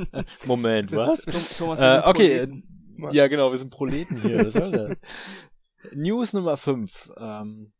Moment, 0.45 0.93
was? 0.93 1.23
Thomas, 1.57 1.81
Äh, 1.81 2.03
okay, 2.05 2.47
Proleten. 2.47 2.65
ja 3.13 3.27
genau, 3.29 3.51
wir 3.51 3.59
sind 3.59 3.71
Proleten 3.71 4.21
hier. 4.21 4.45
Was 4.47 4.53
soll 4.55 4.71
das? 4.71 4.97
News 5.95 6.33
Nummer 6.35 6.57
5. 6.59 7.11
Ähm, 7.17 7.73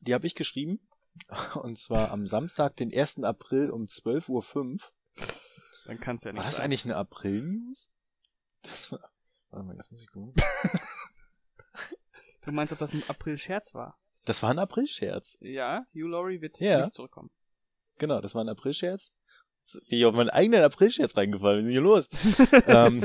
die 0.00 0.14
habe 0.14 0.26
ich 0.26 0.34
geschrieben. 0.36 0.78
Und 1.62 1.78
zwar 1.78 2.10
am 2.10 2.26
Samstag, 2.26 2.76
den 2.76 2.92
1. 2.94 3.24
April 3.24 3.70
um 3.70 3.84
12.05 3.84 4.28
Uhr. 4.30 4.78
Dann 5.86 6.00
kann's 6.00 6.24
ja 6.24 6.32
nicht 6.32 6.38
War 6.40 6.46
das 6.46 6.56
sein. 6.56 6.64
eigentlich 6.66 6.84
eine 6.84 6.96
April-News? 6.96 7.90
Das 8.62 8.90
war. 8.92 9.00
Warte 9.50 9.66
mal, 9.66 9.74
jetzt 9.76 9.90
muss 9.90 10.02
ich 10.02 10.08
gucken. 10.10 10.34
Du 12.44 12.52
meinst, 12.52 12.72
ob 12.72 12.78
das 12.78 12.92
ein 12.92 13.02
April-Scherz 13.08 13.74
war? 13.74 13.98
Das 14.24 14.42
war 14.42 14.50
ein 14.50 14.58
April-Scherz. 14.58 15.36
Ja, 15.40 15.84
Hugh 15.94 16.08
Laurie 16.08 16.40
wird 16.40 16.58
Ja. 16.60 16.84
nicht 16.86 16.94
zurückkommen. 16.94 17.30
Genau, 17.98 18.20
das 18.20 18.34
war 18.34 18.42
ein 18.44 18.48
April-Scherz. 18.48 19.12
Ich 19.88 20.04
auf 20.04 20.14
meinen 20.14 20.30
eigenen 20.30 20.62
April-Scherz 20.62 21.16
reingefallen. 21.16 21.58
Was 21.60 21.66
ist 21.66 21.72
hier 21.72 21.80
los? 21.80 22.08
ähm, 22.66 23.02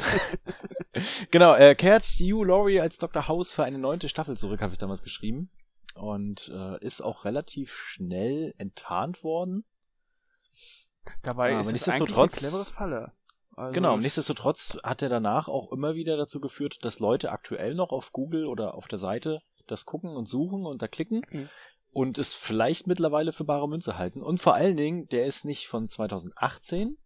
genau, 1.32 1.54
er 1.54 1.74
kehrt 1.76 2.04
Hugh 2.04 2.44
Laurie 2.44 2.80
als 2.82 2.98
Dr. 3.00 3.28
House 3.28 3.52
für 3.52 3.64
eine 3.64 3.80
neunte 3.80 4.10
Staffel 4.10 4.38
zurück, 4.38 4.62
habe 4.62 4.74
ich 4.74 4.80
damals 4.80 5.02
geschrieben. 5.02 5.50
Und 5.96 6.50
äh, 6.54 6.84
ist 6.84 7.02
auch 7.02 7.26
relativ 7.26 7.74
schnell 7.74 8.54
enttarnt 8.58 9.24
worden. 9.24 9.66
Dabei 11.24 11.56
Ah, 11.56 11.62
ist 11.62 11.68
es 11.74 11.90
eigentlich 11.90 12.18
eine 12.18 12.28
clevere 12.30 12.66
Falle. 12.66 13.12
Also, 13.56 13.74
Genau, 13.74 13.98
nichtsdestotrotz 13.98 14.78
hat 14.84 15.02
er 15.02 15.10
danach 15.10 15.48
auch 15.48 15.72
immer 15.72 15.96
wieder 15.96 16.16
dazu 16.18 16.40
geführt, 16.40 16.84
dass 16.86 17.00
Leute 17.00 17.32
aktuell 17.32 17.76
noch 17.76 17.92
auf 17.92 18.12
Google 18.12 18.46
oder 18.46 18.76
auf 18.76 18.88
der 18.88 18.98
Seite 19.00 19.42
das 19.68 19.86
gucken 19.86 20.16
und 20.16 20.30
suchen 20.30 20.66
und 20.66 20.82
da 20.82 20.88
klicken 20.88 21.22
Mhm. 21.30 21.50
und 21.92 22.18
es 22.18 22.34
vielleicht 22.34 22.88
mittlerweile 22.88 23.32
für 23.34 23.44
bare 23.44 23.68
Münze 23.68 23.98
halten. 23.98 24.22
Und 24.22 24.40
vor 24.40 24.54
allen 24.56 24.78
Dingen, 24.78 25.08
der 25.10 25.26
ist 25.26 25.44
nicht 25.46 25.68
von 25.68 25.88
2018, 25.90 26.98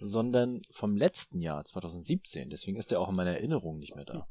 sondern 0.00 0.62
vom 0.70 0.96
letzten 0.96 1.40
Jahr, 1.40 1.64
2017. 1.64 2.50
Deswegen 2.50 2.76
ist 2.78 2.92
er 2.92 3.00
auch 3.00 3.08
in 3.08 3.16
meiner 3.16 3.32
Erinnerung 3.32 3.78
nicht 3.78 3.94
mehr 3.94 4.04
da. 4.04 4.26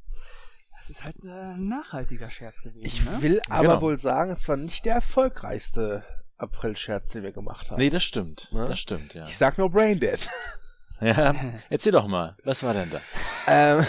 Das 0.87 0.89
ist 0.97 1.03
halt 1.05 1.15
äh, 1.23 1.29
ein 1.29 1.67
nachhaltiger 1.69 2.29
Scherz 2.29 2.61
gewesen, 2.61 2.85
Ich 2.85 3.05
ne? 3.05 3.21
will 3.21 3.41
aber 3.49 3.61
Genau. 3.61 3.81
wohl 3.81 3.97
sagen, 3.97 4.31
es 4.31 4.47
war 4.49 4.57
nicht 4.57 4.83
der 4.85 4.95
erfolgreichste 4.95 6.03
April-Scherz, 6.37 7.09
den 7.09 7.23
wir 7.23 7.31
gemacht 7.31 7.71
haben. 7.71 7.77
Nee, 7.79 7.89
das 7.89 8.03
stimmt. 8.03 8.51
Ne? 8.51 8.65
Das 8.65 8.79
stimmt, 8.79 9.13
ja. 9.13 9.25
Ich 9.27 9.37
sag 9.37 9.57
nur 9.57 9.69
Braindead. 9.71 10.29
ja. 10.99 11.33
Erzähl 11.69 11.93
doch 11.93 12.07
mal, 12.07 12.35
was 12.43 12.63
war 12.63 12.73
denn 12.73 12.91
da? 12.91 12.99
ähm, 13.47 13.85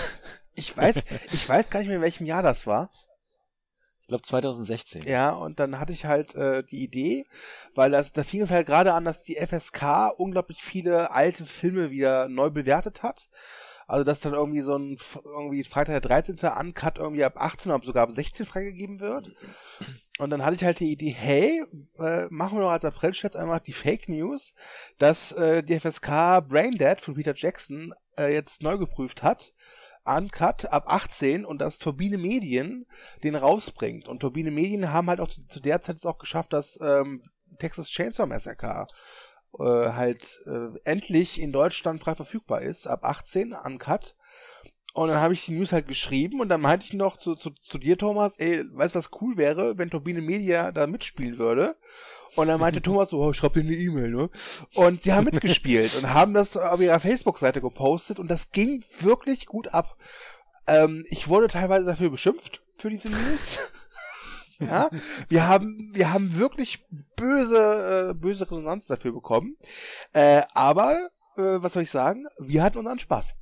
ich 0.55 0.77
weiß, 0.77 1.03
ich 1.33 1.49
weiß 1.49 1.69
gar 1.69 1.81
nicht 1.81 1.89
mehr, 1.89 1.97
in 1.97 2.03
welchem 2.03 2.27
Jahr 2.27 2.43
das 2.45 2.65
war. 2.67 2.91
Ich 4.03 4.09
glaube 4.09 4.23
2016. 4.23 5.03
Ja, 5.03 5.31
und 5.31 5.59
dann 5.59 5.81
hatte 5.81 5.93
ich 5.93 6.05
halt 6.05 6.35
äh, 6.37 6.63
die 6.63 6.85
Idee, 6.85 7.27
weil 7.75 7.91
das, 7.91 8.13
da 8.13 8.23
fing 8.23 8.43
es 8.43 8.51
halt 8.51 8.67
gerade 8.67 8.93
an, 8.93 9.05
dass 9.05 9.25
die 9.25 9.37
FSK 9.37 10.13
unglaublich 10.17 10.63
viele 10.63 11.11
alte 11.11 11.45
Filme 11.47 11.91
wieder 11.91 12.29
neu 12.29 12.51
bewertet 12.51 13.03
hat. 13.03 13.29
Also 13.87 14.05
dass 14.05 14.21
dann 14.21 14.35
irgendwie 14.35 14.61
so 14.61 14.77
ein 14.77 14.99
irgendwie 15.25 15.65
Freitag 15.65 16.01
der 16.01 16.09
13. 16.09 16.37
Uncut 16.59 16.99
irgendwie 16.99 17.25
ab 17.25 17.35
18 17.37 17.73
oder 17.73 17.85
sogar 17.85 18.05
ab 18.05 18.13
16 18.13 18.47
freigegeben 18.47 19.01
wird. 19.01 19.27
Und 20.19 20.31
dann 20.31 20.45
hatte 20.45 20.55
ich 20.55 20.65
halt 20.65 20.79
die 20.79 20.93
Idee, 20.93 21.11
hey, 21.11 21.65
äh, 21.99 22.27
machen 22.31 22.57
wir 22.57 22.63
doch 22.63 22.71
als 22.71 22.85
April-Scherz 22.85 23.35
einfach 23.35 23.59
die 23.59 23.73
Fake 23.73 24.09
News, 24.09 24.55
dass 24.99 25.33
äh, 25.33 25.63
die 25.63 25.79
FSK 25.79 26.41
Braindead 26.49 27.01
von 27.01 27.15
Peter 27.15 27.35
Jackson 27.35 27.93
äh, 28.17 28.33
jetzt 28.33 28.63
neu 28.63 28.79
geprüft 28.79 29.23
hat. 29.23 29.53
Uncut 30.05 30.67
ab 30.67 30.85
18 30.87 31.45
und 31.45 31.61
dass 31.61 31.79
Turbine 31.79 32.19
Medien 32.19 32.87
den 33.23 33.35
rausbringt. 33.35 34.07
Und 34.07 34.21
Turbine 34.21 34.51
Medien 34.51 34.93
haben 34.93 35.09
halt 35.09 35.21
auch 35.21 35.29
zu, 35.29 35.47
zu 35.49 35.61
der 35.61 35.81
Zeit 35.81 35.97
es 35.97 36.07
auch 36.07 36.19
geschafft, 36.19 36.53
dass 36.53 36.79
ähm, 36.81 37.23
Texas 37.59 37.89
Chainsaw 37.89 38.27
Massacre 38.27 38.87
äh, 39.59 39.93
halt 39.93 40.43
äh, 40.47 40.79
endlich 40.85 41.41
in 41.41 41.53
Deutschland 41.53 42.03
frei 42.03 42.15
verfügbar 42.15 42.63
ist, 42.63 42.87
ab 42.87 43.05
18, 43.05 43.53
uncut. 43.53 44.15
Und 44.95 45.09
dann 45.09 45.21
habe 45.21 45.35
ich 45.35 45.45
die 45.45 45.53
News 45.53 45.73
halt 45.73 45.89
geschrieben 45.89 46.41
und 46.41 46.49
dann 46.49 46.61
meinte 46.61 46.87
ich 46.87 46.93
noch 46.93 47.17
zu, 47.17 47.35
zu, 47.35 47.51
zu 47.51 47.79
dir, 47.79 47.99
Thomas, 47.99 48.37
ey, 48.37 48.63
weißt 48.73 48.95
du, 48.95 49.01
was 49.01 49.11
cool 49.21 49.37
wäre, 49.37 49.77
wenn 49.77 49.91
Turbine 49.91 50.21
Media 50.21 50.71
da 50.71 50.87
mitspielen 50.87 51.37
würde? 51.37 51.77
Und 52.37 52.47
dann 52.47 52.61
meinte 52.61 52.81
Thomas 52.83 53.11
so, 53.11 53.19
oh, 53.19 53.33
ich 53.33 53.37
schreib 53.37 53.55
dir 53.55 53.61
eine 53.61 53.75
E-Mail, 53.75 54.11
ne? 54.11 54.31
Und 54.75 55.05
die 55.05 55.13
haben 55.13 55.25
mitgespielt 55.25 55.97
und 55.97 56.15
haben 56.15 56.33
das 56.33 56.57
auf 56.57 56.81
ihrer 56.81 57.01
Facebook-Seite 57.01 57.61
gepostet 57.61 58.21
und 58.21 58.31
das 58.31 58.53
ging 58.53 58.85
wirklich 59.01 59.47
gut 59.47 59.75
ab. 59.75 59.97
Ähm, 60.69 61.05
ich 61.11 61.27
wurde 61.27 61.49
teilweise 61.49 61.87
dafür 61.87 62.11
beschimpft, 62.11 62.63
für 62.79 62.89
diese 62.89 63.11
News. 63.11 63.59
Ja, 64.59 64.91
wir 65.29 65.47
haben, 65.49 65.91
wir 65.93 66.13
haben 66.13 66.37
wirklich 66.39 66.85
böse, 67.17 68.11
äh, 68.11 68.15
böse 68.15 68.45
Resonanz 68.45 68.87
dafür 68.87 69.13
bekommen. 69.13 69.57
Äh, 70.13 70.43
aber, 70.53 71.11
äh, 71.37 71.63
was 71.63 71.75
soll 71.75 71.83
ich 71.83 71.91
sagen? 71.91 72.27
Wir 72.39 72.63
hatten 72.63 72.79
unseren 72.79 72.99
Spaß. 72.99 73.35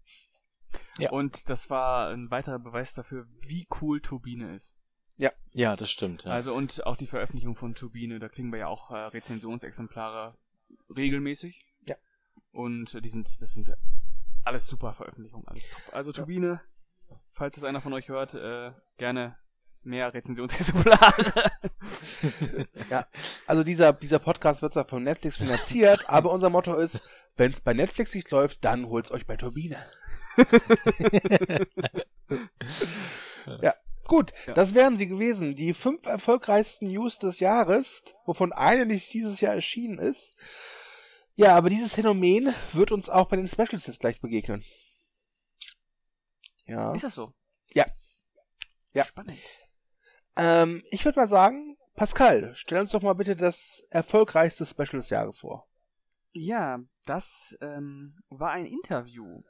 Ja. 0.98 1.10
Und 1.10 1.48
das 1.48 1.70
war 1.70 2.08
ein 2.08 2.30
weiterer 2.30 2.58
Beweis 2.58 2.94
dafür, 2.94 3.26
wie 3.40 3.66
cool 3.80 4.00
Turbine 4.00 4.54
ist. 4.54 4.76
Ja, 5.54 5.76
das 5.76 5.90
stimmt. 5.90 6.24
Ja. 6.24 6.32
Also 6.32 6.54
und 6.54 6.86
auch 6.86 6.96
die 6.96 7.06
Veröffentlichung 7.06 7.56
von 7.56 7.74
Turbine, 7.74 8.18
da 8.18 8.28
kriegen 8.28 8.50
wir 8.52 8.60
ja 8.60 8.66
auch 8.68 8.90
äh, 8.90 8.96
Rezensionsexemplare 8.96 10.36
regelmäßig. 10.96 11.66
Ja. 11.86 11.96
Und 12.52 12.94
äh, 12.94 13.00
die 13.02 13.10
sind, 13.10 13.40
das 13.40 13.52
sind 13.52 13.72
alles 14.44 14.66
super 14.66 14.94
Veröffentlichung, 14.94 15.46
alles 15.46 15.68
top. 15.68 15.94
Also 15.94 16.12
Turbine, 16.12 16.60
falls 17.32 17.56
es 17.56 17.64
einer 17.64 17.80
von 17.80 17.92
euch 17.92 18.08
hört, 18.08 18.34
äh, 18.34 18.72
gerne 18.96 19.36
mehr 19.84 20.12
Rezensionsexemplare. 20.12 21.52
ja, 22.90 23.06
also 23.46 23.62
dieser, 23.64 23.92
dieser 23.92 24.18
Podcast 24.18 24.62
wird 24.62 24.72
zwar 24.72 24.86
von 24.86 25.02
Netflix 25.02 25.36
finanziert, 25.36 26.04
aber 26.08 26.30
unser 26.32 26.50
Motto 26.50 26.74
ist, 26.76 27.00
wenn 27.36 27.50
es 27.50 27.60
bei 27.60 27.74
Netflix 27.74 28.14
nicht 28.14 28.30
läuft, 28.30 28.64
dann 28.64 28.88
holt's 28.88 29.10
euch 29.10 29.26
bei 29.26 29.36
Turbine. 29.36 29.76
ja, 33.60 33.74
gut, 34.06 34.32
ja. 34.46 34.54
das 34.54 34.74
wären 34.74 34.96
sie 34.98 35.06
gewesen. 35.06 35.54
Die 35.54 35.74
fünf 35.74 36.06
erfolgreichsten 36.06 36.86
News 36.88 37.18
des 37.18 37.40
Jahres, 37.40 38.04
wovon 38.24 38.52
eine 38.52 38.86
nicht 38.86 39.12
dieses 39.12 39.40
Jahr 39.40 39.54
erschienen 39.54 39.98
ist. 39.98 40.36
Ja, 41.34 41.56
aber 41.56 41.70
dieses 41.70 41.94
Phänomen 41.94 42.54
wird 42.72 42.92
uns 42.92 43.08
auch 43.08 43.28
bei 43.28 43.36
den 43.36 43.48
Specials 43.48 43.86
jetzt 43.86 44.00
gleich 44.00 44.20
begegnen. 44.20 44.64
Ja. 46.66 46.94
Ist 46.94 47.04
das 47.04 47.14
so? 47.14 47.32
Ja. 47.74 47.86
Ja. 48.92 49.04
Spannend. 49.04 49.38
Ähm, 50.36 50.82
ich 50.90 51.04
würde 51.04 51.18
mal 51.20 51.28
sagen, 51.28 51.76
Pascal, 51.94 52.52
stell 52.54 52.80
uns 52.80 52.92
doch 52.92 53.02
mal 53.02 53.12
bitte 53.12 53.36
das 53.36 53.82
erfolgreichste 53.90 54.64
Special 54.64 55.00
des 55.00 55.10
Jahres 55.10 55.40
vor. 55.40 55.68
Ja, 56.32 56.80
das 57.04 57.56
ähm, 57.60 58.16
war 58.30 58.52
ein 58.52 58.64
Interview, 58.64 59.42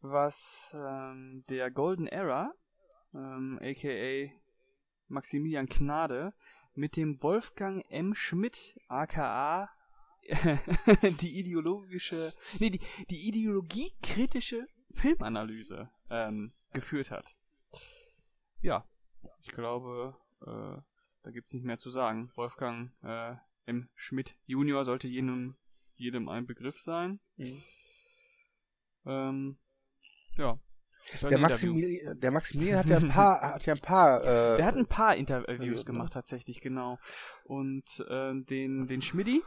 was 0.00 0.74
ähm, 0.74 1.44
der 1.48 1.70
Golden 1.70 2.06
Era, 2.06 2.52
ähm, 3.14 3.58
aka 3.62 4.32
Maximilian 5.08 5.66
Gnade, 5.66 6.32
mit 6.74 6.96
dem 6.96 7.22
Wolfgang 7.22 7.84
M. 7.90 8.14
Schmidt, 8.14 8.78
aka 8.88 9.68
die 11.20 11.38
ideologische, 11.38 12.32
nee, 12.60 12.70
die, 12.70 12.80
die 13.10 13.28
ideologiekritische 13.28 14.66
Filmanalyse 14.94 15.90
ähm, 16.08 16.52
geführt 16.72 17.10
hat. 17.10 17.34
Ja, 18.60 18.86
ich 19.42 19.52
glaube, 19.52 20.16
äh, 20.40 20.80
da 21.22 21.30
gibt's 21.30 21.52
nicht 21.52 21.64
mehr 21.64 21.78
zu 21.78 21.90
sagen. 21.90 22.30
Wolfgang 22.34 22.92
äh, 23.02 23.34
M. 23.66 23.88
Schmidt 23.94 24.36
Junior 24.46 24.84
sollte 24.84 25.08
jedem, 25.08 25.56
jedem 25.94 26.28
ein 26.28 26.46
Begriff 26.46 26.80
sein. 26.80 27.20
Mhm. 27.36 27.62
Ähm, 29.06 29.58
ja. 30.36 30.58
Der, 31.20 31.38
Maximili 31.38 32.00
der 32.14 32.30
Maximilian 32.30 32.78
hat 32.78 32.88
ja 32.88 32.96
ein 32.98 33.08
paar, 33.08 33.40
hat 33.54 33.66
ja 33.66 33.74
ein 33.74 33.80
paar. 33.80 34.20
Äh, 34.20 34.56
der 34.56 34.66
hat 34.66 34.76
ein 34.76 34.86
paar 34.86 35.16
Interviews 35.16 35.80
äh, 35.80 35.84
gemacht 35.84 36.12
tatsächlich, 36.12 36.60
genau. 36.60 36.98
Und 37.44 37.84
äh, 38.08 38.34
den, 38.34 38.86
den 38.86 39.02
Schmidti, 39.02 39.42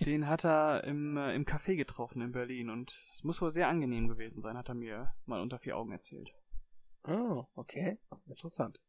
den 0.00 0.26
hat 0.26 0.44
er 0.44 0.84
im, 0.84 1.18
äh, 1.18 1.34
im 1.34 1.44
Café 1.44 1.76
getroffen 1.76 2.22
in 2.22 2.32
Berlin 2.32 2.70
und 2.70 2.90
es 2.92 3.22
muss 3.22 3.42
wohl 3.42 3.50
sehr 3.50 3.68
angenehm 3.68 4.08
gewesen 4.08 4.40
sein, 4.40 4.56
hat 4.56 4.68
er 4.68 4.74
mir 4.74 5.12
mal 5.26 5.42
unter 5.42 5.58
vier 5.58 5.76
Augen 5.76 5.92
erzählt. 5.92 6.30
Oh, 7.04 7.44
okay. 7.54 7.98
Interessant. 8.26 8.80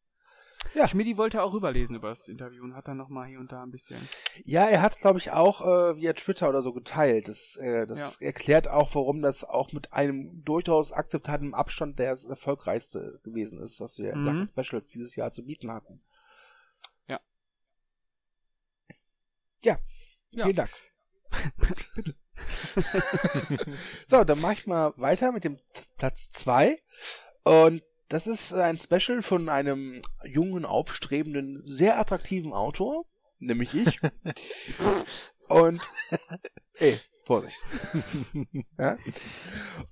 Ja. 0.73 0.87
Schmidi 0.87 1.17
wollte 1.17 1.43
auch 1.43 1.53
rüberlesen 1.53 1.95
über 1.95 2.09
das 2.09 2.27
Interview 2.27 2.63
und 2.63 2.75
hat 2.75 2.87
dann 2.87 2.97
nochmal 2.97 3.27
hier 3.27 3.39
und 3.39 3.51
da 3.51 3.61
ein 3.63 3.71
bisschen. 3.71 3.99
Ja, 4.45 4.65
er 4.65 4.81
hat 4.81 4.93
es, 4.93 4.99
glaube 4.99 5.19
ich, 5.19 5.31
auch 5.31 5.61
äh, 5.61 5.97
via 5.97 6.13
Twitter 6.13 6.47
oder 6.47 6.61
so 6.61 6.71
geteilt. 6.73 7.27
Das, 7.27 7.57
äh, 7.57 7.85
das 7.85 7.99
ja. 7.99 8.11
erklärt 8.25 8.67
auch, 8.67 8.95
warum 8.95 9.21
das 9.21 9.43
auch 9.43 9.73
mit 9.73 9.91
einem 9.91 10.43
durchaus 10.43 10.91
akzeptablen 10.91 11.53
Abstand 11.53 11.99
der 11.99 12.11
erfolgreichste 12.11 13.19
gewesen 13.23 13.59
ist, 13.61 13.79
was 13.81 13.97
wir 13.97 14.15
mhm. 14.15 14.27
in 14.27 14.45
Sachen 14.45 14.65
Specials 14.65 14.87
dieses 14.87 15.15
Jahr 15.15 15.31
zu 15.31 15.43
bieten 15.43 15.71
hatten. 15.71 16.01
Ja. 17.07 17.19
Ja, 19.63 19.77
ja. 20.31 20.43
vielen 20.45 20.55
Dank. 20.55 20.71
so, 24.07 24.23
dann 24.23 24.39
mach 24.41 24.53
ich 24.53 24.67
mal 24.67 24.93
weiter 24.97 25.31
mit 25.31 25.43
dem 25.43 25.59
Platz 25.97 26.31
2. 26.31 26.77
Und 27.43 27.83
das 28.11 28.27
ist 28.27 28.51
ein 28.51 28.77
Special 28.77 29.21
von 29.21 29.47
einem 29.47 30.01
jungen, 30.25 30.65
aufstrebenden, 30.65 31.63
sehr 31.65 31.97
attraktiven 31.97 32.51
Autor, 32.51 33.05
nämlich 33.39 33.73
ich. 33.73 33.99
Und, 35.47 35.81
ey, 36.75 36.99
Vorsicht. 37.23 37.57
ja? 38.77 38.97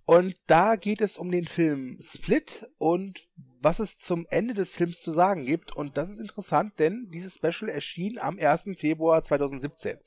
Und 0.05 0.35
da 0.47 0.75
geht 0.75 0.99
es 0.99 1.17
um 1.17 1.31
den 1.31 1.45
Film 1.45 1.97
Split 2.01 2.67
und 2.77 3.19
was 3.61 3.79
es 3.79 3.99
zum 3.99 4.25
Ende 4.29 4.53
des 4.53 4.71
Films 4.71 5.01
zu 5.01 5.11
sagen 5.11 5.45
gibt. 5.45 5.75
Und 5.75 5.95
das 5.97 6.09
ist 6.09 6.19
interessant, 6.19 6.79
denn 6.79 7.09
dieses 7.11 7.35
Special 7.35 7.69
erschien 7.69 8.19
am 8.19 8.37
1. 8.39 8.69
Februar 8.75 9.21
2017. 9.21 9.99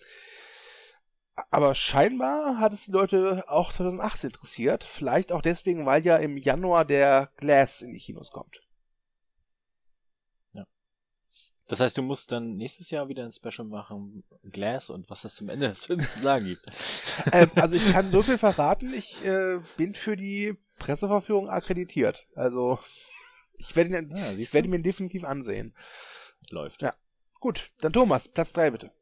Aber 1.35 1.75
scheinbar 1.75 2.59
hat 2.59 2.73
es 2.73 2.85
die 2.85 2.91
Leute 2.91 3.45
auch 3.49 3.73
2018 3.73 4.31
interessiert. 4.31 4.85
Vielleicht 4.85 5.33
auch 5.33 5.41
deswegen, 5.41 5.87
weil 5.87 6.05
ja 6.05 6.17
im 6.17 6.37
Januar 6.37 6.85
der 6.85 7.31
Glass 7.37 7.81
in 7.81 7.93
die 7.93 8.01
Kinos 8.01 8.31
kommt. 8.31 8.61
Ja. 10.53 10.67
Das 11.69 11.81
heißt, 11.81 11.97
du 11.97 12.03
musst 12.03 12.33
dann 12.33 12.57
nächstes 12.57 12.91
Jahr 12.91 13.09
wieder 13.09 13.25
ein 13.25 13.33
Special 13.33 13.67
machen, 13.67 14.25
Glass 14.51 14.91
und 14.91 15.09
was 15.09 15.25
es 15.25 15.37
zum 15.37 15.49
Ende 15.49 15.69
des 15.69 15.87
Films 15.87 16.15
zu 16.15 16.23
sagen 16.23 16.45
gibt. 16.45 16.67
ähm, 17.33 17.51
also 17.55 17.77
ich 17.77 17.91
kann 17.93 18.11
so 18.11 18.23
viel 18.23 18.39
verraten, 18.39 18.93
ich 18.93 19.25
äh, 19.25 19.59
bin 19.79 19.95
für 19.95 20.17
die 20.17 20.59
Presseverführung 20.79 21.49
akkreditiert. 21.49 22.27
Also 22.35 22.79
ich 23.55 23.75
werde, 23.75 23.97
ihn, 23.97 24.15
ja, 24.15 24.33
ich 24.33 24.53
werde 24.53 24.69
mir 24.69 24.83
definitiv 24.83 25.25
ansehen. 25.25 25.75
Läuft. 26.51 26.83
Ja. 26.83 26.95
Gut, 27.41 27.71
dann 27.81 27.93
Thomas, 27.93 28.29
Platz 28.29 28.53
3 28.53 28.71
bitte. 28.71 28.93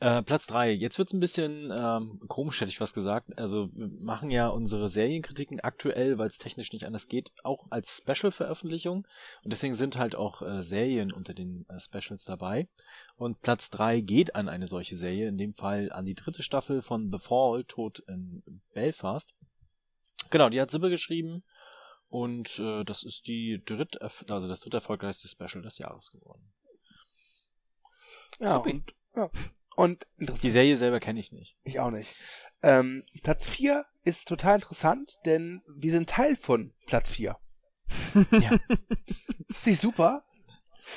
Äh, 0.00 0.22
Platz 0.22 0.46
drei. 0.46 0.70
Jetzt 0.70 0.98
wird's 0.98 1.12
ein 1.12 1.18
bisschen 1.18 1.72
ähm, 1.72 2.20
komisch, 2.28 2.60
hätte 2.60 2.70
ich 2.70 2.80
was 2.80 2.94
gesagt. 2.94 3.36
Also 3.36 3.68
wir 3.74 3.88
machen 4.00 4.30
ja 4.30 4.46
unsere 4.46 4.88
Serienkritiken 4.88 5.58
aktuell, 5.58 6.18
weil 6.18 6.28
es 6.28 6.38
technisch 6.38 6.72
nicht 6.72 6.84
anders 6.84 7.08
geht, 7.08 7.32
auch 7.42 7.66
als 7.70 7.98
Special-Veröffentlichung. 7.98 9.08
Und 9.42 9.50
deswegen 9.52 9.74
sind 9.74 9.98
halt 9.98 10.14
auch 10.14 10.40
äh, 10.42 10.62
Serien 10.62 11.12
unter 11.12 11.34
den 11.34 11.66
äh, 11.68 11.80
Specials 11.80 12.24
dabei. 12.24 12.68
Und 13.16 13.40
Platz 13.40 13.70
drei 13.70 14.00
geht 14.00 14.36
an 14.36 14.48
eine 14.48 14.68
solche 14.68 14.94
Serie, 14.94 15.26
in 15.26 15.36
dem 15.36 15.54
Fall 15.54 15.90
an 15.90 16.04
die 16.04 16.14
dritte 16.14 16.44
Staffel 16.44 16.80
von 16.80 17.10
The 17.10 17.18
Fall, 17.18 17.64
Tod 17.64 17.98
in 18.06 18.44
Belfast. 18.74 19.34
Genau, 20.30 20.48
die 20.48 20.60
hat 20.60 20.70
Sibbe 20.70 20.90
geschrieben. 20.90 21.42
Und 22.06 22.60
äh, 22.60 22.84
das 22.84 23.02
ist 23.02 23.26
die 23.26 23.60
dritt, 23.66 24.00
also 24.00 24.46
das 24.46 24.60
dritte 24.60 24.76
erfolgreichste 24.76 25.26
Special 25.26 25.62
des 25.62 25.78
Jahres 25.78 26.12
geworden. 26.12 26.52
Ja, 28.38 28.58
und, 28.58 28.94
ja. 29.16 29.28
Und 29.78 30.08
interessant. 30.16 30.42
Die 30.42 30.50
Serie 30.50 30.76
selber 30.76 30.98
kenne 30.98 31.20
ich 31.20 31.30
nicht. 31.30 31.56
Ich 31.62 31.78
auch 31.78 31.92
nicht. 31.92 32.12
Ähm, 32.64 33.04
Platz 33.22 33.46
4 33.46 33.86
ist 34.02 34.26
total 34.26 34.56
interessant, 34.56 35.18
denn 35.24 35.62
wir 35.68 35.92
sind 35.92 36.10
Teil 36.10 36.34
von 36.34 36.72
Platz 36.86 37.08
4. 37.10 37.36
ja. 38.32 38.58
ist 39.46 39.68
nicht 39.68 39.80
super? 39.80 40.24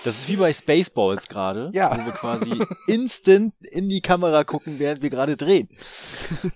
Das 0.04 0.18
ist 0.18 0.30
wie 0.30 0.36
bei 0.36 0.52
Spaceballs 0.52 1.28
gerade, 1.28 1.70
ja. 1.76 1.96
wo 1.96 2.06
wir 2.08 2.12
quasi 2.12 2.60
instant 2.88 3.54
in 3.70 3.88
die 3.88 4.02
Kamera 4.02 4.44
gucken, 4.46 4.80
während 4.80 5.04
wir 5.04 5.12
gerade 5.12 5.38
drehen. 5.38 5.70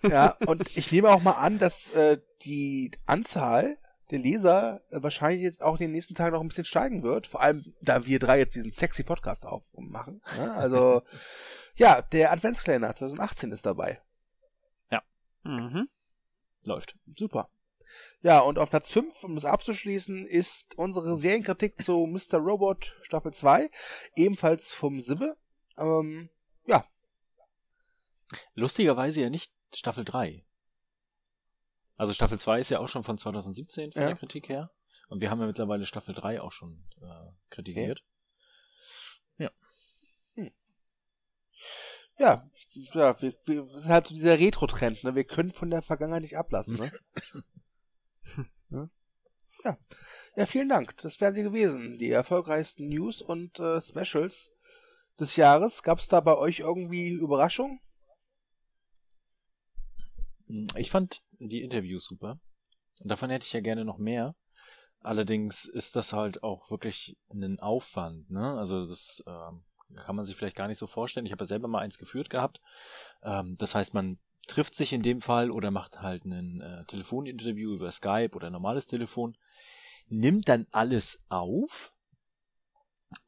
Ja, 0.02 0.36
und 0.48 0.76
ich 0.76 0.92
nehme 0.92 1.12
auch 1.12 1.22
mal 1.22 1.34
an, 1.34 1.60
dass 1.60 1.92
äh, 1.92 2.18
die 2.42 2.90
Anzahl 3.06 3.78
der 4.10 4.18
Leser 4.18 4.82
äh, 4.90 5.04
wahrscheinlich 5.04 5.44
jetzt 5.44 5.62
auch 5.62 5.74
in 5.74 5.82
den 5.82 5.92
nächsten 5.92 6.16
Tagen 6.16 6.34
noch 6.34 6.42
ein 6.42 6.48
bisschen 6.48 6.66
steigen 6.66 7.04
wird. 7.04 7.28
Vor 7.28 7.42
allem, 7.42 7.74
da 7.82 8.08
wir 8.08 8.18
drei 8.18 8.40
jetzt 8.40 8.56
diesen 8.56 8.72
sexy 8.72 9.04
Podcast 9.04 9.46
aufmachen. 9.46 10.24
Ne? 10.40 10.54
Also 10.54 11.04
Ja, 11.76 12.02
der 12.02 12.32
Adventskalender 12.32 12.96
2018 12.96 13.52
ist 13.52 13.66
dabei. 13.66 14.02
Ja. 14.92 15.04
Mhm. 15.44 15.90
Läuft. 16.64 16.96
Super. 17.16 17.50
Ja, 18.22 18.40
und 18.40 18.58
auf 18.58 18.70
Platz 18.70 18.92
5, 18.92 19.24
um 19.24 19.38
es 19.38 19.46
abzuschließen, 19.46 20.26
ist 20.26 20.76
unsere 20.78 21.18
Serienkritik 21.18 21.82
zu 21.82 22.06
Mr. 22.06 22.40
Robot 22.40 22.96
Staffel 23.04 23.34
2, 23.34 23.70
ebenfalls 24.16 24.74
vom 24.74 25.02
Sibbe. 25.02 25.38
Ähm, 25.78 26.30
ja. 26.66 26.86
Lustigerweise 28.54 29.22
ja 29.22 29.30
nicht 29.30 29.54
Staffel 29.74 30.04
3. 30.04 30.44
Also 31.98 32.14
Staffel 32.14 32.40
2 32.40 32.60
ist 32.60 32.70
ja 32.70 32.80
auch 32.80 32.88
schon 32.88 33.04
von 33.04 33.18
2017 33.18 33.92
von 33.92 34.02
ja. 34.02 34.08
der 34.08 34.18
Kritik 34.18 34.50
her. 34.50 34.72
Und 35.08 35.22
wir 35.22 35.30
haben 35.30 35.40
ja 35.40 35.48
mittlerweile 35.48 35.86
Staffel 35.86 36.16
3 36.16 36.42
auch 36.42 36.52
schon 36.52 36.84
äh, 37.02 37.32
kritisiert. 37.50 38.04
Ja, 42.18 42.50
ja, 42.72 43.22
wir, 43.22 43.34
wir, 43.46 43.64
das 43.64 43.74
ist 43.84 43.90
halt 43.90 44.08
so 44.08 44.16
dieser 44.16 44.40
Retro-Trend, 44.40 45.04
ne? 45.04 45.16
Wir 45.16 45.26
können 45.26 45.52
von 45.52 45.70
der 45.70 45.82
Vergangenheit 45.82 46.22
nicht 46.22 46.38
ablassen, 46.38 46.78
ne? 46.78 46.92
ja. 48.70 48.90
ja. 49.64 49.78
Ja, 50.38 50.46
vielen 50.46 50.70
Dank. 50.70 50.98
Das 50.98 51.20
wären 51.22 51.34
sie 51.34 51.44
gewesen. 51.44 51.98
Die 51.98 52.10
erfolgreichsten 52.12 52.88
News 52.88 53.22
und 53.22 53.60
äh, 53.60 53.82
Specials 53.82 54.52
des 55.20 55.36
Jahres. 55.36 55.84
Gab 55.84 56.00
es 56.00 56.08
da 56.08 56.20
bei 56.20 56.36
euch 56.36 56.60
irgendwie 56.60 57.10
Überraschungen? 57.10 57.80
Hm, 60.48 60.68
ich 60.76 60.92
fand 60.92 61.22
die 61.40 61.62
Interviews 61.62 62.06
super. 62.06 62.40
Davon 63.04 63.30
hätte 63.30 63.46
ich 63.46 63.54
ja 63.54 63.62
gerne 63.62 63.86
noch 63.86 63.98
mehr. 63.98 64.36
Allerdings 65.00 65.66
ist 65.66 65.96
das 65.96 66.14
halt 66.14 66.44
auch 66.44 66.72
wirklich 66.72 67.18
ein 67.30 67.60
Aufwand, 67.60 68.30
ne? 68.32 68.58
Also 68.58 68.88
das 68.88 69.24
ähm, 69.28 69.64
kann 69.96 70.16
man 70.16 70.26
sich 70.26 70.36
vielleicht 70.36 70.56
gar 70.56 70.68
nicht 70.68 70.78
so 70.78 70.88
vorstellen. 70.88 71.26
Ich 71.26 71.32
habe 71.32 71.44
ja 71.44 71.48
selber 71.48 71.68
mal 71.68 71.80
eins 71.80 71.98
geführt 71.98 72.30
gehabt. 72.30 72.60
Ähm, 73.24 73.56
das 73.58 73.76
heißt, 73.76 73.94
man 73.94 74.18
trifft 74.48 74.76
sich 74.76 74.94
in 74.94 75.02
dem 75.02 75.22
Fall 75.22 75.52
oder 75.52 75.72
macht 75.72 76.02
halt 76.02 76.26
ein 76.26 76.62
äh, 76.62 76.86
Telefoninterview 76.86 77.74
über 77.74 77.92
Skype 77.92 78.32
oder 78.34 78.50
normales 78.50 78.88
Telefon, 78.88 79.36
nimmt 80.08 80.48
dann 80.48 80.68
alles 80.72 81.24
auf 81.30 81.94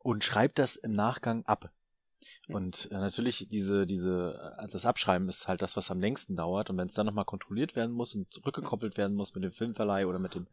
und 0.03 0.24
schreibt 0.24 0.59
das 0.59 0.76
im 0.76 0.91
Nachgang 0.91 1.45
ab. 1.45 1.72
Und 2.47 2.89
äh, 2.91 2.95
natürlich 2.95 3.47
diese, 3.49 3.86
diese, 3.86 4.55
äh, 4.57 4.68
das 4.68 4.86
Abschreiben 4.86 5.28
ist 5.28 5.47
halt 5.47 5.61
das, 5.61 5.76
was 5.76 5.91
am 5.91 5.99
längsten 5.99 6.36
dauert. 6.36 6.70
Und 6.70 6.78
wenn 6.78 6.88
es 6.88 6.93
dann 6.93 7.05
nochmal 7.05 7.26
kontrolliert 7.26 7.76
werden 7.76 7.93
muss 7.93 8.15
und 8.15 8.32
zurückgekoppelt 8.34 8.97
werden 8.97 9.15
muss 9.15 9.36
mit 9.36 9.43
dem 9.43 9.51
Filmverleih 9.51 10.05
oder 10.05 10.20
mit 10.20 10.36
dem 10.36 10.47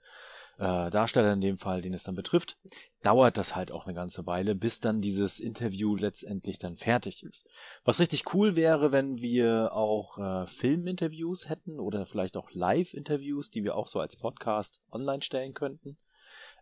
äh, 0.59 0.91
Darsteller 0.91 1.33
in 1.33 1.41
dem 1.41 1.59
Fall, 1.59 1.83
den 1.83 1.95
es 1.95 2.05
dann 2.05 2.15
betrifft, 2.15 2.57
dauert 3.03 3.37
das 3.37 3.55
halt 3.55 3.71
auch 3.71 3.87
eine 3.87 3.95
ganze 3.95 4.27
Weile, 4.27 4.55
bis 4.55 4.81
dann 4.81 5.01
dieses 5.01 5.41
Interview 5.41 5.97
letztendlich 5.97 6.59
dann 6.59 6.77
fertig 6.77 7.23
ist. 7.23 7.47
Was 7.85 8.01
richtig 8.01 8.35
cool 8.35 8.57
wäre, 8.57 8.93
wenn 8.93 9.21
wir 9.21 9.73
auch 9.73 10.19
äh, 10.19 10.47
Filminterviews 10.47 11.49
hätten 11.49 11.81
oder 11.81 12.07
vielleicht 12.07 12.37
auch 12.37 12.51
Live-Interviews, 12.53 13.51
die 13.51 13.65
wir 13.65 13.77
auch 13.77 13.87
so 13.87 14.01
als 14.01 14.17
Podcast 14.17 14.81
online 14.91 15.23
stellen 15.23 15.55
könnten. 15.55 15.99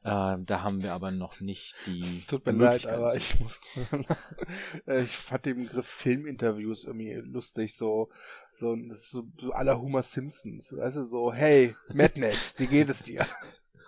Äh, 0.04 0.38
da 0.40 0.62
haben 0.62 0.82
wir 0.82 0.94
aber 0.94 1.12
noch 1.12 1.40
nicht 1.40 1.76
die. 1.86 2.02
Tut 2.28 2.44
mir 2.44 2.52
leid, 2.52 2.86
aber 2.86 3.14
ich 3.14 3.38
muss. 3.38 3.60
ich 4.86 5.16
fand 5.16 5.46
den 5.46 5.62
Begriff 5.62 5.86
Filminterviews 5.86 6.84
irgendwie 6.84 7.14
lustig, 7.14 7.76
so, 7.76 8.10
so, 8.56 8.74
das 8.74 8.98
ist 8.98 9.10
so, 9.10 9.28
so 9.38 9.52
aller 9.52 9.80
Homer 9.80 10.02
Simpsons. 10.02 10.76
Weißt 10.76 10.96
du, 10.96 11.04
so, 11.04 11.32
hey, 11.32 11.76
Madnex, 11.94 12.58
wie 12.58 12.66
geht 12.66 12.88
es 12.88 13.02
dir? 13.04 13.26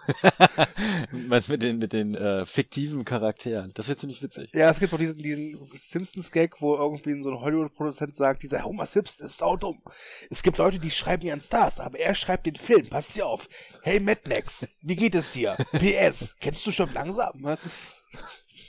Meinst 1.10 1.48
mit 1.48 1.62
den, 1.62 1.78
mit 1.78 1.92
den 1.92 2.14
äh, 2.14 2.44
fiktiven 2.46 3.04
Charakteren? 3.04 3.72
Das 3.74 3.88
wird 3.88 3.98
ziemlich 3.98 4.22
witzig. 4.22 4.50
Ja, 4.54 4.70
es 4.70 4.78
gibt 4.78 4.92
auch 4.92 4.98
diesen, 4.98 5.18
diesen 5.18 5.70
Simpsons-Gag, 5.74 6.60
wo 6.60 6.76
irgendwie 6.76 7.20
so 7.22 7.30
ein 7.30 7.40
Hollywood-Produzent 7.40 8.16
sagt, 8.16 8.42
dieser 8.42 8.64
Homer 8.64 8.86
Simpson 8.86 9.26
ist 9.26 9.38
saudumm. 9.38 9.82
Es 10.30 10.42
gibt 10.42 10.58
Leute, 10.58 10.78
die 10.78 10.90
schreiben 10.90 11.26
ihren 11.26 11.42
Stars, 11.42 11.80
aber 11.80 11.98
er 11.98 12.14
schreibt 12.14 12.46
den 12.46 12.56
Film. 12.56 12.88
Passt 12.88 13.14
dir 13.14 13.26
auf. 13.26 13.48
Hey, 13.82 14.00
Madnex, 14.00 14.66
wie 14.82 14.96
geht 14.96 15.14
es 15.14 15.30
dir? 15.30 15.56
PS, 15.72 16.36
kennst 16.40 16.66
du 16.66 16.70
schon 16.70 16.92
langsam? 16.92 17.32
Was 17.40 17.64
ist... 17.64 18.04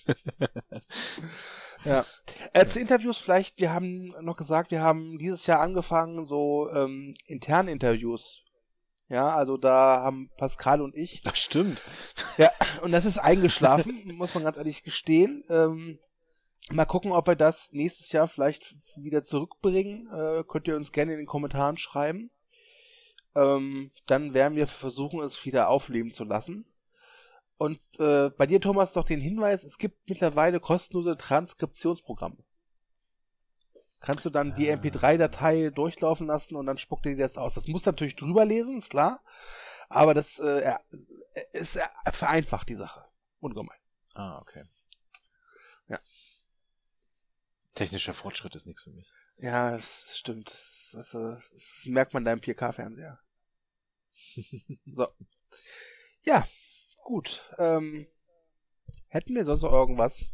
ja. 1.84 2.06
Äh, 2.54 2.66
zu 2.66 2.80
Interviews 2.80 3.18
vielleicht, 3.18 3.60
wir 3.60 3.74
haben 3.74 4.14
noch 4.22 4.36
gesagt, 4.36 4.72
wir 4.72 4.82
haben 4.82 5.18
dieses 5.18 5.46
Jahr 5.48 5.62
angefangen, 5.62 6.26
so 6.26 6.70
ähm, 6.72 7.14
interne 7.26 7.72
Interviews 7.72 8.45
ja, 9.08 9.36
also 9.36 9.58
da 9.58 10.02
haben 10.02 10.30
Pascal 10.38 10.82
und 10.82 10.96
ich. 10.96 11.22
Das 11.22 11.40
stimmt. 11.40 11.82
Ja, 12.38 12.52
und 12.82 12.92
das 12.92 13.06
ist 13.06 13.18
eingeschlafen, 13.18 14.02
muss 14.16 14.34
man 14.34 14.44
ganz 14.44 14.58
ehrlich 14.58 14.84
gestehen. 14.84 15.44
Ähm, 15.50 16.00
mal 16.72 16.86
gucken, 16.86 17.12
ob 17.12 17.28
wir 17.28 17.36
das 17.36 17.72
nächstes 17.72 18.12
Jahr 18.12 18.28
vielleicht 18.28 18.76
wieder 18.96 19.22
zurückbringen. 19.22 20.08
Äh, 20.12 20.44
könnt 20.48 20.68
ihr 20.68 20.76
uns 20.76 20.92
gerne 20.92 21.14
in 21.14 21.20
den 21.20 21.28
Kommentaren 21.28 21.78
schreiben. 21.78 22.32
Ähm, 23.36 23.92
dann 24.08 24.34
werden 24.34 24.56
wir 24.56 24.66
versuchen, 24.66 25.20
es 25.22 25.46
wieder 25.46 25.70
aufleben 25.70 26.14
zu 26.14 26.24
lassen. 26.24 26.66
Und 27.58 27.80
äh, 28.00 28.32
bei 28.32 28.48
dir, 28.48 28.60
Thomas, 28.60 28.96
noch 28.96 29.06
den 29.06 29.22
Hinweis, 29.22 29.64
es 29.64 29.78
gibt 29.78 30.10
mittlerweile 30.10 30.60
kostenlose 30.60 31.16
Transkriptionsprogramme 31.16 32.44
kannst 34.06 34.24
du 34.24 34.30
dann 34.30 34.56
die 34.56 34.72
MP3-Datei 34.72 35.72
durchlaufen 35.72 36.28
lassen 36.28 36.56
und 36.56 36.68
dann 36.68 36.78
spuckt 36.78 37.06
dir 37.06 37.18
das 37.18 37.38
aus. 37.38 37.56
Das 37.56 37.68
muss 37.68 37.86
natürlich 37.86 38.16
drüber 38.16 38.46
lesen, 38.46 38.78
ist 38.78 38.92
klar. 38.92 39.24
Aber 39.90 40.14
das 40.14 40.40
äh, 40.40 40.76
ist 41.54 41.80
vereinfacht 42.12 42.70
die 42.70 42.76
Sache. 42.76 43.06
Ungemein. 43.40 43.78
Ah, 44.14 44.40
okay. 44.40 44.64
Ja. 45.88 46.00
Technischer 47.74 48.14
Fortschritt 48.14 48.56
ist 48.56 48.68
nichts 48.68 48.84
für 48.84 48.92
mich. 48.92 49.12
Ja, 49.38 49.72
das 49.72 50.18
stimmt. 50.18 50.52
Das, 50.94 51.12
das, 51.12 51.52
das 51.52 51.86
merkt 51.88 52.14
man 52.14 52.24
da 52.24 52.32
im 52.32 52.40
4K-Fernseher. 52.40 53.20
so. 54.86 55.08
Ja, 56.24 56.48
gut. 57.04 57.52
Ähm, 57.58 58.08
hätten 59.08 59.36
wir 59.36 59.46
sonst 59.46 59.64
noch 59.64 59.74
irgendwas? 59.74 60.30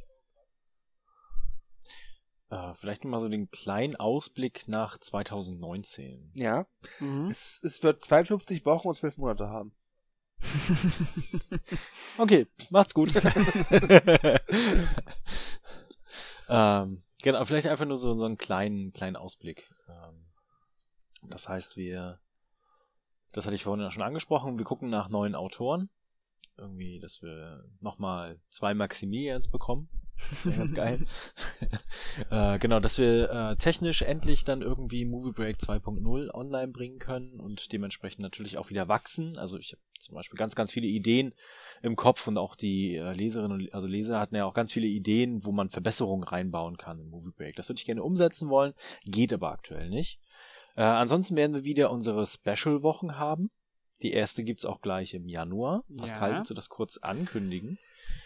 Äh, 2.52 2.74
vielleicht 2.76 3.06
mal 3.06 3.22
so 3.22 3.30
den 3.30 3.50
kleinen 3.50 3.96
Ausblick 3.96 4.68
nach 4.68 4.98
2019. 4.98 6.34
Ja. 6.36 6.68
Mhm. 7.00 7.30
Es, 7.32 7.62
es 7.64 7.82
wird 7.82 8.04
52 8.04 8.66
Wochen 8.66 8.90
und 8.90 8.96
12 8.96 9.18
Monate 9.18 9.48
haben. 9.48 9.72
okay, 12.18 12.48
macht's 12.70 12.94
gut. 12.94 13.16
ähm, 16.50 17.04
genau, 17.24 17.46
vielleicht 17.46 17.68
einfach 17.68 17.86
nur 17.86 17.96
so, 17.96 18.18
so 18.18 18.26
einen 18.26 18.38
kleinen, 18.38 18.92
kleinen 18.92 19.16
Ausblick. 19.16 19.74
Ähm, 19.88 20.26
das 21.22 21.48
heißt, 21.48 21.78
wir, 21.78 22.20
das 23.32 23.46
hatte 23.46 23.56
ich 23.56 23.64
vorhin 23.64 23.90
schon 23.92 24.04
angesprochen, 24.04 24.58
wir 24.58 24.66
gucken 24.66 24.90
nach 24.90 25.08
neuen 25.08 25.36
Autoren. 25.36 25.90
Irgendwie, 26.62 27.00
dass 27.00 27.24
wir 27.24 27.64
nochmal 27.80 28.40
zwei 28.50 28.76
Maximilians 28.76 29.50
bekommen. 29.50 29.90
Das 30.30 30.46
wäre 30.46 30.58
ganz 30.58 30.74
geil. 30.76 31.06
äh, 32.30 32.60
genau, 32.60 32.80
dass 32.80 33.00
wir 33.00 33.32
äh, 33.32 33.56
technisch 33.56 34.04
endlich 34.04 34.44
dann 34.44 34.62
irgendwie 34.62 35.06
Movie 35.06 35.32
Break 35.32 35.58
2.0 35.58 36.30
online 36.32 36.72
bringen 36.72 37.00
können 37.00 37.40
und 37.40 37.72
dementsprechend 37.72 38.20
natürlich 38.20 38.60
auch 38.60 38.70
wieder 38.70 38.88
wachsen. 38.88 39.38
Also 39.38 39.58
ich 39.58 39.72
habe 39.72 39.82
zum 40.00 40.16
Beispiel 40.16 40.38
ganz, 40.38 40.54
ganz 40.54 40.72
viele 40.72 40.88
Ideen 40.88 41.34
im 41.82 41.96
Kopf 41.96 42.28
und 42.28 42.38
auch 42.38 42.56
die 42.56 42.96
äh, 42.96 43.14
Leserinnen 43.14 43.54
und 43.54 43.74
also 43.74 43.88
Leser 43.88 44.20
hatten 44.20 44.36
ja 44.36 44.46
auch 44.46 44.54
ganz 44.54 44.72
viele 44.72 44.88
Ideen, 44.88 45.44
wo 45.44 45.52
man 45.52 45.70
Verbesserungen 45.70 46.24
reinbauen 46.24 46.78
kann 46.78 47.00
im 47.00 47.10
Movie 47.10 47.32
Break. 47.36 47.56
Das 47.56 47.70
würde 47.70 47.80
ich 47.80 47.86
gerne 47.86 48.04
umsetzen 48.04 48.50
wollen, 48.50 48.74
geht 49.06 49.34
aber 49.34 49.52
aktuell 49.52 49.90
nicht. 49.90 50.20
Äh, 50.76 50.84
ansonsten 50.84 51.36
werden 51.36 51.56
wir 51.56 51.64
wieder 51.64 51.92
unsere 51.92 52.26
Special-Wochen 52.26 53.18
haben. 53.18 53.50
Die 54.02 54.14
erste 54.14 54.44
gibt's 54.44 54.66
auch 54.66 54.82
gleich 54.82 55.14
im 55.14 55.28
Januar. 55.28 55.84
Pascal, 55.98 56.32
ja. 56.32 56.38
willst 56.38 56.50
du 56.50 56.56
das 56.56 56.70
kurz 56.70 56.98
ankündigen? 56.98 57.78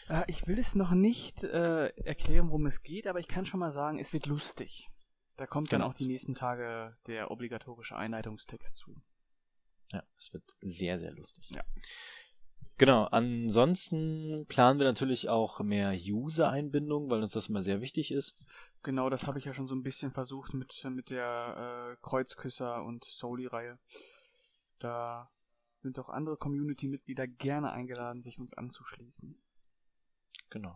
Äh, 0.09 0.23
ich 0.27 0.47
will 0.47 0.59
es 0.59 0.75
noch 0.75 0.91
nicht 0.91 1.43
äh, 1.43 1.87
erklären, 1.87 2.47
worum 2.47 2.65
es 2.65 2.83
geht, 2.83 3.07
aber 3.07 3.19
ich 3.19 3.27
kann 3.27 3.45
schon 3.45 3.59
mal 3.59 3.71
sagen, 3.71 3.99
es 3.99 4.13
wird 4.13 4.25
lustig. 4.25 4.89
Da 5.37 5.45
kommt 5.45 5.69
genau. 5.69 5.85
dann 5.85 5.91
auch 5.91 5.95
die 5.95 6.07
nächsten 6.07 6.35
Tage 6.35 6.95
der 7.07 7.31
obligatorische 7.31 7.95
Einleitungstext 7.95 8.77
zu. 8.77 8.95
Ja, 9.91 10.03
es 10.17 10.33
wird 10.33 10.43
sehr, 10.61 10.97
sehr 10.97 11.11
lustig. 11.11 11.49
Ja. 11.51 11.63
Genau, 12.77 13.05
ansonsten 13.05 14.45
planen 14.47 14.79
wir 14.79 14.85
natürlich 14.85 15.29
auch 15.29 15.61
mehr 15.61 15.93
User-Einbindung, 15.93 17.09
weil 17.09 17.21
uns 17.21 17.31
das 17.31 17.47
immer 17.47 17.61
sehr 17.61 17.79
wichtig 17.79 18.11
ist. 18.11 18.47
Genau, 18.83 19.09
das 19.09 19.27
habe 19.27 19.39
ich 19.39 19.45
ja 19.45 19.53
schon 19.53 19.67
so 19.67 19.75
ein 19.75 19.83
bisschen 19.83 20.11
versucht 20.11 20.53
mit, 20.53 20.83
mit 20.89 21.09
der 21.09 21.93
äh, 21.93 21.95
Kreuzküsser 22.01 22.83
und 22.83 23.05
Soli-Reihe. 23.05 23.79
Da 24.79 25.31
sind 25.85 25.99
auch 25.99 26.09
andere 26.09 26.35
Community-Mitglieder 26.35 27.27
gerne 27.27 27.71
eingeladen, 27.71 28.23
sich 28.23 28.39
uns 28.39 28.53
anzuschließen. 28.53 29.37
Genau. 30.49 30.75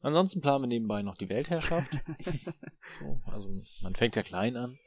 Ansonsten 0.00 0.40
planen 0.40 0.62
wir 0.62 0.68
nebenbei 0.68 1.02
noch 1.02 1.16
die 1.16 1.28
Weltherrschaft. 1.28 1.90
so, 3.00 3.20
also 3.26 3.62
man 3.82 3.94
fängt 3.96 4.14
ja 4.14 4.22
klein 4.22 4.56
an. 4.56 4.78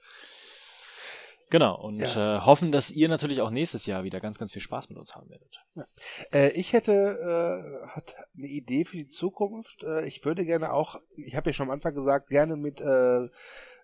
Genau, 1.50 1.80
und 1.80 2.00
ja. 2.00 2.38
äh, 2.38 2.40
hoffen, 2.42 2.72
dass 2.72 2.90
ihr 2.90 3.10
natürlich 3.10 3.42
auch 3.42 3.52
nächstes 3.52 3.86
Jahr 3.86 4.04
wieder 4.06 4.20
ganz, 4.22 4.40
ganz 4.40 4.54
viel 4.54 4.62
Spaß 4.62 4.90
mit 4.90 4.98
uns 4.98 5.14
haben 5.14 5.30
werdet. 5.30 5.60
Ja. 5.76 5.86
Äh, 6.32 6.50
ich 6.54 6.74
hätte 6.74 6.94
äh, 6.94 7.88
hat 7.90 8.16
eine 8.36 8.48
Idee 8.48 8.86
für 8.86 8.98
die 8.98 9.10
Zukunft. 9.10 9.84
Äh, 9.84 10.08
ich 10.08 10.24
würde 10.26 10.46
gerne 10.46 10.72
auch, 10.72 11.00
ich 11.18 11.36
habe 11.36 11.50
ja 11.50 11.54
schon 11.54 11.68
am 11.68 11.74
Anfang 11.74 11.94
gesagt, 11.94 12.30
gerne 12.30 12.56
mit 12.56 12.82
äh, 12.82 13.26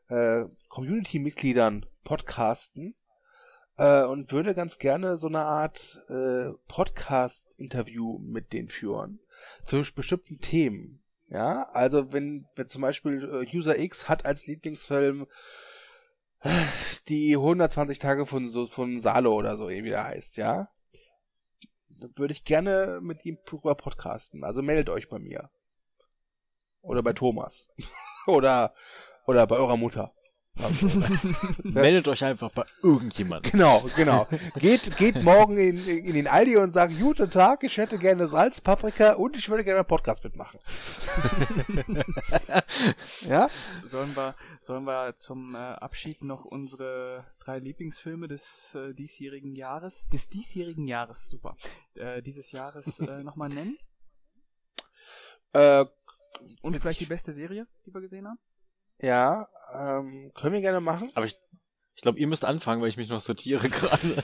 äh, 0.08 0.46
Community-Mitgliedern 0.70 1.86
podcasten 2.04 2.96
äh, 3.80 4.04
und 4.04 4.32
würde 4.32 4.54
ganz 4.54 4.78
gerne 4.78 5.18
so 5.18 5.28
eine 5.28 5.40
Art 5.40 6.04
äh, 6.10 6.52
Podcast-Interview 6.68 8.20
mit 8.20 8.54
denen 8.54 8.70
führen 8.70 9.20
zu 9.66 9.82
bestimmten 9.96 10.40
Themen. 10.40 11.02
Ja, 11.30 11.64
also 11.70 12.12
wenn, 12.12 12.48
wenn 12.56 12.68
zum 12.68 12.82
Beispiel 12.82 13.24
äh, 13.24 13.58
User 13.58 13.78
X 13.78 14.10
hat 14.10 14.26
als 14.26 14.48
Lieblingsfilm 14.48 15.28
äh, 16.42 16.50
die 17.08 17.36
120 17.36 18.00
Tage 18.00 18.26
von, 18.26 18.50
so, 18.50 18.68
von 18.68 19.00
Salo 19.00 19.34
oder 19.34 19.56
so, 19.56 19.70
wie 19.70 19.82
der 19.82 20.04
heißt, 20.04 20.38
ja, 20.38 20.70
dann 21.88 22.12
würde 22.18 22.34
ich 22.34 22.44
gerne 22.44 23.00
mit 23.02 23.26
ihm 23.26 23.38
drüber 23.46 23.76
podcasten. 23.76 24.44
Also 24.44 24.62
meldet 24.62 24.90
euch 24.90 25.08
bei 25.08 25.20
mir. 25.20 25.50
Oder 26.82 27.04
bei 27.04 27.14
Thomas. 27.14 27.68
oder, 28.28 28.74
oder 29.26 29.46
bei 29.48 29.58
eurer 29.58 29.78
Mutter. 29.78 30.14
Meldet 31.64 32.08
euch 32.08 32.24
einfach 32.24 32.50
bei 32.52 32.66
irgendjemandem. 32.84 33.52
Genau, 33.52 33.86
genau. 33.96 34.28
Geht, 34.56 34.98
geht 34.98 35.24
morgen 35.24 35.58
in, 35.58 35.86
in 35.86 36.14
den 36.14 36.28
Aldi 36.28 36.58
und 36.58 36.72
sagt, 36.72 37.00
guten 37.00 37.30
Tag, 37.32 37.64
ich 37.64 37.78
hätte 37.78 37.98
gerne 37.98 38.28
Salz, 38.28 38.60
Paprika 38.60 39.14
und 39.14 39.38
ich 39.38 39.50
würde 39.50 39.64
gerne 39.64 39.80
einen 39.80 39.88
Podcast 39.88 40.24
mitmachen. 40.24 40.60
ja? 43.22 43.50
Sollen 43.88 44.16
wir, 44.16 44.36
sollen 44.60 44.84
wir 44.84 45.16
zum 45.16 45.56
äh, 45.56 45.58
Abschied 45.58 46.24
noch 46.24 46.46
unsere 46.46 47.26
drei 47.40 47.60
Lieblingsfilme 47.60 48.28
des 48.28 48.76
äh, 48.76 48.94
diesjährigen 48.94 49.56
Jahres, 49.56 50.06
des 50.12 50.30
diesjährigen 50.30 50.88
Jahres, 50.88 51.30
super, 51.30 51.56
äh, 51.96 52.22
dieses 52.22 52.52
Jahres 52.52 53.00
äh, 53.00 53.24
nochmal 53.24 53.50
nennen? 53.50 53.78
Äh, 55.54 55.86
und 56.62 56.80
vielleicht 56.80 57.00
die 57.00 57.06
beste 57.06 57.32
Serie, 57.32 57.68
die 57.86 57.94
wir 57.94 58.02
gesehen 58.02 58.28
haben? 58.28 58.40
Ja, 59.02 59.48
ähm, 59.74 60.32
können 60.36 60.54
wir 60.54 60.62
gerne 60.62 60.82
machen. 60.82 61.12
Aber 61.16 61.26
ich, 61.26 61.38
ich 61.96 62.02
glaube, 62.02 62.20
ihr 62.20 62.28
müsst 62.28 62.46
anfangen, 62.46 62.82
weil 62.82 62.90
ich 62.90 62.98
mich 62.98 63.10
noch 63.10 63.22
sortiere 63.22 63.70
gerade. 63.70 64.24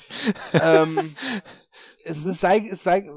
ähm, 0.53 1.15
es, 2.05 2.25
es, 2.25 2.39
sei, 2.39 2.59
es, 2.59 2.83
sei, 2.83 3.09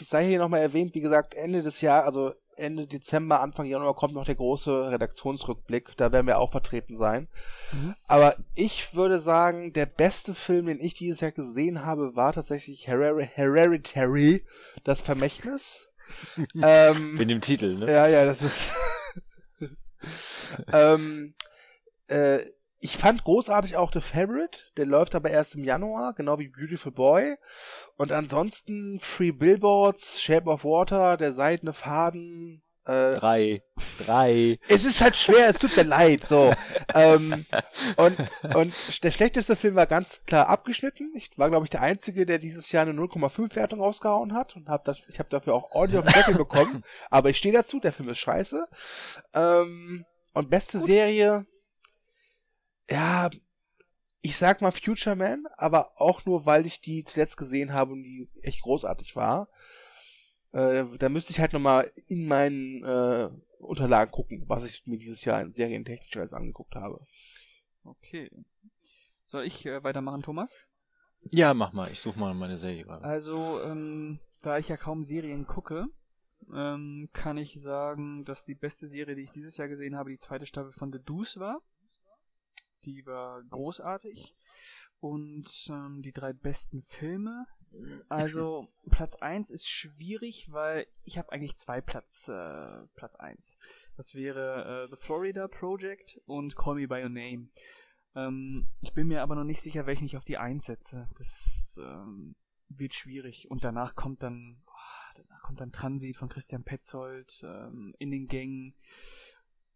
es 0.00 0.08
sei 0.08 0.26
hier 0.26 0.38
nochmal 0.38 0.60
erwähnt, 0.60 0.94
wie 0.94 1.00
gesagt, 1.00 1.34
Ende 1.34 1.62
des 1.62 1.80
Jahres, 1.80 2.06
also 2.06 2.32
Ende 2.56 2.86
Dezember, 2.86 3.40
Anfang 3.40 3.66
Januar 3.66 3.94
kommt 3.94 4.14
noch 4.14 4.24
der 4.24 4.36
große 4.36 4.90
Redaktionsrückblick. 4.90 5.96
Da 5.96 6.12
werden 6.12 6.26
wir 6.26 6.38
auch 6.38 6.52
vertreten 6.52 6.96
sein. 6.96 7.28
Mhm. 7.72 7.94
Aber 8.06 8.36
ich 8.54 8.94
würde 8.94 9.20
sagen, 9.20 9.72
der 9.72 9.86
beste 9.86 10.34
Film, 10.34 10.66
den 10.66 10.80
ich 10.80 10.94
dieses 10.94 11.20
Jahr 11.20 11.32
gesehen 11.32 11.84
habe, 11.84 12.14
war 12.14 12.32
tatsächlich 12.32 12.86
Hereditary, 12.86 14.44
das 14.84 15.00
Vermächtnis. 15.00 15.88
ähm, 16.62 17.14
Mit 17.14 17.30
dem 17.30 17.40
Titel, 17.40 17.76
ne? 17.76 17.90
Ja, 17.90 18.06
ja, 18.06 18.24
das 18.24 18.42
ist. 18.42 18.72
ähm, 20.72 21.34
äh, 22.08 22.44
ich 22.80 22.98
fand 22.98 23.24
großartig 23.24 23.76
auch 23.76 23.92
The 23.92 24.00
Favorite, 24.00 24.58
der 24.76 24.84
läuft 24.84 25.14
aber 25.14 25.30
erst 25.30 25.54
im 25.54 25.64
Januar, 25.64 26.12
genau 26.12 26.38
wie 26.38 26.48
Beautiful 26.48 26.92
Boy. 26.92 27.36
Und 27.96 28.12
ansonsten 28.12 29.00
Free 29.00 29.30
Billboards, 29.30 30.20
Shape 30.20 30.50
of 30.50 30.64
Water, 30.64 31.16
der 31.16 31.32
seidene 31.32 31.72
Faden. 31.72 32.62
Äh, 32.86 33.14
drei. 33.14 33.62
Drei. 33.98 34.58
Es 34.68 34.84
ist 34.84 35.00
halt 35.00 35.16
schwer, 35.16 35.48
es 35.48 35.58
tut 35.58 35.74
mir 35.76 35.84
leid, 35.84 36.26
so. 36.26 36.52
ähm, 36.94 37.46
und, 37.96 38.16
und 38.54 38.74
der 39.02 39.10
schlechteste 39.10 39.56
Film 39.56 39.74
war 39.74 39.86
ganz 39.86 40.24
klar 40.26 40.48
abgeschnitten. 40.48 41.12
Ich 41.14 41.38
war, 41.38 41.48
glaube 41.48 41.64
ich, 41.64 41.70
der 41.70 41.80
Einzige, 41.80 42.26
der 42.26 42.38
dieses 42.38 42.70
Jahr 42.72 42.82
eine 42.82 42.92
0,5 42.92 43.56
Wertung 43.56 43.80
rausgehauen 43.80 44.34
hat 44.34 44.54
und 44.56 44.68
hab 44.68 44.84
das, 44.84 45.02
ich 45.08 45.18
habe 45.18 45.30
dafür 45.30 45.54
auch 45.54 45.72
Audio 45.72 46.00
auf 46.00 46.04
den 46.04 46.12
Deckel 46.14 46.34
bekommen. 46.34 46.84
Aber 47.10 47.30
ich 47.30 47.38
stehe 47.38 47.54
dazu, 47.54 47.80
der 47.80 47.92
Film 47.92 48.10
ist 48.10 48.18
scheiße. 48.18 48.68
Ähm, 49.32 50.04
und 50.34 50.50
beste 50.50 50.78
Gut. 50.78 50.86
Serie, 50.86 51.46
ja, 52.90 53.30
ich 54.20 54.36
sag 54.36 54.60
mal 54.62 54.72
Future 54.72 55.16
Man, 55.16 55.44
aber 55.56 56.00
auch 56.00 56.24
nur, 56.24 56.46
weil 56.46 56.64
ich 56.64 56.80
die 56.80 57.04
zuletzt 57.04 57.36
gesehen 57.36 57.72
habe 57.74 57.92
und 57.92 58.02
die 58.02 58.28
echt 58.42 58.62
großartig 58.62 59.16
war. 59.16 59.48
Äh, 60.54 60.84
da 60.98 61.08
müsste 61.08 61.32
ich 61.32 61.40
halt 61.40 61.52
nochmal 61.52 61.90
in 62.06 62.26
meinen 62.26 62.84
äh, 62.84 63.28
Unterlagen 63.58 64.10
gucken, 64.10 64.44
was 64.46 64.64
ich 64.64 64.86
mir 64.86 64.98
dieses 64.98 65.24
Jahr 65.24 65.40
in 65.40 65.50
serientechnisch 65.50 66.16
alles 66.16 66.32
angeguckt 66.32 66.74
habe. 66.74 67.06
Okay. 67.82 68.30
Soll 69.26 69.44
ich 69.44 69.66
äh, 69.66 69.82
weitermachen, 69.82 70.22
Thomas? 70.22 70.52
Ja, 71.32 71.54
mach 71.54 71.72
mal. 71.72 71.90
Ich 71.90 72.00
suche 72.00 72.18
mal 72.18 72.34
meine 72.34 72.56
Serie 72.56 72.84
gerade. 72.84 73.04
Also, 73.04 73.62
ähm, 73.62 74.20
da 74.42 74.58
ich 74.58 74.68
ja 74.68 74.76
kaum 74.76 75.04
Serien 75.04 75.46
gucke, 75.46 75.86
ähm, 76.54 77.08
kann 77.12 77.36
ich 77.36 77.60
sagen, 77.60 78.24
dass 78.24 78.44
die 78.44 78.54
beste 78.54 78.86
Serie, 78.86 79.16
die 79.16 79.22
ich 79.22 79.32
dieses 79.32 79.56
Jahr 79.56 79.68
gesehen 79.68 79.96
habe, 79.96 80.10
die 80.10 80.18
zweite 80.18 80.46
Staffel 80.46 80.72
von 80.72 80.92
The 80.92 81.00
Deuce 81.04 81.38
war 81.38 81.60
die 82.84 83.04
war 83.06 83.42
großartig. 83.44 84.34
Und 85.00 85.48
ähm, 85.68 86.02
die 86.02 86.12
drei 86.12 86.32
besten 86.32 86.82
Filme. 86.88 87.46
Also 88.08 88.68
Platz 88.90 89.16
1 89.16 89.50
ist 89.50 89.68
schwierig, 89.68 90.48
weil 90.50 90.86
ich 91.04 91.18
habe 91.18 91.32
eigentlich 91.32 91.56
zwei 91.56 91.80
Platz, 91.80 92.28
äh, 92.28 92.86
Platz 92.94 93.16
1. 93.16 93.58
Das 93.96 94.14
wäre 94.14 94.84
äh, 94.84 94.90
The 94.90 94.96
Florida 95.00 95.48
Project 95.48 96.20
und 96.26 96.56
Call 96.56 96.76
Me 96.76 96.88
By 96.88 97.02
Your 97.02 97.08
Name. 97.08 97.48
Ähm, 98.14 98.68
ich 98.80 98.92
bin 98.92 99.08
mir 99.08 99.22
aber 99.22 99.34
noch 99.34 99.44
nicht 99.44 99.62
sicher, 99.62 99.86
welchen 99.86 100.06
ich 100.06 100.16
auf 100.16 100.24
die 100.24 100.38
1 100.38 100.64
setze. 100.64 101.08
Das 101.18 101.78
ähm, 101.82 102.36
wird 102.68 102.94
schwierig. 102.94 103.50
Und 103.50 103.64
danach 103.64 103.94
kommt 103.94 104.22
dann, 104.22 104.62
oh, 104.66 105.12
danach 105.16 105.42
kommt 105.42 105.60
dann 105.60 105.72
Transit 105.72 106.16
von 106.16 106.28
Christian 106.28 106.64
Petzold, 106.64 107.42
ähm, 107.44 107.94
in 107.98 108.10
den 108.10 108.28
Gängen. 108.28 108.74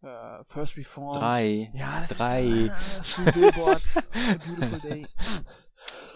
Uh, 0.01 0.45
First 0.47 0.77
Reformed. 0.77 1.21
Drei. 1.21 1.71
Ja, 1.73 2.05
das 2.07 2.17
Drei. 2.17 2.71
ist 3.01 3.19
uh, 3.19 3.31
Billboard. 3.33 3.83
A 3.97 4.37
Beautiful 4.37 4.79
Day. 4.79 5.05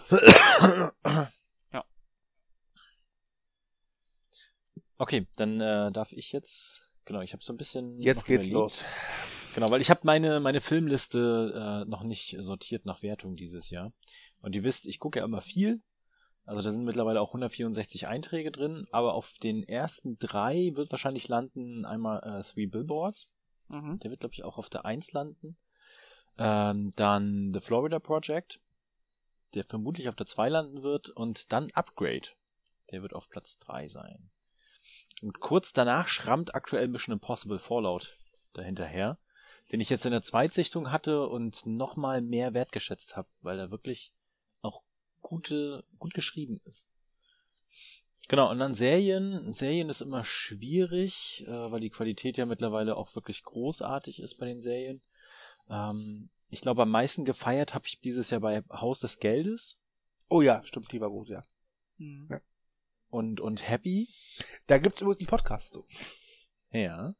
Okay, 4.98 5.26
dann 5.36 5.60
äh, 5.60 5.92
darf 5.92 6.12
ich 6.12 6.32
jetzt. 6.32 6.90
Genau, 7.04 7.20
ich 7.20 7.32
habe 7.32 7.42
so 7.42 7.52
ein 7.52 7.56
bisschen. 7.56 8.00
Jetzt 8.00 8.24
geht's 8.24 8.46
überlegt. 8.46 8.52
los. 8.52 8.84
Genau, 9.54 9.70
weil 9.70 9.80
ich 9.80 9.90
habe 9.90 10.00
meine 10.04 10.40
meine 10.40 10.60
Filmliste 10.60 11.84
äh, 11.84 11.88
noch 11.88 12.02
nicht 12.02 12.36
sortiert 12.40 12.86
nach 12.86 13.02
Wertung 13.02 13.36
dieses 13.36 13.70
Jahr. 13.70 13.92
Und 14.40 14.54
ihr 14.54 14.64
wisst, 14.64 14.86
ich 14.86 14.98
gucke 14.98 15.20
ja 15.20 15.24
immer 15.24 15.40
viel. 15.40 15.80
Also 16.46 16.68
da 16.68 16.72
sind 16.72 16.84
mittlerweile 16.84 17.20
auch 17.20 17.28
164 17.28 18.06
Einträge 18.06 18.50
drin, 18.50 18.86
aber 18.90 19.14
auf 19.14 19.32
den 19.42 19.62
ersten 19.62 20.18
drei 20.18 20.72
wird 20.74 20.90
wahrscheinlich 20.90 21.28
landen 21.28 21.84
einmal 21.86 22.22
äh, 22.22 22.42
Three 22.42 22.66
Billboards. 22.66 23.30
Mhm. 23.68 23.98
Der 24.00 24.10
wird, 24.10 24.20
glaube 24.20 24.34
ich, 24.34 24.44
auch 24.44 24.58
auf 24.58 24.68
der 24.68 24.84
1 24.84 25.12
landen. 25.12 25.56
Ähm, 26.36 26.90
dann 26.96 27.52
The 27.54 27.60
Florida 27.60 27.98
Project, 27.98 28.60
der 29.54 29.64
vermutlich 29.64 30.08
auf 30.08 30.16
der 30.16 30.26
2 30.26 30.48
landen 30.50 30.82
wird. 30.82 31.08
Und 31.10 31.52
dann 31.52 31.70
Upgrade, 31.72 32.28
der 32.90 33.00
wird 33.00 33.14
auf 33.14 33.30
Platz 33.30 33.58
3 33.60 33.88
sein. 33.88 34.30
Und 35.22 35.40
kurz 35.40 35.72
danach 35.72 36.08
schrammt 36.08 36.54
aktuell 36.54 36.88
Mission 36.88 37.14
Impossible 37.14 37.58
Fallout 37.58 38.18
dahinterher, 38.52 39.18
den 39.72 39.80
ich 39.80 39.90
jetzt 39.90 40.04
in 40.04 40.12
der 40.12 40.22
Zweitsichtung 40.22 40.92
hatte 40.92 41.26
und 41.26 41.64
nochmal 41.66 42.20
mehr 42.20 42.54
wertgeschätzt 42.54 43.16
habe, 43.16 43.28
weil 43.40 43.58
er 43.58 43.70
wirklich 43.70 44.12
auch 44.62 44.82
gute, 45.22 45.84
gut 45.98 46.14
geschrieben 46.14 46.60
ist. 46.64 46.88
Genau, 48.28 48.50
und 48.50 48.58
dann 48.58 48.74
Serien. 48.74 49.52
Serien 49.52 49.90
ist 49.90 50.00
immer 50.00 50.24
schwierig, 50.24 51.44
äh, 51.46 51.70
weil 51.70 51.80
die 51.80 51.90
Qualität 51.90 52.36
ja 52.36 52.46
mittlerweile 52.46 52.96
auch 52.96 53.14
wirklich 53.14 53.42
großartig 53.42 54.20
ist 54.20 54.36
bei 54.36 54.46
den 54.46 54.60
Serien. 54.60 55.02
Ähm, 55.68 56.30
ich 56.48 56.60
glaube, 56.60 56.82
am 56.82 56.90
meisten 56.90 57.24
gefeiert 57.24 57.74
habe 57.74 57.86
ich 57.86 58.00
dieses 58.00 58.30
Jahr 58.30 58.40
bei 58.40 58.62
Haus 58.70 59.00
des 59.00 59.18
Geldes. 59.18 59.78
Oh 60.28 60.40
ja, 60.40 60.64
stimmt, 60.64 60.92
die 60.92 61.00
war 61.00 61.10
gut, 61.10 61.28
ja. 61.28 61.42
Mhm. 61.98 62.28
ja. 62.30 62.40
Und, 63.14 63.40
und 63.40 63.70
Happy. 63.70 64.08
Da 64.66 64.78
gibt 64.78 64.96
es 64.96 65.00
übrigens 65.00 65.20
einen 65.20 65.28
Podcast 65.28 65.72
so. 65.72 65.86
Ja. 66.72 67.14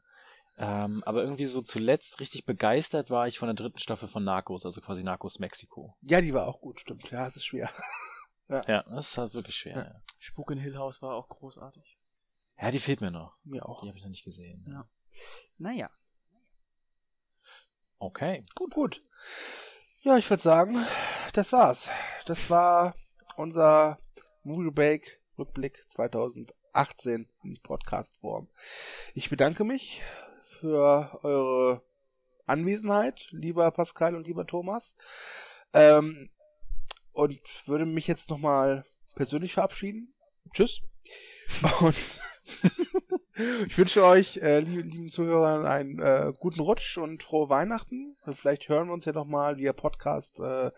Ähm, 0.58 1.04
aber 1.06 1.22
irgendwie 1.22 1.46
so 1.46 1.60
zuletzt 1.60 2.18
richtig 2.18 2.44
begeistert 2.44 3.10
war 3.10 3.28
ich 3.28 3.38
von 3.38 3.46
der 3.46 3.54
dritten 3.54 3.78
Staffel 3.78 4.08
von 4.08 4.24
Narcos, 4.24 4.66
also 4.66 4.80
quasi 4.80 5.04
Narcos 5.04 5.38
Mexiko. 5.38 5.96
Ja, 6.02 6.20
die 6.20 6.34
war 6.34 6.48
auch 6.48 6.60
gut, 6.60 6.80
stimmt. 6.80 7.08
Ja, 7.12 7.24
es 7.24 7.36
ist 7.36 7.44
schwer. 7.44 7.70
Ja. 8.46 8.62
ja, 8.68 8.82
das 8.82 9.08
ist 9.08 9.16
halt 9.16 9.32
wirklich 9.32 9.56
schwer. 9.56 9.74
Ja. 9.74 10.02
Spuk 10.18 10.50
in 10.50 10.58
Hill 10.58 10.76
House 10.76 11.00
war 11.00 11.14
auch 11.14 11.30
großartig. 11.30 11.98
Ja, 12.60 12.70
die 12.70 12.78
fehlt 12.78 13.00
mir 13.00 13.10
noch. 13.10 13.38
Mir 13.42 13.66
auch. 13.66 13.80
Die 13.80 13.88
habe 13.88 13.96
ich 13.96 14.04
noch 14.04 14.10
nicht 14.10 14.22
gesehen. 14.22 14.66
Ja. 14.70 14.86
Naja. 15.56 15.90
Okay. 17.96 18.44
Gut, 18.54 18.74
gut. 18.74 19.02
Ja, 20.02 20.18
ich 20.18 20.28
würde 20.28 20.42
sagen, 20.42 20.84
das 21.32 21.52
war's. 21.52 21.88
Das 22.26 22.50
war 22.50 22.94
unser 23.38 23.98
Movie 24.42 24.70
Break 24.70 25.23
Rückblick 25.38 25.84
2018 25.88 27.28
in 27.42 27.58
Podcast-Form. 27.62 28.48
Ich 29.14 29.30
bedanke 29.30 29.64
mich 29.64 30.02
für 30.60 31.18
eure 31.22 31.82
Anwesenheit, 32.46 33.26
lieber 33.30 33.70
Pascal 33.70 34.14
und 34.14 34.26
lieber 34.26 34.46
Thomas. 34.46 34.96
Ähm, 35.72 36.30
und 37.12 37.40
würde 37.66 37.86
mich 37.86 38.06
jetzt 38.06 38.30
nochmal 38.30 38.84
persönlich 39.14 39.54
verabschieden. 39.54 40.14
Tschüss. 40.52 40.82
Und 41.80 41.96
ich 43.34 43.76
wünsche 43.76 44.04
euch, 44.04 44.36
äh, 44.36 44.60
lieben, 44.60 44.88
lieben 44.88 45.08
Zuhörern, 45.08 45.66
einen 45.66 45.98
äh, 45.98 46.32
guten 46.38 46.60
Rutsch 46.60 46.98
und 46.98 47.22
frohe 47.22 47.48
Weihnachten. 47.48 48.16
Vielleicht 48.32 48.68
hören 48.68 48.86
wir 48.86 48.94
uns 48.94 49.06
ja 49.06 49.12
nochmal 49.12 49.56
via 49.56 49.72
Podcast 49.72 50.38
äh, 50.38 50.70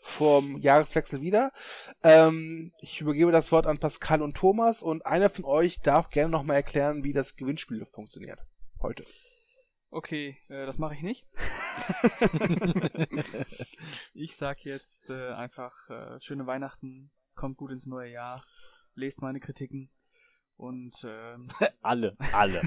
vorm 0.00 0.58
Jahreswechsel 0.58 1.20
wieder. 1.20 1.50
Ähm, 2.04 2.72
ich 2.80 3.00
übergebe 3.00 3.32
das 3.32 3.50
Wort 3.50 3.66
an 3.66 3.78
Pascal 3.78 4.22
und 4.22 4.36
Thomas 4.36 4.80
und 4.80 5.04
einer 5.06 5.28
von 5.28 5.44
euch 5.44 5.80
darf 5.80 6.10
gerne 6.10 6.30
nochmal 6.30 6.56
erklären, 6.56 7.02
wie 7.02 7.12
das 7.12 7.34
Gewinnspiel 7.34 7.84
funktioniert. 7.86 8.38
Heute. 8.80 9.04
Okay, 9.90 10.38
äh, 10.48 10.66
das 10.66 10.78
mache 10.78 10.94
ich 10.94 11.02
nicht. 11.02 11.26
ich 14.14 14.36
sag 14.36 14.64
jetzt 14.64 15.10
äh, 15.10 15.32
einfach 15.32 15.90
äh, 15.90 16.20
schöne 16.20 16.46
Weihnachten, 16.46 17.10
kommt 17.34 17.56
gut 17.56 17.72
ins 17.72 17.86
neue 17.86 18.12
Jahr, 18.12 18.44
lest 18.94 19.20
meine 19.20 19.40
Kritiken 19.40 19.90
und 20.56 20.94
ähm, 21.04 21.48
alle, 21.82 22.16
alle, 22.32 22.62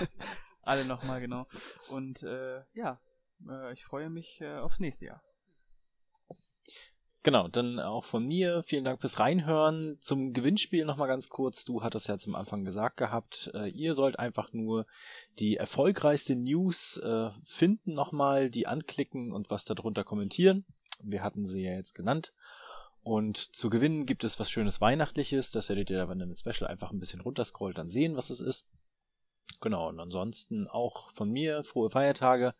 alle 0.62 0.84
nochmal 0.84 1.20
genau. 1.20 1.46
Und 1.88 2.22
äh, 2.22 2.62
ja, 2.74 3.00
äh, 3.48 3.72
ich 3.72 3.84
freue 3.84 4.10
mich 4.10 4.40
äh, 4.40 4.56
aufs 4.58 4.80
nächste 4.80 5.06
Jahr. 5.06 5.22
Genau, 7.24 7.48
dann 7.48 7.80
auch 7.80 8.04
von 8.04 8.24
mir 8.24 8.62
vielen 8.62 8.84
Dank 8.84 9.00
fürs 9.00 9.18
Reinhören. 9.18 9.98
Zum 10.00 10.32
Gewinnspiel 10.32 10.84
nochmal 10.84 11.08
ganz 11.08 11.28
kurz. 11.28 11.64
Du 11.64 11.82
hattest 11.82 12.08
ja 12.08 12.16
zum 12.16 12.34
Anfang 12.36 12.64
gesagt 12.64 12.96
gehabt, 12.96 13.50
äh, 13.54 13.68
ihr 13.68 13.94
sollt 13.94 14.18
einfach 14.18 14.52
nur 14.52 14.86
die 15.38 15.56
erfolgreichste 15.56 16.36
News 16.36 16.96
äh, 16.98 17.30
finden 17.44 17.92
nochmal, 17.92 18.50
die 18.50 18.66
anklicken 18.66 19.32
und 19.32 19.50
was 19.50 19.64
darunter 19.64 20.04
kommentieren. 20.04 20.64
Wir 21.02 21.22
hatten 21.22 21.46
sie 21.46 21.64
ja 21.64 21.72
jetzt 21.72 21.94
genannt. 21.94 22.32
Und 23.08 23.38
zu 23.38 23.70
gewinnen 23.70 24.04
gibt 24.04 24.22
es 24.22 24.38
was 24.38 24.50
schönes 24.50 24.82
Weihnachtliches. 24.82 25.50
Das 25.50 25.70
werdet 25.70 25.88
ihr, 25.88 26.10
wenn 26.10 26.20
ihr 26.20 26.26
mit 26.26 26.38
Special 26.38 26.68
einfach 26.68 26.90
ein 26.90 27.00
bisschen 27.00 27.22
runterscrollt, 27.22 27.78
dann 27.78 27.88
sehen, 27.88 28.16
was 28.16 28.28
es 28.28 28.40
ist. 28.40 28.68
Genau, 29.62 29.88
und 29.88 29.98
ansonsten 29.98 30.68
auch 30.68 31.10
von 31.12 31.30
mir 31.30 31.64
frohe 31.64 31.88
Feiertage 31.88 32.54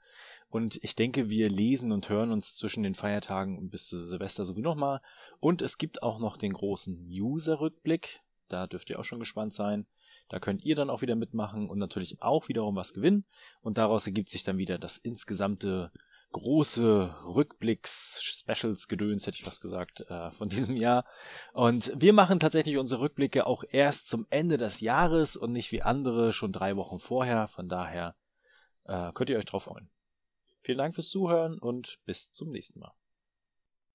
Und 0.48 0.82
ich 0.82 0.96
denke, 0.96 1.28
wir 1.28 1.50
lesen 1.50 1.92
und 1.92 2.08
hören 2.08 2.32
uns 2.32 2.54
zwischen 2.54 2.82
den 2.82 2.94
Feiertagen 2.94 3.58
und 3.58 3.68
bis 3.68 3.88
zu 3.88 4.06
Silvester 4.06 4.46
sowie 4.46 4.62
nochmal. 4.62 5.02
Und 5.38 5.60
es 5.60 5.76
gibt 5.76 6.02
auch 6.02 6.18
noch 6.18 6.38
den 6.38 6.54
großen 6.54 6.96
User-Rückblick. 7.06 8.22
Da 8.48 8.66
dürft 8.66 8.88
ihr 8.88 8.98
auch 8.98 9.04
schon 9.04 9.20
gespannt 9.20 9.52
sein. 9.52 9.86
Da 10.30 10.40
könnt 10.40 10.64
ihr 10.64 10.76
dann 10.76 10.88
auch 10.88 11.02
wieder 11.02 11.14
mitmachen 11.14 11.68
und 11.68 11.78
natürlich 11.78 12.22
auch 12.22 12.48
wiederum 12.48 12.74
was 12.74 12.94
gewinnen. 12.94 13.26
Und 13.60 13.76
daraus 13.76 14.06
ergibt 14.06 14.30
sich 14.30 14.44
dann 14.44 14.56
wieder 14.56 14.78
das 14.78 14.96
insgesamte 14.96 15.92
große 16.32 17.14
Rückblicks-Specials-Gedöns, 17.24 19.26
hätte 19.26 19.36
ich 19.36 19.44
fast 19.44 19.60
gesagt, 19.60 20.02
äh, 20.08 20.30
von 20.30 20.48
diesem 20.48 20.76
Jahr. 20.76 21.04
Und 21.52 21.92
wir 21.96 22.12
machen 22.12 22.40
tatsächlich 22.40 22.76
unsere 22.76 23.00
Rückblicke 23.00 23.46
auch 23.46 23.64
erst 23.68 24.08
zum 24.08 24.26
Ende 24.30 24.56
des 24.56 24.80
Jahres 24.80 25.36
und 25.36 25.52
nicht 25.52 25.72
wie 25.72 25.82
andere 25.82 26.32
schon 26.32 26.52
drei 26.52 26.76
Wochen 26.76 26.98
vorher. 26.98 27.48
Von 27.48 27.68
daher 27.68 28.14
äh, 28.84 29.12
könnt 29.12 29.30
ihr 29.30 29.38
euch 29.38 29.46
drauf 29.46 29.64
freuen. 29.64 29.90
Vielen 30.62 30.78
Dank 30.78 30.94
fürs 30.94 31.08
Zuhören 31.08 31.58
und 31.58 31.98
bis 32.04 32.30
zum 32.32 32.50
nächsten 32.50 32.80
Mal. 32.80 32.97